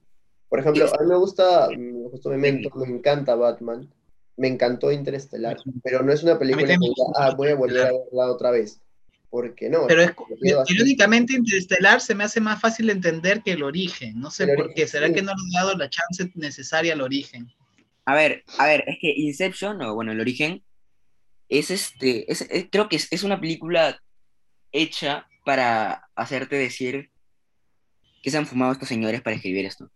Por 0.49 0.61
ejemplo, 0.61 0.85
a 0.85 1.03
mí 1.03 1.09
me 1.09 1.17
gusta, 1.17 1.69
me, 1.77 2.09
gustó 2.09 2.31
me 2.31 2.49
encanta 2.49 3.35
Batman, 3.35 3.93
me 4.37 4.47
encantó 4.47 4.93
Interestelar, 4.93 5.57
pero 5.83 6.03
no 6.03 6.12
es 6.12 6.23
una 6.23 6.39
película 6.39 6.69
que 6.69 6.77
ah, 7.17 7.35
voy 7.37 7.49
a 7.49 7.57
volver 7.57 7.87
a 7.87 7.93
verla 7.93 8.31
otra 8.31 8.53
vez 8.53 8.81
porque 9.31 9.69
no. 9.69 9.87
Pero 9.87 10.03
es, 10.03 10.12
irónicamente 10.69 11.35
Interestelar 11.35 12.01
se 12.01 12.15
me 12.15 12.25
hace 12.25 12.41
más 12.41 12.61
fácil 12.61 12.91
entender 12.91 13.43
que 13.43 13.53
el 13.53 13.62
origen, 13.62 14.19
no 14.21 14.31
sé 14.31 14.47
por 14.55 14.73
qué, 14.75 14.87
¿será 14.87 15.12
que 15.12 15.23
no 15.23 15.33
le 15.33 15.41
han 15.43 15.51
dado 15.65 15.77
la 15.77 15.91
chance 15.91 16.31
necesaria 16.35 16.93
al 16.95 17.01
origen? 17.01 17.53
A 18.05 18.15
ver, 18.15 18.45
a 18.59 18.67
ver, 18.67 18.85
es 18.87 18.99
que 19.01 19.12
Inception, 19.17 19.81
o 19.83 19.95
bueno, 19.95 20.12
el 20.12 20.21
origen, 20.21 20.62
es 21.49 21.71
este, 21.71 22.31
es, 22.31 22.43
es- 22.43 22.67
creo 22.71 22.89
que 22.89 22.97
es, 22.97 23.09
es 23.12 23.23
una 23.25 23.41
película 23.41 24.01
hecha 24.73 25.27
para 25.45 26.09
hacerte 26.15 26.57
decir 26.57 27.11
que 28.23 28.31
se 28.31 28.39
han 28.39 28.47
fumado 28.47 28.73
estos 28.73 28.89
señores 28.89 29.23
para 29.23 29.37
escribir 29.37 29.67
esto. 29.67 29.91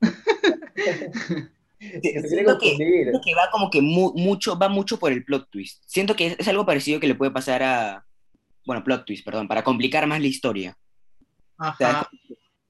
Siento 1.78 2.58
que, 2.58 2.70
confundir. 2.70 3.02
siento 3.04 3.20
que 3.24 3.34
va 3.34 3.50
como 3.50 3.70
que 3.70 3.80
mu- 3.82 4.12
mucho, 4.14 4.58
va 4.58 4.68
mucho 4.68 4.98
por 4.98 5.12
el 5.12 5.24
plot 5.24 5.48
twist. 5.50 5.82
Siento 5.86 6.16
que 6.16 6.28
es, 6.28 6.36
es 6.38 6.48
algo 6.48 6.64
parecido 6.64 6.98
que 7.00 7.06
le 7.06 7.14
puede 7.14 7.30
pasar 7.30 7.62
a, 7.62 8.05
bueno, 8.66 8.84
plot 8.84 9.04
twist, 9.06 9.24
perdón, 9.24 9.48
para 9.48 9.62
complicar 9.64 10.06
más 10.06 10.20
la 10.20 10.26
historia. 10.26 10.76
Ajá. 11.56 12.08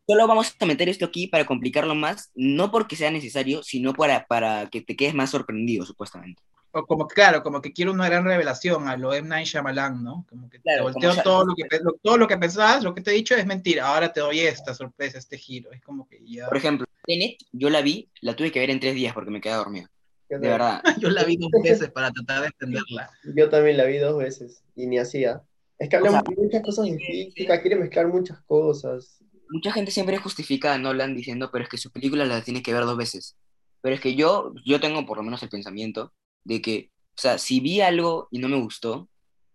Solo 0.09 0.29
vamos 0.29 0.55
a 0.61 0.67
meter 0.67 0.89
esto 0.89 1.05
aquí 1.07 1.27
para 1.27 1.45
complicarlo 1.47 1.95
más, 1.97 2.31
no 2.35 2.71
porque 2.71 2.95
sea 2.95 3.11
necesario, 3.11 3.63
sino 3.65 3.93
para, 3.93 4.25
para 4.27 4.69
que 4.71 4.81
te 4.81 4.95
quedes 4.95 5.15
más 5.15 5.31
sorprendido, 5.31 5.85
supuestamente. 5.85 6.41
O 6.71 6.85
como, 6.87 7.09
claro, 7.09 7.43
como 7.43 7.61
que 7.63 7.73
quiero 7.73 7.91
una 7.91 8.07
gran 8.09 8.25
revelación 8.25 8.87
a 8.87 8.97
lo 8.97 9.15
M. 9.15 9.27
Night 9.29 9.47
Shyamalan, 9.47 10.05
¿no? 10.05 10.25
Como 10.29 10.49
que 10.49 10.61
Claro, 10.61 10.79
te 10.87 10.93
volteo 10.93 11.11
como 11.11 11.23
todo, 11.23 11.45
lo 11.47 11.55
que, 11.55 11.65
lo- 11.83 11.95
todo 12.03 12.19
lo 12.19 12.29
que 12.29 12.37
pensabas, 12.37 12.85
lo 12.85 12.95
que 12.95 13.01
te 13.01 13.11
he 13.11 13.15
dicho 13.15 13.35
es 13.35 13.47
mentira. 13.47 13.87
Ahora 13.89 14.13
te 14.13 14.21
doy 14.21 14.41
esta 14.41 14.75
sorpresa, 14.75 15.19
este 15.19 15.39
giro. 15.39 15.73
Es 15.73 15.81
como 15.83 16.07
que 16.07 16.21
ya. 16.25 16.47
Por 16.49 16.59
ejemplo, 16.59 16.87
Tenet, 17.05 17.39
yo 17.51 17.71
la 17.71 17.81
vi, 17.81 18.09
la 18.21 18.37
tuve 18.37 18.53
que 18.53 18.61
ver 18.61 18.71
en 18.71 18.79
tres 18.79 18.95
días 18.95 19.15
porque 19.15 19.31
me 19.31 19.41
quedé 19.41 19.55
dormido. 19.55 19.89
De 20.29 20.39
verdad. 20.39 20.83
Yo 21.01 21.09
la 21.11 21.23
vi 21.23 21.37
dos 21.37 21.51
veces 21.63 21.89
para 21.91 22.11
tratar 22.11 22.41
de 22.43 22.47
entenderla. 22.49 23.11
Yo 23.37 23.49
también 23.49 23.77
la 23.77 23.85
vi 23.85 23.99
dos 23.99 24.19
veces 24.19 24.63
y 24.75 24.87
ni 24.89 24.99
hacía. 24.99 25.41
Es 25.79 25.89
que 25.89 25.97
habla 25.97 26.09
O 26.09 26.13
sea, 26.13 26.23
muchas 26.37 26.63
cosas 26.63 26.87
de 26.87 26.99
física, 26.99 27.61
quiere 27.61 27.77
mezclar 27.77 28.09
muchas 28.09 28.41
cosas. 28.43 29.23
Mucha 29.51 29.73
gente 29.73 29.91
siempre 29.91 30.19
justifica 30.19 30.75
a 30.75 30.79
Nolan 30.79 31.15
diciendo, 31.15 31.51
pero 31.53 31.65
es 31.65 31.71
que 31.71 31.79
sus 31.79 31.93
películas 31.93 32.29
las 32.29 32.45
tienes 32.45 32.63
que 32.63 32.73
ver 32.73 32.85
dos 32.85 32.97
veces. 32.97 33.37
Pero 33.83 33.95
es 33.95 34.01
que 34.01 34.15
yo, 34.15 34.53
yo 34.65 34.81
tengo 34.81 35.07
por 35.07 35.19
lo 35.19 35.23
menos 35.23 35.43
el 35.43 35.49
pensamiento 35.49 36.13
de 36.45 36.61
que, 36.61 36.91
o 37.17 37.21
sea, 37.21 37.39
si 37.39 37.61
vi 37.61 37.81
algo 37.81 38.29
y 38.31 38.39
no 38.39 38.49
me 38.49 38.61
gustó, 38.61 39.09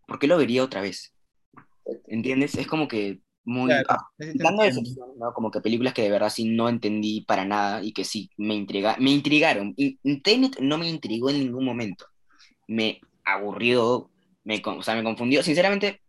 ¿por 0.08 0.20
qué 0.20 0.28
lo 0.28 0.38
vería 0.38 0.64
otra 0.64 0.82
vez? 0.82 1.14
¿Entiendes? 2.08 2.56
Es 2.56 2.68
como 2.68 2.88
que 2.88 3.20
muy... 3.44 3.70
Claro, 3.70 3.88
ah, 3.90 4.10
¿no? 5.18 5.34
Como 5.34 5.52
que 5.52 5.62
películas 5.62 5.94
que 5.94 6.04
de 6.04 6.12
verdad 6.12 6.30
sí 6.30 6.46
no 6.46 6.70
entendí 6.70 7.22
para 7.22 7.46
nada 7.46 7.84
y 7.84 7.92
que 7.92 8.04
sí 8.04 8.30
me, 8.38 8.54
intriga, 8.54 8.96
me 9.00 9.12
intrigaron. 9.12 9.76
Tenet 10.24 10.60
no 10.60 10.78
me 10.78 10.88
intrigó 10.88 11.30
en 11.30 11.40
ningún 11.40 11.66
momento. 11.66 12.06
Me 12.68 13.02
aburrió, 13.26 14.12
me, 14.44 14.62
o 14.64 14.84
sea, 14.84 14.96
me 14.96 15.04
confundió. 15.04 15.44
Sinceramente, 15.44 16.02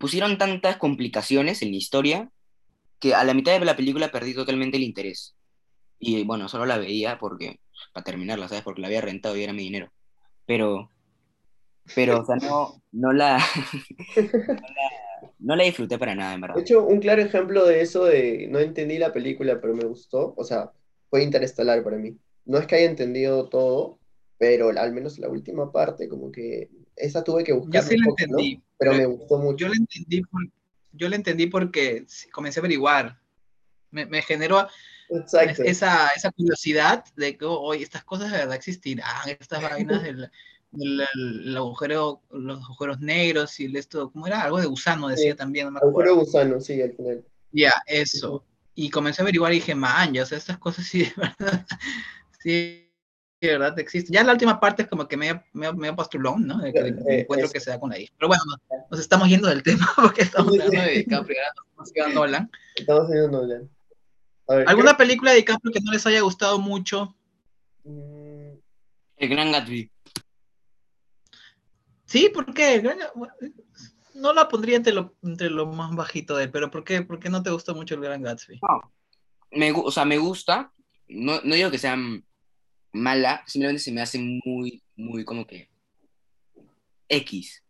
pusieron 0.00 0.38
tantas 0.38 0.78
complicaciones 0.78 1.60
en 1.60 1.72
la 1.72 1.76
historia 1.76 2.30
que 2.98 3.14
a 3.14 3.22
la 3.22 3.34
mitad 3.34 3.52
de 3.52 3.64
la 3.64 3.76
película 3.76 4.10
perdí 4.10 4.34
totalmente 4.34 4.78
el 4.78 4.82
interés. 4.82 5.36
Y 5.98 6.24
bueno, 6.24 6.48
solo 6.48 6.64
la 6.64 6.78
veía 6.78 7.18
porque, 7.18 7.60
para 7.92 8.04
terminarla, 8.04 8.48
¿sabes? 8.48 8.64
Porque 8.64 8.80
la 8.80 8.86
había 8.86 9.02
rentado 9.02 9.36
y 9.36 9.44
era 9.44 9.52
mi 9.52 9.62
dinero. 9.62 9.92
Pero, 10.46 10.88
pero, 11.94 12.22
o 12.22 12.24
sea, 12.24 12.36
no, 12.36 12.82
no 12.92 13.12
la, 13.12 13.36
no 14.16 14.22
la, 14.46 15.30
no 15.38 15.56
la 15.56 15.64
disfruté 15.64 15.98
para 15.98 16.14
nada, 16.14 16.32
en 16.32 16.40
verdad. 16.40 16.56
De 16.56 16.62
hecho, 16.62 16.82
un 16.82 16.98
claro 17.00 17.20
ejemplo 17.20 17.66
de 17.66 17.82
eso 17.82 18.06
de 18.06 18.48
no 18.50 18.58
entendí 18.58 18.96
la 18.96 19.12
película, 19.12 19.60
pero 19.60 19.74
me 19.74 19.84
gustó, 19.84 20.32
o 20.34 20.44
sea, 20.44 20.72
fue 21.10 21.22
Interestelar 21.22 21.84
para 21.84 21.98
mí. 21.98 22.16
No 22.46 22.56
es 22.56 22.66
que 22.66 22.76
haya 22.76 22.86
entendido 22.88 23.50
todo, 23.50 23.98
pero 24.38 24.70
al 24.70 24.92
menos 24.94 25.18
la 25.18 25.28
última 25.28 25.70
parte, 25.70 26.08
como 26.08 26.32
que 26.32 26.70
esa 27.00 27.22
tuve 27.24 27.44
que 27.44 27.52
Yo 27.52 27.58
buscar 27.58 27.82
sí 27.82 27.94
un 27.94 28.00
la 28.00 28.06
poco, 28.06 28.16
¿no? 28.18 28.24
entendí. 28.38 28.62
Pero 28.78 28.92
me 28.92 28.98
pero 28.98 29.10
gustó 29.10 29.38
mucho. 29.38 29.56
Yo 29.58 29.68
la 29.68 29.76
entendí, 29.76 30.22
por- 30.22 30.48
yo 30.92 31.08
la 31.08 31.16
entendí 31.16 31.46
porque 31.46 32.06
comencé 32.32 32.58
a 32.58 32.62
averiguar. 32.62 33.18
Me, 33.90 34.06
me 34.06 34.22
generó 34.22 34.68
esa, 35.64 36.08
esa 36.08 36.30
curiosidad 36.30 37.04
de 37.16 37.36
que, 37.36 37.44
oye, 37.44 37.82
estas 37.82 38.04
cosas 38.04 38.30
de 38.30 38.38
verdad 38.38 38.54
existirán, 38.56 39.28
estas 39.28 39.62
vainas 39.62 40.02
del, 40.02 40.30
del- 40.70 41.02
del 41.14 41.56
agujero, 41.56 42.22
los 42.30 42.62
agujeros 42.62 43.00
negros 43.00 43.58
y 43.60 43.64
el 43.66 43.76
esto, 43.76 44.10
¿cómo 44.12 44.26
era? 44.28 44.42
Algo 44.42 44.60
de 44.60 44.66
gusano 44.66 45.08
decía 45.08 45.32
Sí. 45.32 45.36
también, 45.36 45.66
no 45.66 45.72
me. 45.72 45.80
Agujero 45.80 46.14
gusano, 46.16 46.60
sí, 46.60 46.80
al 46.80 46.92
final. 46.92 47.24
Ya, 47.52 47.72
eso. 47.86 48.44
Y 48.76 48.88
comencé 48.90 49.20
a 49.20 49.24
averiguar 49.24 49.52
y 49.52 49.56
dije, 49.56 49.74
man, 49.74 50.12
ya, 50.14 50.22
o 50.22 50.26
sea, 50.26 50.38
estas 50.38 50.58
cosas 50.58 50.86
sí 50.86 51.00
de 51.04 51.12
verdad, 51.16 51.66
sí 52.40 52.86
de 53.46 53.52
verdad 53.58 53.78
existen. 53.78 54.12
Ya 54.12 54.20
en 54.20 54.26
la 54.26 54.32
última 54.34 54.60
parte 54.60 54.82
es 54.82 54.88
como 54.88 55.08
que 55.08 55.16
medio, 55.16 55.42
medio, 55.52 55.74
medio 55.74 55.96
pasturlón, 55.96 56.46
¿no? 56.46 56.58
De 56.58 56.72
que 56.72 56.78
el 56.80 56.98
Eh, 57.08 57.20
encuentro 57.20 57.46
eso. 57.46 57.52
que 57.52 57.60
se 57.60 57.70
da 57.70 57.80
con 57.80 57.90
la 57.90 57.98
hija. 57.98 58.12
Pero 58.18 58.28
bueno, 58.28 58.42
nos, 58.46 58.60
nos 58.90 59.00
estamos 59.00 59.28
yendo 59.28 59.48
del 59.48 59.62
tema 59.62 59.88
porque 59.96 60.22
estamos 60.22 60.52
hablando 60.52 60.80
de 60.82 60.90
DiCaprio, 60.98 61.36
nos 61.76 62.14
Nolan. 62.14 62.50
Estamos 62.76 63.04
haciendo 63.04 63.28
Nolan. 63.40 63.70
A 64.48 64.54
ver, 64.56 64.68
¿Alguna 64.68 64.96
película 64.96 65.30
de 65.30 65.38
DiCaprio 65.38 65.72
que 65.72 65.80
no 65.80 65.92
les 65.92 66.06
haya 66.06 66.20
gustado 66.20 66.58
mucho? 66.58 67.16
mm, 67.84 68.52
El 69.16 69.28
Gran 69.28 69.52
Gatsby. 69.52 69.90
Sí, 72.04 72.28
¿por 72.28 72.52
qué? 72.52 72.82
No 74.14 74.32
la 74.34 74.48
pondría 74.48 74.76
entre 74.76 74.92
lo, 74.92 75.14
entre 75.22 75.48
lo 75.48 75.66
más 75.66 75.94
bajito 75.94 76.36
de 76.36 76.44
él, 76.44 76.50
pero 76.50 76.70
¿por 76.70 76.84
qué, 76.84 77.02
¿por 77.02 77.18
qué 77.20 77.30
no 77.30 77.42
te 77.42 77.50
gustó 77.50 77.74
mucho 77.74 77.94
el 77.94 78.00
Gran 78.02 78.22
Gatsby? 78.22 78.60
Me, 79.52 79.72
gu- 79.72 79.84
o 79.86 79.90
sea, 79.90 80.04
me 80.04 80.18
gusta. 80.18 80.72
No, 81.08 81.40
no 81.42 81.54
digo 81.54 81.70
que 81.70 81.78
sea 81.78 81.94
m- 81.94 82.22
mala, 82.92 83.42
simplemente 83.46 83.82
se 83.82 83.92
me 83.92 84.00
hace 84.02 84.18
muy, 84.18 84.82
muy 84.96 85.24
como 85.24 85.46
que 85.46 85.68
X. 87.08 87.62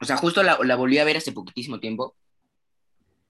O 0.00 0.04
sea, 0.04 0.16
justo 0.16 0.42
la, 0.42 0.58
la 0.62 0.76
volví 0.76 0.98
a 0.98 1.04
ver 1.04 1.16
hace 1.16 1.32
poquitísimo 1.32 1.80
tiempo. 1.80 2.16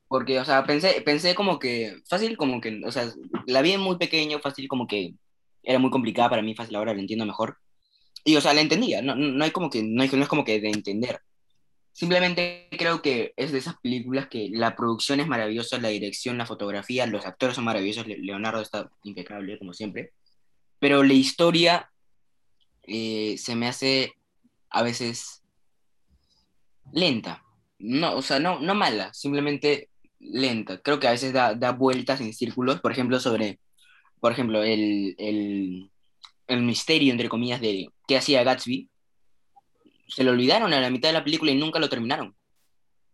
Porque, 0.09 0.39
o 0.39 0.45
sea, 0.45 0.65
pensé, 0.65 1.01
pensé 1.03 1.35
como 1.35 1.59
que, 1.59 2.01
fácil 2.09 2.37
como 2.37 2.61
que, 2.61 2.81
o 2.85 2.93
sea, 2.93 3.13
la 3.47 3.63
vi 3.63 3.77
muy 3.77 3.97
pequeño, 3.99 4.39
fácil 4.41 4.69
como 4.69 4.87
que 4.87 5.15
era 5.63 5.79
muy 5.81 5.91
complicada 5.91 6.31
para 6.31 6.43
mí, 6.43 6.55
fácil 6.55 6.77
ahora 6.77 6.95
la 6.95 7.01
entiendo 7.01 7.27
mejor. 7.27 7.59
Y, 8.25 8.37
o 8.37 8.41
sea, 8.41 8.55
la 8.55 8.61
entendía, 8.61 9.03
no, 9.03 9.15
no 9.17 9.45
hay 9.45 9.51
como 9.51 9.71
que, 9.71 9.83
no, 9.83 10.03
hay, 10.03 10.09
no 10.13 10.23
es 10.23 10.29
como 10.29 10.45
que 10.45 10.61
de 10.61 10.71
entender. 10.71 11.21
Simplemente 11.93 12.69
creo 12.73 13.03
que 13.03 13.33
es 13.37 13.53
de 13.53 13.59
esas 13.59 13.77
películas 13.81 14.29
que 14.29 14.49
la 14.53 14.77
producción 14.77 15.19
es 15.21 15.27
maravillosa, 15.29 15.79
la 15.79 15.89
dirección, 15.89 16.39
la 16.39 16.47
fotografía, 16.47 17.07
los 17.07 17.27
actores 17.27 17.57
son 17.57 17.65
maravillosos, 17.65 18.07
Le- 18.07 18.19
Leonardo 18.19 18.61
está 18.61 18.91
impecable, 19.05 19.59
como 19.59 19.73
siempre, 19.73 20.13
pero 20.79 21.03
la 21.03 21.13
historia 21.13 21.91
eh, 22.83 23.37
se 23.39 23.55
me 23.57 23.69
hace 23.69 24.15
a 24.71 24.83
veces 24.83 25.43
lenta. 26.93 27.43
No, 27.79 28.17
o 28.17 28.23
sea, 28.23 28.39
no, 28.39 28.61
no 28.61 28.75
mala, 28.75 29.13
simplemente 29.13 29.91
lenta. 30.19 30.81
Creo 30.81 30.99
que 30.99 31.09
a 31.09 31.13
veces 31.13 31.33
da, 31.33 31.55
da 31.55 31.73
vueltas 31.73 32.21
en 32.21 32.33
círculos, 32.33 32.81
por 32.81 32.93
ejemplo, 32.93 33.21
sobre, 33.21 33.61
por 34.21 34.33
ejemplo, 34.33 34.63
el, 34.63 35.15
el, 35.19 35.91
el 36.47 36.63
misterio, 36.63 37.13
entre 37.13 37.29
comillas, 37.29 37.61
de 37.61 37.89
qué 38.07 38.17
hacía 38.17 38.45
Gatsby. 38.45 38.89
Se 40.09 40.25
lo 40.25 40.31
olvidaron 40.31 40.73
a 40.73 40.81
la 40.81 40.91
mitad 40.91 41.09
de 41.09 41.15
la 41.15 41.25
película 41.25 41.51
y 41.51 41.57
nunca 41.57 41.79
lo 41.79 41.89
terminaron. 41.89 42.35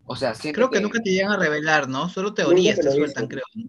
O 0.05 0.17
sea, 0.17 0.35
Creo 0.35 0.71
que 0.71 0.81
nunca 0.81 1.01
te 1.01 1.11
llegan 1.11 1.33
a 1.33 1.37
revelar, 1.37 1.89
¿no? 1.89 2.09
Solo 2.09 2.35
teorías 2.35 2.79
te 2.79 2.91
sueltan, 2.91 3.29
creo. 3.29 3.45
¿no? 3.55 3.69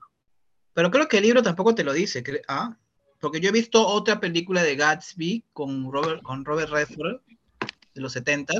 Pero 0.73 0.89
creo 0.89 1.07
que 1.07 1.17
el 1.17 1.23
libro 1.23 1.43
tampoco 1.43 1.75
te 1.75 1.83
lo 1.83 1.93
dice, 1.93 2.23
¿ah? 2.47 2.75
Porque 3.23 3.39
yo 3.39 3.47
he 3.47 3.53
visto 3.53 3.87
otra 3.87 4.19
película 4.19 4.63
de 4.63 4.75
Gatsby 4.75 5.45
con 5.53 5.89
Robert, 5.89 6.21
con 6.23 6.43
Robert 6.43 6.69
Redford 6.69 7.21
de 7.95 8.01
los 8.01 8.11
70 8.11 8.53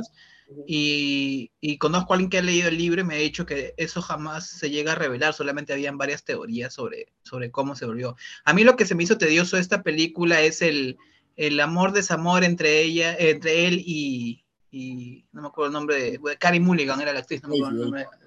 y, 0.66 1.50
y 1.60 1.76
conozco 1.76 2.14
a 2.14 2.16
alguien 2.16 2.30
que 2.30 2.38
ha 2.38 2.42
leído 2.42 2.68
el 2.70 2.78
libro 2.78 3.02
y 3.02 3.04
me 3.04 3.16
ha 3.16 3.18
dicho 3.18 3.44
que 3.44 3.74
eso 3.76 4.00
jamás 4.00 4.48
se 4.48 4.70
llega 4.70 4.92
a 4.92 4.94
revelar, 4.94 5.34
solamente 5.34 5.74
habían 5.74 5.98
varias 5.98 6.24
teorías 6.24 6.72
sobre, 6.72 7.12
sobre 7.24 7.50
cómo 7.50 7.76
se 7.76 7.84
volvió. 7.84 8.16
A 8.46 8.54
mí 8.54 8.64
lo 8.64 8.74
que 8.74 8.86
se 8.86 8.94
me 8.94 9.02
hizo 9.02 9.18
tedioso 9.18 9.56
de 9.56 9.62
esta 9.62 9.82
película 9.82 10.40
es 10.40 10.62
el, 10.62 10.96
el 11.36 11.60
amor 11.60 11.92
desamor 11.92 12.42
entre 12.42 12.80
ella, 12.80 13.14
entre 13.18 13.66
él 13.66 13.82
y, 13.84 14.46
y 14.70 15.26
no 15.32 15.42
me 15.42 15.48
acuerdo 15.48 15.66
el 15.66 15.72
nombre 15.74 15.96
de, 16.18 16.38
Carey 16.38 16.60
Mulligan 16.60 17.02
era 17.02 17.12
la 17.12 17.18
actriz, 17.18 17.42
no 17.42 17.50
me 17.50 17.56
acuerdo 17.56 17.76
el 17.76 17.82
nombre 17.82 18.04
personaje. 18.04 18.23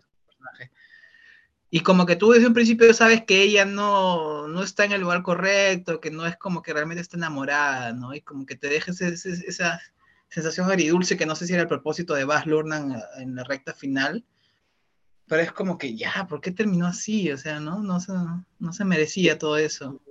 Y 1.69 1.82
como 1.82 2.06
que 2.06 2.15
tú 2.15 2.32
desde 2.32 2.47
un 2.47 2.53
principio 2.53 2.93
sabes 2.93 3.23
que 3.25 3.41
ella 3.43 3.65
no, 3.65 4.47
no 4.47 4.63
está 4.63 4.86
en 4.86 4.93
el 4.93 5.01
lugar 5.01 5.21
correcto, 5.21 5.99
que 5.99 6.12
no 6.12 6.25
es 6.25 6.38
como 6.38 6.62
que 6.62 6.71
realmente 6.73 7.02
está 7.02 7.17
enamorada, 7.17 7.91
¿no? 7.94 8.13
Y 8.13 8.21
como 8.21 8.46
que 8.46 8.56
te 8.56 8.75
ese- 8.77 9.08
esa 9.48 9.79
sensación 10.29 10.67
agridulce 10.69 11.17
que 11.17 11.25
no 11.25 11.35
sé 11.35 11.46
si 11.46 11.54
era 11.54 11.63
el 11.63 11.67
propósito 11.67 12.13
de 12.13 12.23
Baz 12.25 12.46
Luhrmann 12.46 12.96
en 13.17 13.35
la 13.35 13.44
recta 13.44 13.73
final, 13.73 14.23
pero 15.27 15.41
es 15.41 15.52
como 15.52 15.77
que 15.77 15.96
ya, 15.96 16.25
¿por 16.29 16.39
qué 16.39 16.52
terminó 16.52 16.87
así? 16.87 17.31
O 17.31 17.37
sea, 17.37 17.60
¿no? 17.60 17.83
No 17.83 18.00
se, 18.00 18.13
no 18.60 18.71
se 18.73 18.85
merecía 18.85 19.37
todo 19.37 19.58
eso. 19.58 20.02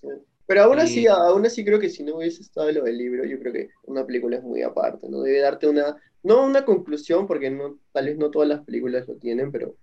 sí. 0.00 0.08
Pero 0.46 0.64
aún 0.64 0.78
así, 0.80 0.94
Sí. 1.02 1.06
aún 1.06 1.46
así 1.46 1.64
creo 1.64 1.78
que 1.78 1.88
si 1.88 2.02
no 2.02 2.16
hubiese 2.16 2.42
estado 2.42 2.70
lo 2.72 2.82
del 2.84 2.98
libro, 2.98 3.24
yo 3.24 3.38
creo 3.38 3.52
que 3.52 3.68
una 3.84 4.04
película 4.04 4.36
es 4.36 4.42
muy 4.42 4.62
aparte, 4.62 5.08
¿no? 5.08 5.22
Debe 5.22 5.40
darte 5.40 5.68
una, 5.68 5.96
no 6.24 6.44
una 6.44 6.64
conclusión, 6.64 7.26
porque 7.28 7.50
no, 7.50 7.78
tal 7.92 8.06
vez 8.06 8.18
no 8.18 8.30
todas 8.30 8.48
las 8.48 8.60
películas 8.64 9.06
lo 9.06 9.14
tienen, 9.16 9.52
pero 9.52 9.76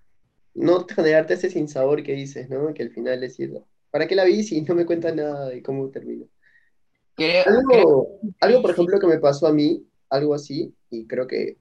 no 0.58 0.86
generarte 0.88 1.36
ese 1.36 1.50
sinsabor 1.50 2.04
que 2.04 2.14
dices, 2.14 2.50
¿no? 2.50 2.74
Que 2.74 2.84
al 2.84 2.90
final 2.90 3.22
decir, 3.22 3.54
¿para 3.92 4.08
qué 4.08 4.16
la 4.16 4.26
vi 4.26 4.44
si 4.44 4.62
no 4.62 4.76
me 4.76 4.86
cuenta 4.86 5.14
nada 5.14 5.50
de 5.50 5.62
cómo 5.62 5.90
termina? 5.90 6.26
Algo, 7.46 8.20
algo, 8.42 8.62
por 8.62 8.72
ejemplo, 8.72 9.00
que 9.00 9.08
me 9.08 9.20
pasó 9.20 9.48
a 9.48 9.54
mí, 9.54 9.88
algo 10.10 10.34
así, 10.34 10.76
y 10.90 11.08
creo 11.08 11.28
que 11.28 11.58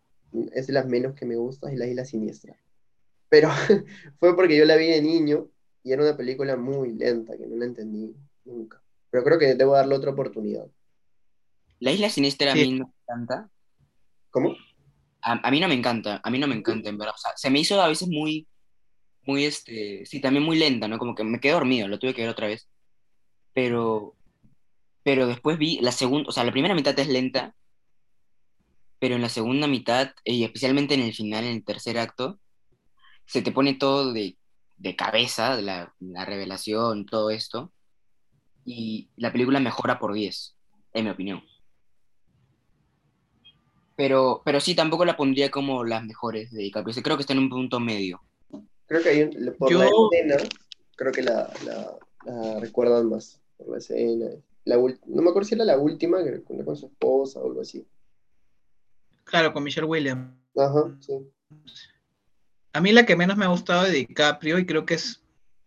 es 0.53 0.67
de 0.67 0.73
las 0.73 0.87
menos 0.87 1.15
que 1.15 1.27
me 1.27 1.37
gusta, 1.37 1.71
es 1.71 1.79
La 1.79 1.87
Isla 1.87 2.05
Siniestra. 2.05 2.57
Pero 3.29 3.49
fue 4.19 4.35
porque 4.35 4.57
yo 4.57 4.65
la 4.65 4.77
vi 4.77 4.89
de 4.89 5.03
niño 5.03 5.49
y 5.83 5.93
era 5.93 6.03
una 6.03 6.17
película 6.17 6.57
muy 6.57 6.95
lenta, 6.95 7.37
que 7.37 7.47
no 7.47 7.57
la 7.57 7.67
entendí 7.67 8.15
nunca. 8.45 8.83
pero 9.11 9.25
creo 9.25 9.39
que 9.39 9.55
debo 9.55 9.75
darle 9.75 9.95
otra 9.95 10.11
oportunidad. 10.11 10.67
La 11.81 11.93
isla 11.93 12.09
siniestra 12.09 12.53
a 12.53 12.55
mí 12.55 12.73
no 12.73 12.87
me 12.87 12.93
encanta. 13.03 13.51
¿Cómo? 14.31 14.55
A, 15.21 15.47
a 15.47 15.51
mí 15.51 15.61
no 15.61 15.69
me 15.69 15.75
encanta, 15.75 16.21
a 16.25 16.31
mí 16.31 16.39
no 16.39 16.47
me 16.47 16.55
encanta, 16.55 16.89
en 16.89 16.97
verdad. 16.97 17.15
O 17.15 17.19
sea, 17.19 17.33
se 17.37 17.51
me 17.51 17.61
hizo 17.61 17.81
a 17.81 17.89
veces 17.89 18.09
muy, 18.09 18.47
muy, 19.27 19.45
este, 19.45 20.05
sí, 20.07 20.21
también 20.21 20.45
muy 20.45 20.59
lenta, 20.59 20.89
¿no? 20.89 20.99
Como 20.99 21.15
que 21.15 21.25
me 21.25 21.41
quedé 21.41 21.53
dormido, 21.53 21.89
lo 21.89 21.99
tuve 21.99 22.15
que 22.15 22.23
ver 22.23 22.31
otra 22.31 22.47
vez. 22.49 22.69
Pero, 23.53 24.17
pero 25.03 25.27
después 25.27 25.59
vi 25.59 25.81
la 25.81 25.93
segunda, 25.93 26.29
o 26.29 26.33
sea, 26.33 26.45
la 26.45 26.53
primera 26.53 26.75
mitad 26.75 26.99
es 26.99 27.09
lenta, 27.09 27.55
pero 28.99 29.17
en 29.17 29.23
la 29.23 29.29
segunda 29.29 29.67
mitad, 29.67 30.13
y 30.25 30.45
especialmente 30.45 30.95
en 30.95 31.03
el 31.03 31.15
final, 31.15 31.45
en 31.45 31.57
el 31.57 31.65
tercer 31.65 31.99
acto, 31.99 32.41
se 33.27 33.43
te 33.43 33.53
pone 33.53 33.75
todo 33.75 34.13
de, 34.13 34.37
de 34.77 34.97
cabeza, 34.97 35.57
de 35.57 35.63
la, 35.63 35.95
la 36.01 36.25
revelación, 36.25 37.07
todo 37.07 37.31
esto, 37.31 37.73
y 38.65 39.11
la 39.17 39.33
película 39.33 39.61
mejora 39.61 39.99
por 39.99 40.13
10, 40.13 40.57
en 40.95 41.05
mi 41.05 41.11
opinión. 41.11 41.43
Pero, 43.97 44.43
pero 44.45 44.61
sí, 44.61 44.75
tampoco 44.75 45.05
la 45.05 45.17
pondría 45.17 45.51
como 45.51 45.83
las 45.85 46.05
mejores 46.05 46.51
de 46.51 46.63
DiCaprio. 46.63 47.03
Creo 47.03 47.17
que 47.17 47.23
está 47.23 47.33
en 47.33 47.39
un 47.41 47.49
punto 47.49 47.81
medio. 47.81 48.23
Creo 48.87 49.03
que 49.03 49.09
hay 49.09 49.23
un- 49.23 49.55
por 49.59 49.71
Yo- 49.71 49.79
la 49.79 49.87
escena, 49.87 50.49
creo 50.97 51.13
que 51.13 51.23
la, 51.23 51.53
la- 51.65 51.99
la 52.25 52.61
recuerdan 52.61 53.09
más 53.09 53.41
por 53.57 53.71
la 53.71 53.79
escena. 53.79 54.27
La 54.65 54.77
no 54.77 55.23
me 55.23 55.31
acuerdo 55.31 55.49
si 55.49 55.55
era 55.55 55.65
la 55.65 55.79
última, 55.79 56.19
con, 56.45 56.65
con 56.65 56.77
su 56.77 56.87
esposa 56.87 57.41
o 57.41 57.47
algo 57.47 57.61
así. 57.61 57.87
Claro, 59.25 59.53
con 59.53 59.63
Michelle 59.65 59.87
Williams. 59.87 60.33
Ajá, 60.57 60.97
sí. 61.01 61.13
A 62.73 62.81
mí 62.81 62.93
la 62.93 63.07
que 63.07 63.17
menos 63.17 63.37
me 63.37 63.45
ha 63.45 63.49
gustado 63.49 63.85
de 63.85 63.91
DiCaprio, 63.93 64.59
y 64.59 64.67
creo 64.67 64.85
que 64.85 64.95
es 64.95 65.23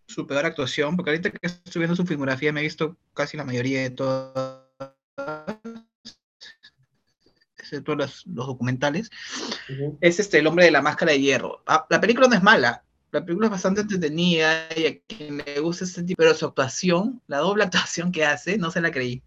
su 0.06 0.26
peor 0.26 0.44
actuación, 0.46 0.96
porque 0.96 1.10
ahorita 1.10 1.30
que 1.30 1.38
estoy 1.46 1.80
viendo 1.80 1.96
su 1.96 2.04
filmografía 2.06 2.52
me 2.52 2.60
he 2.60 2.64
visto 2.64 2.96
casi 3.14 3.36
la 3.36 3.44
mayoría 3.44 3.80
de 3.82 3.90
todas, 3.90 4.64
excepto 7.56 7.94
los, 7.94 8.26
los 8.26 8.46
documentales, 8.46 9.10
es 10.00 10.20
este 10.20 10.38
El 10.38 10.46
hombre 10.46 10.64
de 10.64 10.70
la 10.72 10.82
máscara 10.82 11.12
de 11.12 11.20
hierro. 11.20 11.62
Ah, 11.66 11.86
la 11.88 12.00
película 12.00 12.26
no 12.28 12.34
es 12.34 12.42
mala, 12.42 12.84
la 13.12 13.24
película 13.24 13.46
es 13.46 13.50
bastante 13.52 13.80
entretenida 13.82 14.68
y 14.76 14.86
a 14.86 15.00
quien 15.00 15.38
le 15.38 15.60
gusta 15.60 15.84
este 15.84 16.02
tipo, 16.02 16.16
pero 16.18 16.34
su 16.34 16.46
actuación, 16.46 17.20
la 17.26 17.38
doble 17.38 17.64
actuación 17.64 18.12
que 18.12 18.24
hace, 18.24 18.58
no 18.58 18.70
se 18.70 18.80
la 18.80 18.90
creí. 18.90 19.22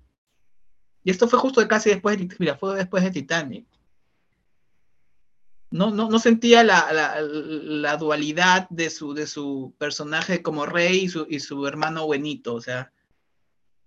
Y 1.04 1.12
esto 1.12 1.28
fue 1.28 1.40
justo 1.40 1.66
casi 1.68 1.90
después 1.90 2.18
de, 2.18 2.30
mira, 2.40 2.56
fue 2.58 2.76
después 2.78 3.04
de 3.04 3.12
Titanic. 3.12 3.66
No, 5.72 5.90
no, 5.90 6.08
no 6.10 6.20
sentía 6.20 6.64
la, 6.64 6.94
la, 6.94 7.20
la 7.22 7.98
dualidad 7.98 8.70
de 8.70 8.90
su, 8.92 9.14
de 9.16 9.26
su 9.26 9.74
personaje 9.80 10.44
como 10.44 10.66
rey 10.68 11.06
y 11.06 11.10
su, 11.10 11.26
y 11.30 11.40
su 11.40 11.66
hermano 11.66 12.06
buenito. 12.06 12.54
O 12.54 12.62
sea, 12.62 12.92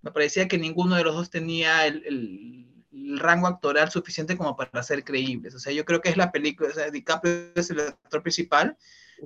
me 0.03 0.11
parecía 0.11 0.49
que 0.49 0.59
ninguno 0.59 0.97
de 0.97 1.05
los 1.05 1.15
dos 1.15 1.31
tenía 1.31 1.87
el, 1.87 2.03
el- 2.07 2.63
el 2.93 3.19
rango 3.21 3.47
actoral 3.47 3.91
suficiente 3.91 4.37
como 4.37 4.57
para 4.57 4.83
ser 4.83 5.05
creíbles. 5.05 5.55
O 5.55 5.59
sea, 5.59 5.73
yo 5.73 5.85
creo 5.85 6.01
que 6.01 6.09
es 6.09 6.17
la 6.17 6.33
película, 6.33 6.71
o 6.71 6.73
sea, 6.73 6.91
DiCaprio 6.91 7.53
es 7.55 7.71
el 7.71 7.81
actor 7.81 8.23
principal, 8.23 8.77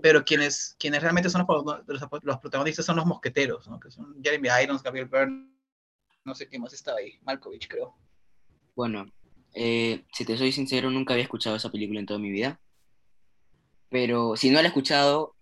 pero 0.02 0.24
quienes, 0.24 0.76
quienes 0.78 1.02
realmente 1.02 1.30
son 1.30 1.44
los, 1.48 1.64
los, 1.86 2.00
los 2.22 2.38
protagonistas 2.38 2.84
son 2.86 2.96
los 2.96 3.06
mosqueteros, 3.06 3.68
¿no? 3.68 3.78
que 3.80 3.90
son 3.90 4.22
Jeremy 4.22 4.48
Irons, 4.62 4.82
Gabriel 4.82 5.08
Byrne, 5.08 5.50
no 6.24 6.34
sé 6.34 6.48
qué 6.48 6.58
más 6.58 6.72
estaba 6.72 6.98
ahí, 6.98 7.18
Malkovich 7.22 7.68
creo. 7.68 7.96
Bueno, 8.76 9.06
eh, 9.54 10.04
si 10.12 10.24
te 10.24 10.36
soy 10.36 10.52
sincero, 10.52 10.90
nunca 10.90 11.14
había 11.14 11.24
escuchado 11.24 11.56
esa 11.56 11.70
película 11.70 12.00
en 12.00 12.06
toda 12.06 12.20
mi 12.20 12.30
vida. 12.30 12.60
Pero 13.88 14.36
si 14.36 14.50
no 14.50 14.56
la 14.56 14.62
he 14.62 14.66
escuchado, 14.68 15.34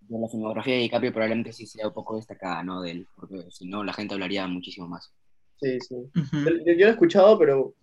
de 0.00 0.18
la 0.18 0.28
filmografía 0.28 0.74
de 0.74 0.80
DiCaprio 0.80 1.12
probablemente 1.12 1.52
sí 1.52 1.66
sea 1.66 1.88
un 1.88 1.94
poco 1.94 2.16
destacada, 2.16 2.62
¿no? 2.62 2.80
De 2.82 2.90
él, 2.92 3.08
porque 3.16 3.46
si 3.50 3.66
no, 3.66 3.82
la 3.82 3.92
gente 3.92 4.14
hablaría 4.14 4.46
muchísimo 4.46 4.86
más. 4.86 5.12
Sí, 5.60 5.78
sí. 5.80 5.94
Ujú. 5.96 6.36
Yo, 6.44 6.50
yo- 6.64 6.72
yo 6.72 6.84
lo 6.84 6.86
he 6.86 6.90
escuchado, 6.90 7.38
pero 7.38 7.74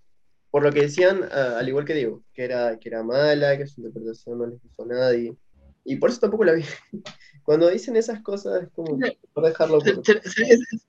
por 0.49 0.63
lo 0.63 0.71
que 0.71 0.81
decían, 0.83 1.21
ah, 1.31 1.57
al 1.59 1.67
igual 1.67 1.83
que 1.85 1.93
digo, 1.95 2.23
que 2.33 2.43
era, 2.45 2.77
que 2.79 2.89
era 2.89 3.03
mala, 3.03 3.57
que 3.57 3.67
su 3.67 3.81
interpretación 3.81 4.37
no 4.37 4.45
les 4.47 4.61
gustó 4.61 4.83
a 4.83 4.87
nadie. 4.87 5.35
Y 5.83 5.95
por 5.95 6.09
eso 6.09 6.19
tampoco 6.19 6.43
la 6.43 6.53
vi. 6.53 6.63
Cuando 7.43 7.69
dicen 7.69 7.95
esas 7.95 8.21
cosas, 8.21 8.63
es 8.63 8.69
como 8.69 8.99
por 9.33 9.45
dejarlo 9.45 9.79
por... 9.79 10.03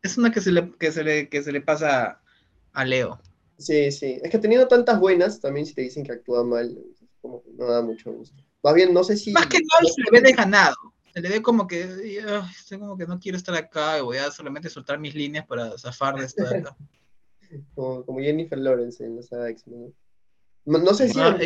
Es, 0.02 0.18
una 0.18 0.30
que 0.30 0.40
se, 0.40 0.52
le, 0.52 0.70
que, 0.78 0.92
se 0.92 1.02
le, 1.02 1.28
que 1.28 1.42
se 1.42 1.50
le 1.50 1.62
pasa 1.62 2.20
a 2.72 2.84
Leo. 2.84 3.20
Sí, 3.58 3.90
sí. 3.90 4.18
Es 4.22 4.30
que 4.30 4.38
teniendo 4.38 4.68
tantas 4.68 5.00
buenas, 5.00 5.40
también 5.40 5.64
si 5.64 5.74
te 5.74 5.82
dicen 5.82 6.04
que 6.04 6.12
actúa 6.12 6.44
mal, 6.44 6.76
como 7.20 7.42
que 7.42 7.50
no 7.52 7.66
da 7.66 7.80
mucho 7.80 8.12
gusto. 8.12 8.36
Más 8.62 8.74
bien, 8.74 8.92
no 8.92 9.02
sé 9.02 9.16
si... 9.16 9.32
Más 9.32 9.46
que 9.46 9.58
nada 9.58 9.92
se 9.92 10.02
le 10.02 10.20
ve 10.20 10.20
desganado. 10.20 10.76
Se 11.14 11.20
le 11.20 11.28
ve 11.28 11.42
como 11.42 11.66
que, 11.66 11.84
"Ay, 11.84 12.18
estoy 12.58 12.78
como 12.78 12.96
que 12.96 13.06
no 13.06 13.18
quiero 13.18 13.36
estar 13.36 13.54
acá 13.54 13.98
y 13.98 14.02
voy 14.02 14.18
a 14.18 14.30
solamente 14.30 14.70
soltar 14.70 14.98
mis 14.98 15.14
líneas 15.14 15.46
para 15.46 15.76
zafar 15.78 16.16
de 16.16 16.26
esto 16.26 16.44
de 16.44 16.58
acá. 16.58 16.76
Como, 17.74 18.02
como 18.06 18.18
Jennifer 18.18 18.56
Lawrence 18.56 19.04
en 19.04 19.16
los 19.16 19.30
X-Men. 19.30 19.94
¿no? 20.64 20.78
No, 20.78 20.84
no 20.84 20.94
sé 20.94 21.10
si... 21.10 21.20
Ah, 21.20 21.36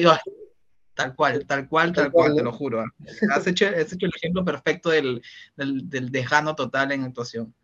tal 0.97 1.15
cual, 1.15 1.47
tal 1.47 1.69
cual, 1.69 1.93
tal 1.93 2.05
Tal 2.05 2.13
cual, 2.13 2.31
cual, 2.31 2.37
te 2.37 2.43
lo 2.43 2.53
juro. 2.53 2.81
ah. 2.81 2.87
Has 3.31 3.47
hecho, 3.47 3.67
has 3.67 3.93
hecho 3.93 4.07
el 4.07 4.13
ejemplo 4.17 4.45
perfecto 4.45 4.91
del, 4.91 5.23
del, 5.57 5.89
del 5.89 6.11
desgano 6.11 6.57
total 6.57 6.91
en 6.91 7.03
actuación. 7.05 7.55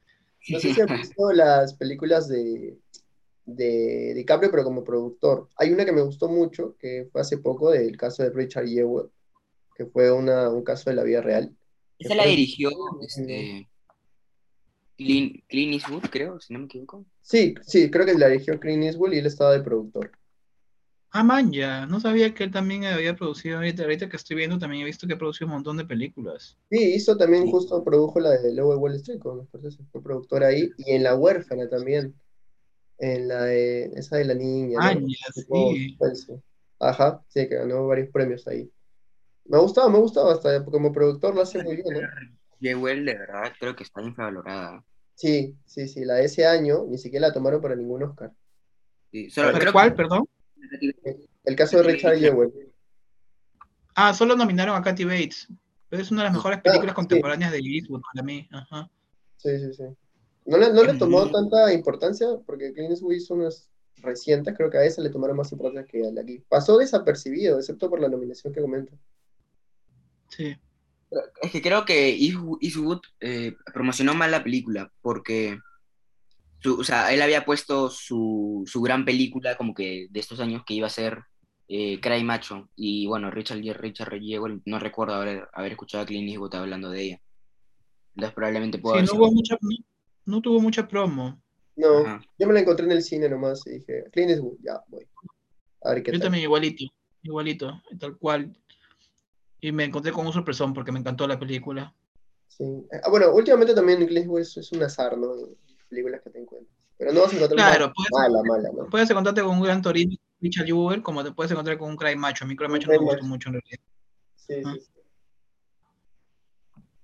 No 0.48 0.60
sé 0.60 0.74
si 0.74 0.80
has 0.80 0.88
visto 0.88 1.32
las 1.32 1.74
películas 1.74 2.28
de, 2.28 2.76
de 3.46 4.12
DiCaprio, 4.14 4.50
pero 4.50 4.64
como 4.64 4.84
productor. 4.84 5.48
Hay 5.56 5.72
una 5.72 5.84
que 5.84 5.92
me 5.92 6.02
gustó 6.02 6.28
mucho, 6.28 6.76
que 6.78 7.08
fue 7.10 7.20
hace 7.20 7.38
poco, 7.38 7.70
del 7.70 7.96
caso 7.96 8.22
de 8.22 8.30
Richard 8.30 8.66
Jewell, 8.66 9.08
que 9.74 9.86
fue 9.86 10.12
una, 10.12 10.48
un 10.48 10.62
caso 10.62 10.90
de 10.90 10.96
la 10.96 11.04
vida 11.04 11.22
real. 11.22 11.56
Esa 11.98 12.14
la 12.16 12.26
dirigió 12.26 12.70
este, 13.00 13.68
Clint, 14.96 15.44
Clint 15.48 15.74
Eastwood, 15.74 16.10
creo, 16.10 16.40
si 16.40 16.52
no 16.52 16.58
me 16.60 16.64
equivoco. 16.66 17.06
Sí, 17.22 17.54
sí, 17.64 17.90
creo 17.90 18.04
que 18.04 18.14
la 18.14 18.28
dirigió 18.28 18.58
Clint 18.58 18.82
Eastwood 18.82 19.12
y 19.12 19.18
él 19.18 19.26
estaba 19.26 19.52
de 19.52 19.62
productor. 19.62 20.10
Ah, 21.14 21.22
man, 21.22 21.52
ya, 21.52 21.84
no 21.86 22.00
sabía 22.00 22.32
que 22.32 22.44
él 22.44 22.50
también 22.50 22.86
había 22.86 23.14
producido, 23.14 23.58
ahorita, 23.58 23.82
ahorita 23.82 24.08
que 24.08 24.16
estoy 24.16 24.34
viendo 24.34 24.58
también 24.58 24.82
he 24.82 24.86
visto 24.86 25.06
que 25.06 25.12
ha 25.12 25.18
producido 25.18 25.46
un 25.46 25.52
montón 25.54 25.76
de 25.76 25.84
películas. 25.84 26.56
Sí, 26.70 26.94
hizo 26.94 27.18
también, 27.18 27.44
Sí. 27.44 27.50
justo 27.50 27.84
produjo 27.84 28.18
la 28.18 28.30
de 28.30 28.54
Lobo 28.54 28.72
de 28.72 28.78
Wall 28.78 28.94
Street 28.96 29.18
con 29.18 29.46
Scorsese, 29.46 29.84
fue 29.92 30.02
productor 30.02 30.42
ahí, 30.42 30.70
y 30.78 30.92
en 30.92 31.02
La 31.02 31.14
Huérfana 31.14 31.68
también, 31.68 32.14
en 32.98 33.28
la 33.28 33.42
de, 33.44 33.90
esa 33.94 34.16
de 34.16 34.24
la 34.24 34.34
niña, 34.34 34.78
¿no? 34.78 34.84
Ah, 34.86 34.94
ya, 34.94 35.32
Tipo 35.34 35.74
sí. 35.74 35.98
Ajá, 36.78 37.22
sí, 37.28 37.46
que 37.46 37.56
ganó 37.56 37.86
varios 37.86 38.08
premios 38.10 38.48
ahí. 38.48 38.70
Me 39.44 39.58
gustaba, 39.58 39.90
me 39.90 39.98
gustaba, 39.98 40.32
hasta 40.32 40.64
como 40.64 40.92
productor 40.92 41.34
lo 41.34 41.42
hace 41.42 41.62
muy 41.62 41.76
bien, 41.76 41.92
¿no? 41.92 42.00
Jewel, 42.58 43.04
de 43.04 43.18
verdad, 43.18 43.52
creo 43.60 43.76
que 43.76 43.82
está 43.82 44.00
infravalorada. 44.00 44.82
Sí, 45.14 45.54
sí, 45.66 45.88
sí, 45.88 46.06
la 46.06 46.14
de 46.14 46.24
ese 46.24 46.46
año 46.46 46.86
ni 46.88 46.96
siquiera 46.96 47.28
la 47.28 47.34
tomaron 47.34 47.60
para 47.60 47.76
ningún 47.76 48.02
Oscar. 48.02 48.32
Sí, 49.10 49.28
solo- 49.30 49.48
¿Pero 49.48 49.60
creo 49.60 49.72
cuál, 49.74 49.90
que- 49.90 49.96
perdón? 49.96 50.24
El 51.44 51.56
caso 51.56 51.78
de 51.78 51.82
Richard 51.84 52.18
Jewell. 52.18 52.52
Ah, 53.94 54.14
solo 54.14 54.36
nominaron 54.36 54.76
a 54.76 54.82
Kathy 54.82 55.04
Bates. 55.04 55.48
Pero 55.88 56.02
es 56.02 56.10
una 56.10 56.22
de 56.22 56.28
las 56.28 56.34
mejores 56.36 56.58
Ah, 56.58 56.62
películas 56.62 56.92
sí. 56.92 56.96
contemporáneas 56.96 57.52
de 57.52 57.58
Eastwood 57.58 58.00
para 58.00 58.24
mí. 58.24 58.48
Ajá. 58.50 58.90
Sí, 59.36 59.58
sí, 59.58 59.74
sí. 59.74 59.82
No 60.46 60.56
le, 60.56 60.72
no 60.72 60.82
le 60.84 60.94
tomó 60.94 61.22
Ujú. 61.22 61.32
tanta 61.32 61.72
importancia 61.72 62.26
porque 62.46 62.72
Clint 62.72 62.90
Eastwood 62.90 63.12
hizo 63.14 63.34
unas 63.34 63.68
recientes, 63.96 64.54
creo 64.56 64.70
que 64.70 64.78
a 64.78 64.84
esa 64.84 65.02
le 65.02 65.10
tomaron 65.10 65.36
más 65.36 65.52
importancia 65.52 65.84
que 65.84 66.06
a 66.06 66.10
la 66.10 66.22
aquí. 66.22 66.42
Pasó 66.48 66.78
desapercibido, 66.78 67.58
excepto 67.58 67.90
por 67.90 68.00
la 68.00 68.08
nominación 68.08 68.52
que 68.54 68.62
comento. 68.62 68.92
Sí. 70.28 70.56
Es 71.42 71.50
que 71.52 71.60
creo 71.60 71.84
que 71.84 72.08
Eastwood, 72.08 72.58
Eastwood, 72.62 73.00
eh, 73.20 73.54
promocionó 73.74 74.14
mal 74.14 74.30
la 74.30 74.42
película 74.42 74.90
porque, 75.02 75.58
su- 76.62 76.80
o 76.80 76.84
sea, 76.84 77.12
él 77.12 77.20
había 77.22 77.44
puesto 77.44 77.90
su, 77.90 78.62
su 78.66 78.80
gran 78.82 79.04
película 79.04 79.56
como 79.56 79.74
que 79.74 80.06
de 80.10 80.20
estos 80.20 80.40
años 80.40 80.62
que 80.66 80.74
iba 80.74 80.86
a 80.86 80.90
ser 80.90 81.22
eh, 81.68 82.00
Cry 82.00 82.22
Macho 82.24 82.68
y 82.76 83.06
bueno, 83.06 83.30
Richard, 83.30 83.58
Richard 83.80 84.18
Jewell, 84.20 84.60
no 84.66 84.78
recuerdo 84.78 85.14
haber, 85.14 85.48
haber 85.52 85.72
escuchado 85.72 86.04
a 86.04 86.06
Clint 86.06 86.28
Eastwood 86.28 86.54
hablando 86.54 86.90
de 86.90 87.02
ella. 87.02 87.22
Entonces 88.14 88.34
probablemente 88.34 88.78
pudo 88.78 88.92
Sí, 88.92 88.98
haber 88.98 89.06
no 89.08 89.12
sido- 89.12 89.22
hubo 89.24 89.32
mucha, 89.32 89.56
no, 89.60 89.70
no 90.26 90.42
tuvo 90.42 90.60
mucha 90.60 90.86
promo. 90.86 91.42
No, 91.76 91.98
Ajá. 92.00 92.22
yo 92.38 92.46
me 92.46 92.52
la 92.52 92.60
encontré 92.60 92.84
en 92.84 92.92
el 92.92 93.02
cine 93.02 93.28
nomás 93.28 93.66
y 93.66 93.78
dije, 93.78 94.04
Clint 94.12 94.30
Eastwood, 94.32 94.58
ya, 94.62 94.80
voy. 94.88 95.06
A 95.82 95.90
ver 95.94 96.02
qué 96.02 96.12
Yo 96.12 96.18
tal. 96.18 96.26
también 96.26 96.44
igualito, 96.44 96.84
igualito, 97.22 97.82
tal 97.98 98.16
cual. 98.18 98.54
Y 99.60 99.72
me 99.72 99.84
encontré 99.84 100.12
con 100.12 100.26
un 100.26 100.32
sorpresón 100.32 100.74
porque 100.74 100.92
me 100.92 100.98
encantó 100.98 101.26
la 101.26 101.38
película. 101.38 101.94
Sí. 102.48 102.64
Ah, 103.02 103.08
bueno, 103.08 103.32
últimamente 103.32 103.74
también 103.74 103.98
Clint 104.06 104.18
Eastwood 104.18 104.40
es, 104.40 104.56
es 104.58 104.72
un 104.72 104.82
azar, 104.82 105.16
¿no? 105.16 105.32
Películas 105.92 106.22
que 106.22 106.30
te 106.30 106.40
encuentras. 106.40 106.74
Pero 106.96 107.12
no 107.12 107.20
vas 107.20 107.32
a 107.32 107.36
encontrar 107.36 107.56
Claro, 107.58 107.84
una 107.84 107.92
puedes, 107.94 108.10
mala, 108.32 108.42
mala, 108.44 108.70
¿no? 108.74 108.88
puedes 108.88 109.10
encontrarte 109.10 109.42
con 109.42 109.56
un 109.58 109.62
gran 109.62 109.82
Torino, 109.82 110.16
Richard 110.40 110.64
Jewell, 110.66 111.02
como 111.02 111.22
te 111.22 111.32
puedes 111.32 111.52
encontrar 111.52 111.76
con 111.76 111.90
un 111.90 111.96
Cry 111.96 112.16
Macho. 112.16 112.44
A 112.44 112.48
mí 112.48 112.56
Cry 112.56 112.68
Macho 112.68 112.86
no 112.90 112.98
me 112.98 113.04
gustó 113.04 113.24
mucho 113.24 113.50
en 113.50 113.54
realidad. 113.54 113.80
Sí, 114.36 114.54
Ah. 114.64 114.72
sí, 114.74 114.80
sí. 114.80 114.90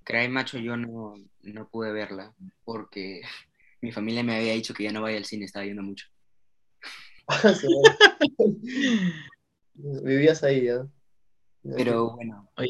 Cry 0.05 0.29
Macho 0.29 0.57
yo 0.59 0.77
no, 0.79 1.15
no 1.43 1.69
pude 1.69 1.93
verla 1.93 2.33
porque 2.65 3.21
mi 3.83 3.93
familia 3.93 4.23
me 4.25 4.37
había 4.37 4.55
dicho 4.55 4.73
que 4.73 4.85
ya 4.85 4.93
no 4.93 5.03
vaya 5.03 5.19
al 5.19 5.27
cine, 5.27 5.45
estaba 5.45 5.65
viendo 5.65 5.83
mucho. 5.83 6.07
Ah. 7.31 7.53
Vivías 9.75 10.43
ahí, 10.43 10.65
¿ya? 10.65 10.87
Pero 11.77 12.15
bueno, 12.17 12.51
Oye, 12.57 12.69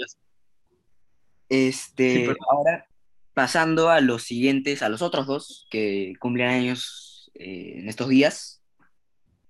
Este, 1.48 2.12
Sí, 2.14 2.24
pero- 2.26 2.36
ahora 2.50 2.87
pasando 3.38 3.88
a 3.88 4.00
los 4.00 4.24
siguientes, 4.24 4.82
a 4.82 4.88
los 4.88 5.00
otros 5.00 5.28
dos 5.28 5.68
que 5.70 6.14
cumplen 6.18 6.48
años 6.48 7.30
eh, 7.34 7.74
en 7.76 7.88
estos 7.88 8.08
días 8.08 8.60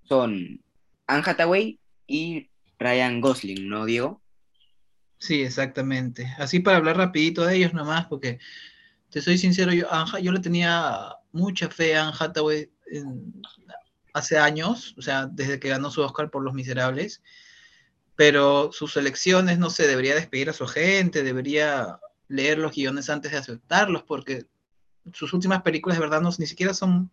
son 0.03 0.63
Anne 1.07 1.23
Hathaway 1.25 1.81
y 2.07 2.51
Ryan 2.79 3.23
Gosling, 3.23 3.67
¿no, 3.67 3.87
Diego? 3.87 4.21
Sí, 5.17 5.41
exactamente. 5.41 6.31
Así 6.37 6.61
para 6.61 6.77
hablar 6.77 6.99
rapidito 6.99 7.47
de 7.47 7.57
ellos 7.57 7.73
nomás, 7.73 8.05
porque 8.09 8.39
te 9.09 9.23
soy 9.23 9.39
sincero, 9.39 9.73
yo, 9.73 9.89
yo 10.21 10.33
le 10.33 10.41
tenía 10.41 11.15
mucha 11.33 11.71
fe 11.71 11.97
a 11.97 12.09
Anne 12.09 12.17
Hathaway 12.21 12.71
hace 14.13 14.37
años, 14.37 14.95
o 14.99 15.01
sea, 15.01 15.29
desde 15.33 15.59
que 15.59 15.71
ganó 15.71 15.91
su 15.91 16.03
Oscar 16.03 16.31
por 16.31 16.43
Los 16.43 16.53
Miserables, 16.53 17.23
pero 18.17 18.71
sus 18.71 18.99
elecciones, 18.99 19.59
no 19.59 19.71
sé, 19.71 19.87
debería 19.87 20.15
despedir 20.15 20.51
a 20.51 20.53
su 20.53 20.65
agente, 20.65 21.23
debería 21.23 21.99
leer 22.29 22.59
los 22.59 22.75
guiones 22.75 23.11
antes 23.11 23.33
de 23.33 23.39
aceptarlos, 23.39 24.03
porque 24.03 24.47
sus 25.13 25.33
últimas 25.33 25.63
películas 25.63 25.99
de 25.99 26.05
verdad 26.05 26.21
no, 26.21 26.31
ni 26.39 26.47
siquiera 26.47 26.75
son 26.75 27.11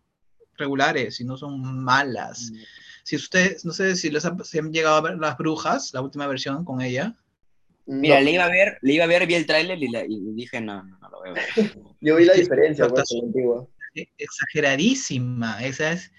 regulares, 0.57 1.15
sino 1.15 1.37
son 1.37 1.83
malas. 1.83 2.51
Mm. 2.51 2.57
Si 3.03 3.15
ustedes, 3.15 3.65
no 3.65 3.71
sé 3.71 3.95
si 3.95 4.09
les 4.09 4.25
han, 4.25 4.37
llegado 4.71 4.95
a 4.95 5.01
ver 5.01 5.17
Las 5.17 5.37
Brujas, 5.37 5.93
la 5.93 6.01
última 6.01 6.27
versión 6.27 6.65
con 6.65 6.81
ella. 6.81 7.15
Mira, 7.85 8.19
le 8.19 8.31
iba 8.31 8.45
a 8.45 8.49
ver, 8.49 8.79
le 8.81 8.93
iba 8.93 9.03
a 9.03 9.07
ver, 9.07 9.27
vi 9.27 9.35
el 9.35 9.45
tráiler 9.45 9.77
y, 9.81 10.33
dije, 10.33 10.59
no, 10.59 10.81
no, 10.83 10.97
no, 10.97 11.09
lo 11.09 11.21
veo. 11.21 11.35
Yo 12.01 12.15
vi 12.15 12.25
la 12.25 12.33
diferencia 12.33 12.87
la 12.87 13.03
antigua. 13.23 13.67
Exageradísima, 14.17 15.63
esa 15.63 15.91
es, 15.91 16.11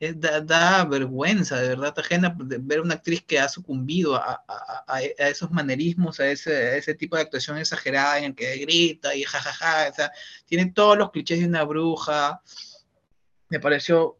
da, 0.00 0.84
vergüenza, 0.84 1.60
de 1.60 1.68
verdad, 1.68 1.98
ajena 1.98 2.34
ver 2.36 2.80
una 2.80 2.94
actriz 2.94 3.22
que 3.22 3.38
ha 3.38 3.48
sucumbido 3.48 4.16
a, 4.16 4.44
a, 4.86 5.02
esos 5.02 5.50
manerismos, 5.50 6.20
a 6.20 6.28
ese, 6.28 6.76
ese, 6.76 6.94
tipo 6.94 7.16
de 7.16 7.22
actuación 7.22 7.58
exagerada 7.58 8.18
en 8.18 8.24
el 8.24 8.34
que 8.34 8.56
grita 8.58 9.14
y 9.14 9.22
jajaja, 9.22 9.90
o 9.90 9.94
sea, 9.94 10.12
tiene 10.46 10.72
todos 10.72 10.98
los 10.98 11.10
clichés 11.10 11.40
de 11.40 11.46
una 11.46 11.64
bruja. 11.64 12.42
Me 13.48 13.60
pareció 13.60 14.18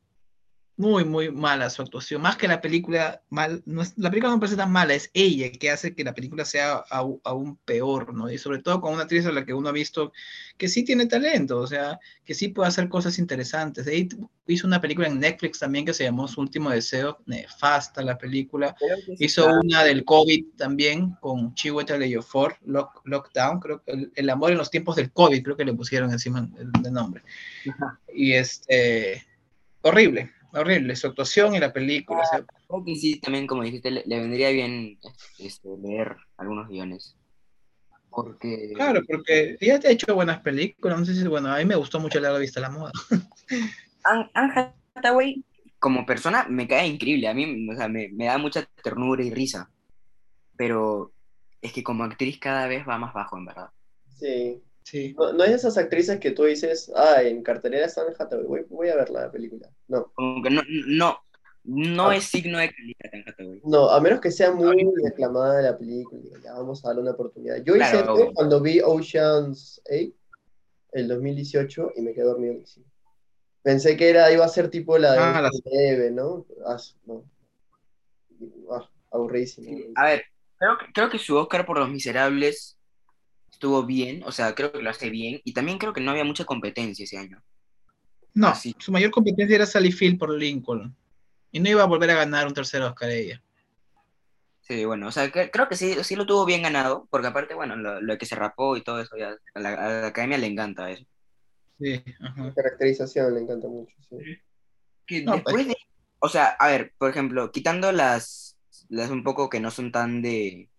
muy, 0.77 1.05
muy 1.05 1.31
mala 1.31 1.71
su 1.71 1.83
actuación. 1.83 2.21
Más 2.21 2.37
que 2.37 2.49
la 2.49 2.61
película, 2.61 3.23
mal, 3.31 3.63
no 3.65 3.83
es, 3.83 3.95
la 3.97 4.11
película 4.11 4.33
no 4.33 4.41
parece 4.41 4.57
tan 4.57 4.73
mala, 4.73 4.95
es 4.95 5.09
ella 5.15 5.51
que 5.53 5.71
hace 5.71 5.95
que 5.95 6.03
la 6.03 6.15
película 6.15 6.45
sea 6.45 6.85
aún 7.23 7.57
peor, 7.65 8.13
¿no? 8.13 8.31
Y 8.31 8.39
sobre 8.39 8.59
todo 8.61 8.81
con 8.81 8.93
una 8.93 9.03
actriz 9.03 9.25
a 9.27 9.33
la 9.33 9.45
que 9.45 9.55
uno 9.55 9.69
ha 9.69 9.73
visto 9.73 10.13
que 10.59 10.69
sí 10.69 10.85
tiene 10.85 11.07
talento, 11.07 11.59
o 11.59 11.67
sea, 11.67 12.01
que 12.25 12.35
sí 12.35 12.49
puede 12.49 12.69
hacer 12.69 12.89
cosas 12.89 13.19
interesantes. 13.21 13.85
De 13.85 13.93
ahí 13.93 14.09
hizo 14.49 14.67
una 14.67 14.81
película 14.81 15.07
en 15.07 15.21
Netflix 15.21 15.61
también 15.61 15.85
que 15.85 15.95
se 15.95 16.05
llamó 16.05 16.27
Su 16.27 16.41
Último 16.41 16.71
Deseo, 16.71 17.19
nefasta 17.27 18.03
la 18.03 18.19
película. 18.19 18.75
Hizo 19.19 19.47
una 19.63 19.85
del 19.85 20.05
COVID 20.05 20.57
también 20.57 21.13
con 21.21 21.55
Chiwetel 21.55 22.03
Ejiofor, 22.03 22.57
Lock, 22.67 23.01
Lockdown, 23.05 23.61
creo 23.61 23.83
que 23.83 24.11
el, 24.13 24.31
amor 24.31 24.51
en 24.51 24.59
los 24.59 24.71
tiempos 24.71 24.97
del 24.97 25.13
COVID, 25.13 25.43
creo 25.43 25.57
que 25.57 25.65
le 25.65 25.75
pusieron 25.75 26.11
encima 26.11 26.49
el, 26.59 26.93
nombre. 26.93 27.23
Y 28.13 28.33
este, 28.33 29.25
horrible 29.83 30.33
horrible, 30.55 30.97
su 30.97 31.09
actuación 31.09 31.55
y 31.55 31.61
la 31.61 31.73
película. 31.73 32.23
creo 32.69 32.85
que 32.85 32.97
sí, 32.97 33.21
también 33.21 33.47
como 33.47 33.63
dijiste, 33.63 33.91
le, 33.91 34.03
vendría 34.07 34.51
bien 34.51 34.99
este, 35.39 35.69
leer 35.83 36.17
algunos 36.37 36.69
guiones. 36.69 37.17
Porque... 38.11 38.73
Claro, 38.75 39.01
porque 39.09 39.57
ella 39.61 39.81
te 39.81 39.89
ha 39.89 39.93
hecho 39.93 40.15
buenas 40.15 40.41
películas, 40.41 40.99
no 40.99 41.05
sé 41.05 41.15
si, 41.15 41.27
bueno, 41.27 41.53
a 41.53 41.59
mí 41.59 41.65
me 41.65 41.77
gustó 41.77 41.99
mucho 42.01 42.21
la 42.21 42.37
vista 42.39 42.61
la 42.61 42.71
moda. 42.71 42.93
Anne 44.35 44.73
Hathaway, 44.95 45.45
como 45.79 46.07
persona, 46.07 46.47
me 46.49 46.69
cae 46.69 46.87
increíble, 46.87 47.29
a 47.29 47.35
mí 47.35 47.69
o 47.71 47.77
sea, 47.77 47.89
me, 47.89 48.09
me 48.11 48.27
da 48.27 48.39
mucha 48.39 48.65
ternura 48.83 49.25
y 49.25 49.33
risa, 49.33 49.71
pero 50.57 51.13
es 51.61 51.73
que 51.73 51.83
como 51.83 52.05
actriz 52.05 52.39
cada 52.39 52.67
vez 52.67 52.87
va 52.87 52.99
más 52.99 53.13
bajo, 53.15 53.39
en 53.39 53.47
verdad. 53.47 53.71
Sí. 54.19 54.63
Sí. 54.85 55.15
No, 55.19 55.33
no, 55.33 55.45
es 55.45 55.53
esas 55.53 55.79
actrices 55.79 56.21
que 56.21 56.31
tú 56.31 56.45
dices, 56.45 56.93
ah, 56.95 57.23
en 57.23 57.43
cartelera 57.43 57.87
están 57.87 58.07
en 58.07 58.15
Hathaway, 58.19 58.47
voy, 58.47 58.67
voy, 58.69 58.89
a 58.91 58.97
ver 58.97 59.09
la 59.09 59.31
película. 59.33 59.69
No. 59.89 60.13
Como 60.15 60.43
que 60.43 60.51
no, 60.51 60.63
no, 60.87 61.19
no 61.65 62.11
ah. 62.11 62.17
es 62.17 62.25
signo 62.25 62.59
de 62.59 62.71
calidad 62.71 63.15
en 63.15 63.25
Hathaway. 63.27 63.61
No, 63.65 63.89
a 63.89 63.99
menos 64.01 64.21
que 64.21 64.31
sea 64.31 64.53
muy 64.53 64.87
aclamada 65.11 65.63
la 65.63 65.79
película, 65.79 66.39
ya 66.43 66.53
vamos 66.53 66.85
a 66.85 66.89
darle 66.89 67.03
una 67.03 67.13
oportunidad. 67.13 67.63
Yo 67.65 67.75
hice 67.77 67.97
esto 67.97 68.31
cuando 68.35 68.61
vi 68.61 68.81
Ocean's 68.81 69.81
8, 69.91 70.13
el 70.93 71.09
2018, 71.09 71.93
y 71.97 72.03
me 72.03 72.13
quedé 72.13 72.25
dormido. 72.25 72.61
Pensé 73.63 73.97
que 73.97 74.11
era, 74.11 74.31
iba 74.31 74.45
a 74.45 74.49
ser 74.49 74.69
tipo 74.69 74.99
la 74.99 75.13
de 75.13 75.19
ah, 75.19 75.41
la... 75.41 76.11
¿no? 76.11 76.47
Ah, 76.67 76.77
no. 77.07 77.25
Ah, 78.71 78.87
aburrísimo. 79.11 79.79
A 79.95 80.05
ver, 80.05 80.25
creo 80.59 80.77
que, 80.77 80.93
creo 80.93 81.09
que 81.09 81.19
su 81.19 81.35
Oscar 81.39 81.65
por 81.65 81.79
Los 81.79 81.89
Miserables 81.89 82.77
estuvo 83.55 83.85
bien, 83.85 84.23
o 84.25 84.33
sea, 84.33 84.55
creo 84.55 84.73
que 84.73 84.83
lo 84.83 84.91
hace 84.91 85.11
bien, 85.11 85.41
y 85.45 85.53
también 85.53 85.79
creo 85.79 85.93
que 85.93 86.01
no 86.01 86.11
había 86.11 86.25
mucha 86.25 86.45
competencia 86.45 87.05
ese 87.05 87.19
año. 87.19 87.43
No, 88.35 88.53
su 88.55 88.93
mayor 88.93 89.11
competencia 89.11 89.57
era 89.57 89.67
Sally 89.67 89.93
Field 89.93 90.19
por 90.19 90.31
Lincoln, 90.37 90.95
y 91.53 91.61
no 91.61 91.71
iba 91.71 91.83
a 91.83 91.87
volver 91.87 92.11
a 92.11 92.17
ganar 92.17 92.47
un 92.47 92.55
tercer 92.55 92.83
Oscar 92.83 93.11
ella. 93.11 93.41
Sí, 94.61 94.85
bueno, 94.85 95.09
o 95.09 95.13
sea, 95.13 95.31
creo 95.31 95.69
que 95.69 95.77
sí, 95.77 95.95
sí 96.03 96.17
lo 96.17 96.27
tuvo 96.27 96.45
bien 96.45 96.63
ganado, 96.63 97.07
porque 97.11 97.29
aparte, 97.29 97.55
bueno, 97.55 97.77
lo, 97.77 98.19
que 98.19 98.27
se 98.27 98.35
rapó 98.35 98.77
y 98.77 98.83
todo 98.83 99.01
eso, 99.01 99.17
ya, 99.17 99.37
a, 99.55 99.61
la, 99.61 100.07
academia 100.07 100.39
le 100.39 100.47
encanta 100.47 100.91
eso. 100.91 101.05
Sí, 101.79 102.03
ajá. 102.21 102.45
La 102.45 102.55
caracterización 102.55 103.35
le 103.35 103.41
encanta 103.41 103.69
mucho, 103.69 103.95
sí. 104.09 104.17
después 105.07 105.43
pues 105.43 105.69
de, 105.69 105.77
o 106.19 106.29
sea, 106.29 106.47
a 106.59 106.69
ver, 106.69 106.93
por 106.99 107.11
ejemplo, 107.11 107.53
quitando 107.53 107.93
las, 107.93 108.57
las 108.89 109.11
un 109.11 109.23
poco 109.23 109.51
que 109.51 109.61
no 109.61 109.71
son 109.71 109.93
tan 109.93 110.23
de, 110.23 110.71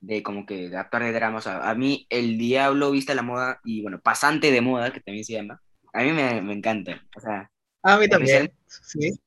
de 0.00 0.22
como 0.22 0.46
que 0.46 0.68
de 0.68 0.76
actuar 0.76 1.04
de 1.04 1.12
drama. 1.12 1.38
O 1.38 1.40
sea, 1.40 1.68
a 1.68 1.74
mí 1.74 2.06
El 2.10 2.38
Diablo 2.38 2.90
vista 2.90 3.14
la 3.14 3.22
moda 3.22 3.60
y 3.64 3.82
bueno, 3.82 4.00
Pasante 4.00 4.50
de 4.50 4.60
moda, 4.60 4.92
que 4.92 5.00
también 5.00 5.24
se 5.24 5.34
llama, 5.34 5.62
a 5.92 6.02
mí 6.02 6.12
me, 6.12 6.40
me 6.42 6.52
encanta. 6.52 7.06
O 7.16 7.20
sea, 7.20 7.50
a 7.82 7.98
mí 7.98 8.08
también, 8.08 8.52
sí. 8.66 9.18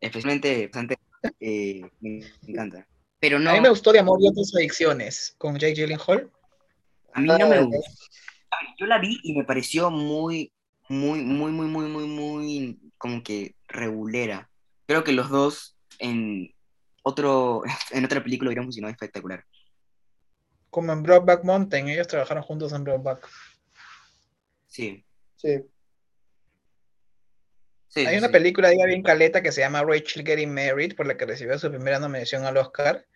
Especialmente, 0.00 0.66
bastante, 0.66 0.98
eh, 1.40 1.82
me 2.00 2.20
encanta. 2.46 2.86
Pero 3.18 3.38
no... 3.38 3.50
A 3.50 3.54
mí 3.54 3.60
me 3.60 3.70
gustó 3.70 3.92
de 3.92 4.00
amor 4.00 4.18
y 4.20 4.28
otras 4.28 4.52
adicciones 4.54 5.34
con 5.38 5.58
Jake 5.58 5.74
Gyllenhaal. 5.74 6.30
A 7.14 7.20
mí 7.20 7.26
no 7.26 7.38
me 7.38 7.62
gustó. 7.62 7.90
Yo 8.78 8.86
la 8.86 8.98
vi 8.98 9.18
y 9.22 9.34
me 9.36 9.44
pareció 9.44 9.90
muy, 9.90 10.52
muy, 10.88 11.22
muy, 11.22 11.52
muy, 11.52 11.66
muy, 11.66 11.88
muy, 11.88 12.06
muy 12.06 12.92
como 12.98 13.22
que 13.22 13.54
regulera. 13.68 14.50
Creo 14.86 15.04
que 15.04 15.12
los 15.12 15.30
dos 15.30 15.76
en 15.98 16.54
otro 17.02 17.62
en 17.92 18.04
otra 18.04 18.22
película 18.22 18.48
hubieran 18.48 18.66
funcionado 18.66 18.92
espectacular. 18.92 19.44
Como 20.70 20.92
en 20.92 21.02
Brokeback 21.02 21.44
Mountain, 21.44 21.88
ellos 21.88 22.08
trabajaron 22.08 22.42
juntos 22.42 22.72
en 22.72 22.84
Brokeback. 22.84 23.28
Sí. 24.66 25.04
Sí. 25.36 25.62
Hay 27.94 28.18
una 28.18 28.28
película 28.28 28.68
ahí 28.68 28.76
bien 28.84 29.02
caleta 29.02 29.42
que 29.42 29.52
se 29.52 29.62
llama 29.62 29.82
Rachel 29.82 30.26
Getting 30.26 30.52
Married, 30.52 30.94
por 30.94 31.06
la 31.06 31.16
que 31.16 31.24
recibió 31.24 31.58
su 31.58 31.70
primera 31.70 31.98
nominación 31.98 32.44
al 32.44 32.58
Oscar, 32.58 33.06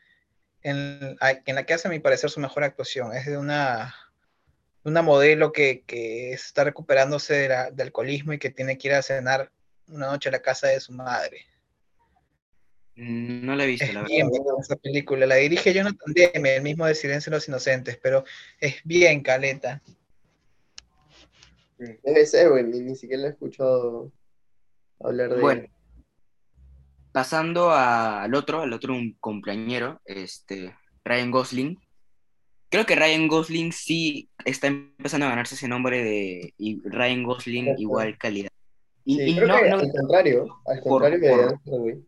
en, 0.63 1.19
en 1.21 1.55
la 1.55 1.67
que 1.67 1.75
hace, 1.75 1.89
a 1.89 1.91
mi 1.91 1.99
parecer, 1.99 2.31
su 2.31 2.41
mejor 2.41 2.65
actuación. 2.65 3.13
Es 3.15 3.27
de 3.27 3.37
una 3.37 3.95
una 4.85 5.03
modelo 5.03 5.53
que, 5.53 5.85
está 6.33 6.65
recuperándose 6.65 7.35
del 7.35 7.81
alcoholismo 7.81 8.33
y 8.33 8.39
que 8.39 8.51
tiene 8.51 8.79
que 8.79 8.89
ir 8.89 8.95
a 8.95 9.03
cenar 9.03 9.51
una 9.89 10.07
noche 10.07 10.29
a 10.29 10.33
la 10.33 10.43
casa 10.43 10.69
de 10.69 10.81
su 10.81 10.93
madre. 10.93 11.47
Mm, 12.97 13.47
no 13.47 13.57
la 13.57 13.65
he 13.65 13.67
visto, 13.67 13.87
la 13.93 14.03
verdad. 14.03 14.31
esa 14.61 14.77
película. 14.77 15.27
La 15.27 15.37
dirige 15.37 15.73
Jonathan 15.73 16.13
Demme, 16.15 16.57
el 16.57 16.63
mismo 16.63 16.87
de 16.87 16.95
Silencio 16.95 17.31
de 17.31 17.37
los 17.37 17.49
Inocentes, 17.49 17.99
pero 18.03 18.25
es 18.61 18.77
bien 18.85 19.23
caleta. 19.23 19.83
Debe 21.79 22.27
ser, 22.27 22.51
güey, 22.51 22.65
ni, 22.65 22.95
siquiera 22.95 23.25
he 23.25 23.31
escuchado 23.31 24.13
hablar 25.01 25.35
de 25.35 25.41
bueno, 25.41 25.69
Pasando 27.11 27.73
al 27.73 28.35
otro, 28.35 28.61
al 28.61 28.73
otro 28.73 28.93
un 28.93 29.15
compañero, 29.19 30.01
este, 30.05 30.77
Ryan 31.05 31.31
Gosling, 31.31 31.79
Creo 32.71 32.87
que 32.87 32.95
Ryan 32.95 33.27
Gosling 33.27 33.73
sí 33.73 34.31
está 34.45 34.69
empezando 34.69 35.27
a 35.27 35.31
ganarse 35.31 35.57
ese 35.57 35.67
nombre 35.67 36.05
de 36.05 36.55
Ryan 36.85 37.25
Gosling 37.25 37.75
igual 37.79 38.17
calidad. 38.17 38.51
Y, 39.05 39.35
creo 39.35 39.49
que 39.49 39.71
al 39.71 39.91
contrario, 39.91 40.61
al 40.67 40.81
contrario 40.81 41.19
de 41.19 41.33
Hathaway. 41.33 42.05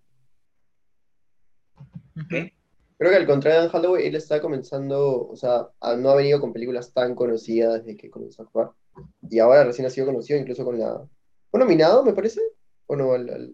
Creo 2.96 3.10
que 3.10 3.16
al 3.16 3.26
contrario 3.26 3.62
de 3.62 3.66
Hathaway, 3.72 4.06
él 4.06 4.14
está 4.14 4.40
comenzando, 4.40 5.26
o 5.26 5.34
sea, 5.34 5.66
no 5.98 6.10
ha 6.10 6.14
venido 6.14 6.40
con 6.40 6.52
películas 6.52 6.92
tan 6.92 7.16
conocidas 7.16 7.84
desde 7.84 7.96
que 7.96 8.10
comenzó 8.10 8.42
a 8.42 8.46
jugar. 8.46 8.70
Y 9.28 9.40
ahora 9.40 9.64
recién 9.64 9.86
ha 9.86 9.90
sido 9.90 10.06
conocido 10.06 10.38
incluso 10.38 10.64
con 10.64 10.78
la... 10.78 11.04
¿Fue 11.50 11.58
nominado, 11.58 12.04
me 12.04 12.12
parece? 12.12 12.40
¿O 12.86 12.94
no 12.94 13.14
al, 13.14 13.28
al 13.30 13.52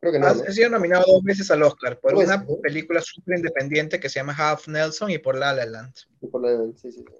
Creo 0.00 0.12
que 0.12 0.18
no. 0.18 0.26
Ha, 0.26 0.34
sido 0.34 0.70
nominado 0.70 1.04
dos 1.06 1.22
veces 1.24 1.50
al 1.50 1.62
Oscar 1.62 1.98
por 1.98 2.14
una 2.14 2.44
película 2.62 3.00
súper 3.00 3.38
independiente 3.38 3.98
que 3.98 4.08
se 4.08 4.20
llama 4.20 4.34
Half 4.36 4.68
Nelson 4.68 5.10
y 5.10 5.18
por 5.18 5.36
La 5.36 5.52
La 5.52 5.66
Land. 5.66 5.94
por 6.30 6.42
La 6.42 6.50
La 6.50 6.58
Land, 6.58 6.76
sí, 6.76 6.92
sí, 6.92 7.04
sí. 7.06 7.14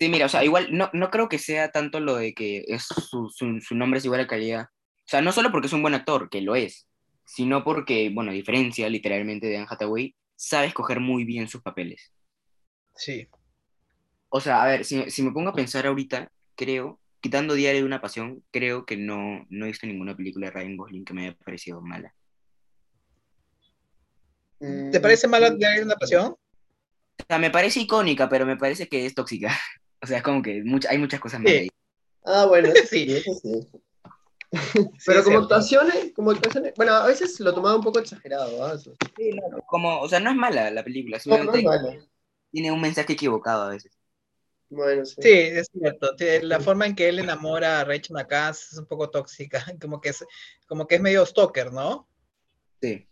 Sí, 0.00 0.08
mira, 0.08 0.26
o 0.26 0.28
sea, 0.28 0.44
igual 0.44 0.68
no, 0.70 0.90
no 0.92 1.10
creo 1.10 1.28
que 1.28 1.38
sea 1.38 1.72
tanto 1.72 1.98
lo 1.98 2.16
de 2.16 2.32
que 2.32 2.64
es 2.68 2.84
su, 2.84 3.30
su, 3.30 3.60
su, 3.60 3.74
nombre 3.74 3.98
es 3.98 4.04
igual 4.04 4.20
a 4.20 4.28
calidad. 4.28 4.68
O 4.70 5.08
sea, 5.10 5.22
no 5.22 5.32
solo 5.32 5.50
porque 5.50 5.66
es 5.66 5.72
un 5.72 5.82
buen 5.82 5.94
actor, 5.94 6.30
que 6.30 6.40
lo 6.40 6.54
es, 6.54 6.86
sino 7.24 7.64
porque, 7.64 8.10
bueno, 8.14 8.30
a 8.30 8.34
diferencia 8.34 8.88
literalmente 8.88 9.48
de 9.48 9.56
Anne 9.56 9.66
Hathaway, 9.68 10.14
sabe 10.36 10.68
escoger 10.68 11.00
muy 11.00 11.24
bien 11.24 11.48
sus 11.48 11.62
papeles. 11.62 12.12
Sí. 12.94 13.28
O 14.28 14.40
sea, 14.40 14.62
a 14.62 14.66
ver, 14.66 14.84
si, 14.84 15.10
si 15.10 15.22
me 15.22 15.32
pongo 15.32 15.50
a 15.50 15.54
pensar 15.54 15.86
ahorita, 15.86 16.30
creo, 16.54 17.00
quitando 17.20 17.54
Diario 17.54 17.80
de 17.80 17.86
una 17.86 18.00
Pasión, 18.00 18.44
creo 18.52 18.86
que 18.86 18.96
no, 18.96 19.46
no 19.48 19.64
he 19.64 19.68
visto 19.68 19.86
ninguna 19.86 20.16
película 20.16 20.46
de 20.46 20.52
Ryan 20.52 20.76
Gosling 20.76 21.04
que 21.04 21.14
me 21.14 21.26
haya 21.26 21.36
parecido 21.36 21.80
mala. 21.80 22.14
¿Te 24.58 25.00
parece 25.00 25.28
mala 25.28 25.50
Diario 25.50 25.80
de 25.80 25.84
una 25.86 25.96
Pasión? 25.96 26.26
O 26.32 27.24
sea, 27.26 27.38
me 27.38 27.50
parece 27.50 27.80
icónica, 27.80 28.28
pero 28.28 28.46
me 28.46 28.56
parece 28.56 28.88
que 28.88 29.06
es 29.06 29.14
tóxica. 29.14 29.48
O 30.00 30.06
sea, 30.06 30.18
es 30.18 30.22
como 30.22 30.40
que 30.42 30.62
mucha- 30.62 30.90
hay 30.90 30.98
muchas 30.98 31.18
cosas 31.18 31.40
malas 31.40 31.58
ahí. 31.62 31.68
Ah, 32.24 32.46
bueno, 32.46 32.68
eso 32.74 32.86
Sí. 32.86 33.06
eso 33.16 33.34
sí. 33.34 33.66
Pero 35.04 35.24
como 35.24 35.38
actuaciones, 35.40 36.12
como 36.14 36.30
actuaciones, 36.30 36.72
bueno, 36.76 36.92
a 36.92 37.06
veces 37.08 37.38
lo 37.40 37.52
tomaba 37.52 37.74
un 37.76 37.82
poco 37.82 37.98
exagerado, 37.98 38.64
¿ah? 38.64 38.78
Sí, 38.78 38.92
no, 39.32 39.58
como, 39.66 40.00
o 40.00 40.08
sea, 40.08 40.20
no 40.20 40.30
es 40.30 40.36
mala 40.36 40.70
la 40.70 40.84
película, 40.84 41.18
No, 41.26 41.36
no 41.36 41.52
simplemente 41.52 41.58
es 41.58 41.64
malo. 41.64 42.06
tiene 42.52 42.70
un 42.70 42.80
mensaje 42.80 43.12
equivocado 43.14 43.64
a 43.64 43.70
veces. 43.70 43.92
Bueno, 44.70 45.04
sí. 45.04 45.16
Sí, 45.20 45.30
es 45.32 45.68
cierto. 45.72 46.12
La 46.42 46.60
forma 46.60 46.86
en 46.86 46.94
que 46.94 47.08
él 47.08 47.18
enamora 47.18 47.80
a 47.80 47.84
Rachel 47.84 48.14
McCass 48.14 48.72
es 48.72 48.78
un 48.78 48.86
poco 48.86 49.10
tóxica, 49.10 49.64
como 49.82 50.00
que 50.00 50.10
es, 50.10 50.24
como 50.68 50.86
que 50.86 50.94
es 50.94 51.00
medio 51.00 51.26
stalker, 51.26 51.72
¿no? 51.72 52.08
Sí. 52.80 53.04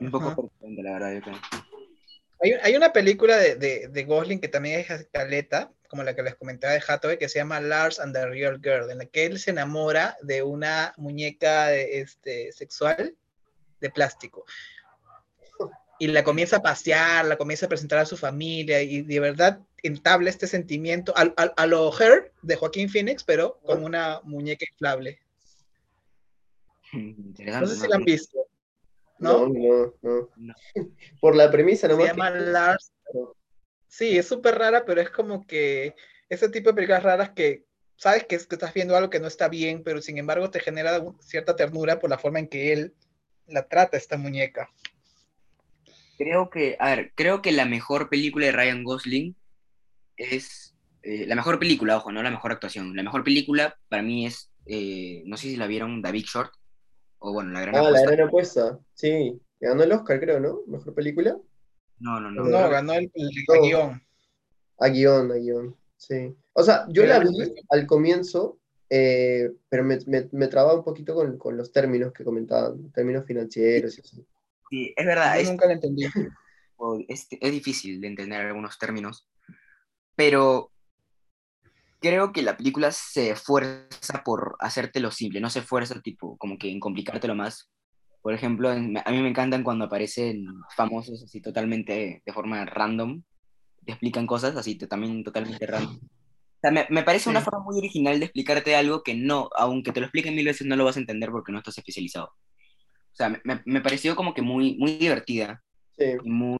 Un 0.00 0.10
poco 0.10 0.32
preocupante, 0.34 0.82
la 0.82 0.92
verdad, 0.92 1.14
yo 1.14 1.20
creo. 1.22 1.36
Hay, 2.42 2.52
hay 2.62 2.76
una 2.76 2.92
película 2.92 3.36
de, 3.36 3.54
de, 3.56 3.88
de 3.88 4.04
Gosling 4.04 4.40
que 4.40 4.48
también 4.48 4.80
es 4.80 4.90
escaleta, 4.90 5.72
como 5.88 6.02
la 6.02 6.14
que 6.14 6.22
les 6.22 6.34
comentaba 6.34 6.72
de 6.74 6.82
Hathaway, 6.86 7.18
que 7.18 7.28
se 7.28 7.38
llama 7.38 7.60
Lars 7.60 8.00
and 8.00 8.12
the 8.14 8.26
Real 8.26 8.60
Girl, 8.62 8.90
en 8.90 8.98
la 8.98 9.06
que 9.06 9.24
él 9.26 9.38
se 9.38 9.50
enamora 9.50 10.16
de 10.22 10.42
una 10.42 10.92
muñeca 10.96 11.68
de- 11.68 12.00
este, 12.00 12.52
sexual 12.52 13.14
de 13.80 13.90
plástico. 13.90 14.44
Y 16.00 16.08
la 16.08 16.24
comienza 16.24 16.56
a 16.56 16.62
pasear, 16.62 17.24
la 17.24 17.36
comienza 17.36 17.66
a 17.66 17.68
presentar 17.68 18.00
a 18.00 18.04
su 18.06 18.16
familia, 18.16 18.82
y 18.82 19.02
de 19.02 19.20
verdad 19.20 19.60
entabla 19.84 20.28
este 20.28 20.48
sentimiento 20.48 21.16
al- 21.16 21.32
al- 21.36 21.54
a, 21.56 21.66
lo 21.66 21.92
Her 21.98 22.32
de 22.42 22.56
Joaquín 22.56 22.90
Phoenix, 22.90 23.22
pero 23.22 23.60
con 23.62 23.84
una 23.84 24.20
muñeca 24.24 24.66
inflable. 24.70 25.20
No 27.60 27.66
sé 27.66 27.76
si 27.76 27.88
la 27.88 27.96
han 27.96 28.04
visto. 28.04 28.43
No, 29.24 29.48
¿No? 29.48 29.48
no, 29.48 29.94
no. 30.02 30.28
No. 30.36 30.54
Por 31.20 31.34
la 31.36 31.50
premisa 31.50 31.86
Se 31.86 31.92
nomás. 31.92 32.08
llama 32.08 32.32
que- 32.32 32.40
Lars. 32.40 32.92
Sí, 33.88 34.18
es 34.18 34.26
súper 34.26 34.56
rara, 34.58 34.84
pero 34.84 35.00
es 35.00 35.10
como 35.10 35.46
que 35.46 35.94
ese 36.28 36.48
tipo 36.48 36.70
de 36.70 36.74
películas 36.74 37.02
raras 37.02 37.30
que 37.30 37.64
sabes 37.96 38.24
que, 38.24 38.34
es- 38.36 38.46
que 38.46 38.56
estás 38.56 38.74
viendo 38.74 38.96
algo 38.96 39.10
que 39.10 39.20
no 39.20 39.28
está 39.28 39.48
bien, 39.48 39.82
pero 39.84 40.02
sin 40.02 40.18
embargo 40.18 40.50
te 40.50 40.60
genera 40.60 41.04
cierta 41.20 41.54
ternura 41.56 41.98
por 42.00 42.10
la 42.10 42.18
forma 42.18 42.38
en 42.40 42.48
que 42.48 42.72
él 42.72 42.94
la 43.46 43.68
trata, 43.68 43.96
esta 43.96 44.16
muñeca. 44.16 44.68
Creo 46.16 46.48
que, 46.50 46.76
a 46.78 46.94
ver, 46.96 47.12
creo 47.14 47.42
que 47.42 47.52
la 47.52 47.64
mejor 47.66 48.08
película 48.08 48.46
de 48.46 48.52
Ryan 48.52 48.84
Gosling 48.84 49.36
es, 50.16 50.74
eh, 51.02 51.26
la 51.26 51.34
mejor 51.34 51.58
película, 51.58 51.96
ojo, 51.96 52.12
no 52.12 52.22
la 52.22 52.30
mejor 52.30 52.52
actuación. 52.52 52.94
La 52.96 53.02
mejor 53.02 53.24
película 53.24 53.76
para 53.88 54.02
mí 54.02 54.26
es, 54.26 54.50
eh, 54.66 55.22
no 55.26 55.36
sé 55.36 55.48
si 55.48 55.56
la 55.56 55.66
vieron, 55.66 56.00
Big 56.02 56.24
Short, 56.26 56.52
o 57.26 57.32
bueno, 57.32 57.50
La 57.52 57.60
Gran 57.62 57.74
Ah, 57.76 57.82
la 57.82 57.88
Apuesta. 57.88 58.10
gran 58.10 58.28
apuesta. 58.28 58.78
Sí, 58.94 59.40
ganó 59.60 59.82
el 59.82 59.92
Oscar, 59.92 60.20
creo, 60.20 60.40
¿no? 60.40 60.60
Mejor 60.66 60.94
película. 60.94 61.36
No, 61.98 62.20
no, 62.20 62.30
no. 62.30 62.44
No, 62.44 62.50
No, 62.50 62.68
ganó 62.70 62.92
el, 62.92 63.10
el 63.14 63.30
No. 63.48 63.62
guion. 63.62 64.02
A 64.78 64.88
guion, 64.88 65.32
a 65.32 65.36
guion. 65.36 65.76
Sí. 65.96 66.34
O 66.52 66.62
sea, 66.62 66.86
yo 66.90 67.06
la 67.06 67.20
vi 67.20 67.28
al 67.70 67.86
comienzo, 67.86 68.58
eh, 68.90 69.50
pero 69.70 69.84
me, 69.84 69.98
me, 70.06 70.28
me 70.32 70.48
trababa 70.48 70.74
un 70.78 70.84
poquito 70.84 71.14
con, 71.14 71.38
con 71.38 71.56
los 71.56 71.72
términos 71.72 72.12
que 72.12 72.24
comentaban, 72.24 72.92
términos 72.92 73.24
financieros 73.24 73.96
y 73.96 74.00
así. 74.02 74.26
Sí, 74.68 74.92
es 74.96 75.06
verdad, 75.06 75.36
Yo 75.36 75.40
es, 75.42 75.48
nunca 75.48 75.66
la 75.66 75.72
entendí. 75.74 76.04
es, 77.08 77.26
es 77.30 77.52
difícil 77.52 78.00
de 78.00 78.08
entender 78.08 78.40
algunos 78.42 78.78
términos, 78.78 79.26
pero 80.14 80.70
creo 82.08 82.32
que 82.32 82.42
la 82.42 82.56
película 82.56 82.92
se 82.92 83.30
esfuerza 83.30 84.22
por 84.24 84.56
hacértelo 84.60 85.10
simple, 85.10 85.40
no 85.40 85.48
se 85.50 85.60
esfuerza 85.60 86.00
tipo 86.00 86.36
como 86.36 86.58
que 86.58 86.70
en 86.70 86.78
complicártelo 86.80 87.34
más. 87.34 87.70
Por 88.22 88.34
ejemplo, 88.34 88.72
en- 88.72 88.96
a 88.98 89.10
mí 89.10 89.20
me 89.22 89.28
encantan 89.28 89.62
cuando 89.64 89.86
aparecen 89.86 90.44
famosos 90.76 91.22
así 91.22 91.40
totalmente 91.40 92.22
de 92.24 92.32
forma 92.32 92.64
random, 92.64 93.22
te 93.84 93.92
explican 93.92 94.26
cosas 94.26 94.56
así 94.56 94.76
también 94.76 95.24
totalmente 95.24 95.66
random. 95.66 95.98
O 96.56 96.66
sea, 96.66 96.70
me, 96.72 96.86
me 96.88 97.02
parece 97.02 97.28
una 97.28 97.40
Sí. 97.40 97.44
forma 97.44 97.60
muy 97.62 97.76
original 97.76 98.18
de 98.18 98.24
explicarte 98.24 98.74
algo 98.74 99.02
que 99.02 99.14
no, 99.14 99.50
aunque 99.54 99.92
te 99.92 100.00
lo 100.00 100.06
expliquen 100.06 100.34
mil 100.34 100.46
veces, 100.46 100.66
no 100.66 100.76
lo 100.76 100.86
vas 100.86 100.96
a 100.96 101.00
entender 101.00 101.30
porque 101.30 101.52
no 101.52 101.58
estás 101.58 101.76
especializado. 101.76 102.26
O 102.28 103.14
sea, 103.16 103.28
me, 103.28 103.40
me- 103.44 103.60
me 103.66 103.82
pareció 103.82 104.16
como 104.16 104.32
que 104.32 104.40
muy, 104.40 104.74
muy 104.78 104.96
divertida 104.96 105.62
Sí, 105.98 106.04
y 106.22 106.30
muy, 106.30 106.56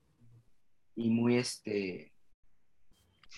y 0.96 1.08
muy 1.08 1.36
este, 1.36 2.12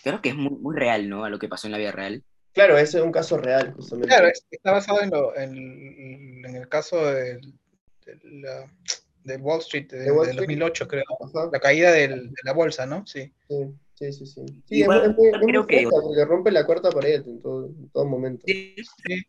creo 0.02 0.20
que 0.22 0.30
es 0.30 0.34
muy, 0.36 0.50
muy 0.58 0.76
real, 0.76 1.08
¿no? 1.08 1.24
A 1.24 1.30
lo 1.30 1.38
que 1.38 1.48
pasó 1.48 1.66
en 1.66 1.72
la 1.72 1.78
vida 1.78 1.92
real. 1.92 2.22
claro, 2.52 2.78
ese 2.78 2.98
es 2.98 3.04
un 3.04 3.12
caso 3.12 3.36
real, 3.38 3.72
justamente. 3.74 4.08
Claro, 4.08 4.28
es- 4.28 4.46
está 4.50 4.72
basado 4.72 5.02
en, 5.02 5.10
lo, 5.10 5.36
en, 5.36 6.44
en 6.46 6.56
el 6.56 6.68
caso 6.68 7.04
del- 7.04 7.52
de, 8.06 8.18
la- 8.40 8.72
de 9.24 9.36
Wall 9.38 9.60
Street 9.60 9.88
de, 9.90 9.98
De 9.98 10.10
Wall 10.12 10.26
de 10.26 10.30
Street. 10.32 10.48
2008, 10.48 10.88
creo. 10.88 11.04
Ajá, 11.20 11.50
La 11.52 11.60
caída 11.60 11.92
del- 11.92 12.28
de 12.30 12.36
la 12.44 12.52
bolsa, 12.52 12.86
¿no? 12.86 13.04
Sí. 13.06 13.32
sí, 13.48 14.12
sí, 14.12 14.26
sí. 14.26 14.26
Sí, 14.26 14.44
Sí, 14.46 14.74
es, 14.76 14.78
Igual 14.82 15.10
es 15.10 15.16
muy, 15.16 15.28
es 15.28 15.38
muy 15.38 15.46
creo 15.52 15.66
que- 15.66 15.88
porque 15.90 16.24
rompe 16.24 16.50
la 16.52 16.64
cuarta 16.64 16.90
pared 16.90 17.22
en 17.26 17.42
todo, 17.42 17.66
en 17.66 17.90
todo 17.90 18.04
momento. 18.06 18.44
Sí, 18.46 18.74
sí. 19.06 19.26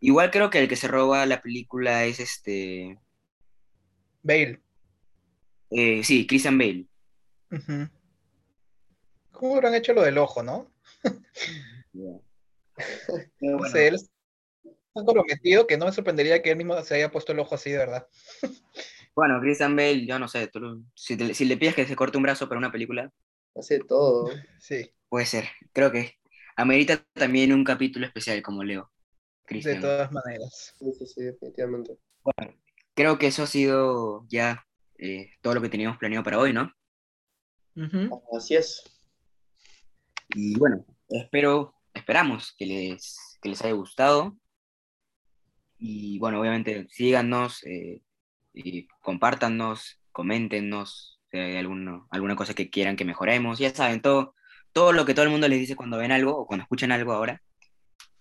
Igual 0.00 0.30
creo 0.30 0.48
que 0.48 0.60
el 0.60 0.68
que 0.68 0.76
se 0.76 0.86
roba 0.88 1.26
la 1.26 1.42
película 1.42 2.04
es 2.04 2.20
este, 2.20 2.96
Bale. 4.22 4.60
eh, 5.70 6.02
sí, 6.04 6.26
Christian 6.26 6.56
Bale. 6.56 6.86
Ujú. 7.50 7.88
¿Cómo 9.38 9.54
habrán 9.54 9.74
hecho 9.74 9.92
lo 9.94 10.02
del 10.02 10.18
ojo, 10.18 10.42
no? 10.42 10.70
No 13.40 13.58
bueno, 13.58 13.72
sé, 13.72 13.88
él 13.88 13.94
es 13.96 14.10
tan 14.94 15.04
comprometido 15.04 15.66
que 15.66 15.76
no 15.78 15.86
me 15.86 15.92
sorprendería 15.92 16.42
que 16.42 16.50
él 16.52 16.56
mismo 16.58 16.80
se 16.82 16.96
haya 16.96 17.10
puesto 17.12 17.32
el 17.32 17.40
ojo 17.40 17.54
así 17.56 17.70
de 17.70 17.78
verdad. 17.78 18.08
bueno, 19.14 19.40
Christian 19.40 19.76
Bale, 19.76 20.06
yo 20.06 20.18
no 20.18 20.28
sé, 20.28 20.46
tú 20.48 20.60
lo- 20.60 20.80
si, 20.94 21.16
te- 21.16 21.34
si 21.34 21.44
le 21.44 21.56
pides 21.56 21.74
que 21.74 21.86
se 21.86 21.96
corte 21.96 22.16
un 22.16 22.22
brazo 22.22 22.48
para 22.48 22.58
una 22.58 22.72
película, 22.72 23.10
Hace 23.54 23.80
todo. 23.80 24.30
Sí, 24.58 24.90
puede 25.08 25.26
ser. 25.26 25.48
Creo 25.72 25.90
que 25.92 26.14
amerita 26.56 27.04
también 27.14 27.52
un 27.52 27.64
capítulo 27.64 28.06
especial 28.06 28.42
como 28.42 28.64
Leo. 28.64 28.90
de 29.50 29.76
todas 29.76 30.12
maneras. 30.12 30.74
Sí, 30.78 30.92
sí, 30.98 31.06
sí, 31.06 31.22
definitivamente. 31.22 31.98
Creo 32.94 33.18
que 33.18 33.28
eso 33.28 33.42
ha 33.44 33.46
sido 33.46 34.26
ya 34.28 34.66
eh, 34.98 35.30
todo 35.40 35.54
lo 35.54 35.62
que 35.62 35.68
teníamos 35.68 35.98
planeado 35.98 36.24
para 36.24 36.38
hoy, 36.38 36.52
¿no? 36.52 36.72
Ujú. 37.76 38.20
Así 38.36 38.56
es. 38.56 38.82
Y 40.30 40.58
bueno, 40.58 40.84
espero, 41.08 41.74
esperamos 41.94 42.54
que 42.56 42.66
les, 42.66 43.38
que 43.40 43.48
les 43.48 43.62
haya 43.62 43.74
gustado. 43.74 44.36
Y 45.78 46.18
bueno, 46.18 46.40
obviamente 46.40 46.86
síganos, 46.90 47.64
eh, 47.64 48.02
y 48.52 48.88
compártanos, 49.02 50.00
coméntenos 50.12 51.18
si 51.30 51.38
hay 51.38 51.56
alguna 51.56 52.36
cosa 52.36 52.54
que 52.54 52.70
quieran 52.70 52.96
que 52.96 53.04
mejoremos. 53.04 53.58
Ya 53.58 53.74
saben, 53.74 54.00
todo, 54.00 54.34
todo 54.72 54.92
lo 54.92 55.04
que 55.04 55.14
todo 55.14 55.24
el 55.24 55.30
mundo 55.30 55.48
les 55.48 55.60
dice 55.60 55.76
cuando 55.76 55.98
ven 55.98 56.12
algo 56.12 56.36
o 56.36 56.46
cuando 56.46 56.62
escuchan 56.62 56.92
algo 56.92 57.12
ahora, 57.12 57.42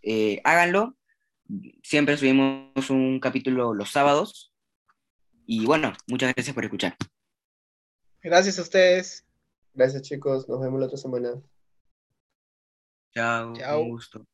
eh, 0.02 0.42
háganlo. 0.44 0.96
Siempre 1.82 2.18
subimos 2.18 2.90
un 2.90 3.20
capítulo 3.20 3.74
los 3.74 3.92
sábados. 3.92 4.54
Y 5.46 5.66
bueno, 5.66 5.94
muchas 6.08 6.34
gracias 6.34 6.54
por 6.54 6.66
escuchar. 6.66 6.96
Gracias 8.22 8.60
a 8.60 8.64
ustedes. 8.64 9.26
Gracias, 9.74 10.02
chicos. 10.02 10.50
Nos 10.50 10.60
vemos 10.60 10.80
la 10.80 10.88
otra 10.88 10.98
semana. 10.98 11.42
Chao, 13.14 13.54
Chao. 13.54 13.82
un 13.82 13.90
gusto. 13.90 14.26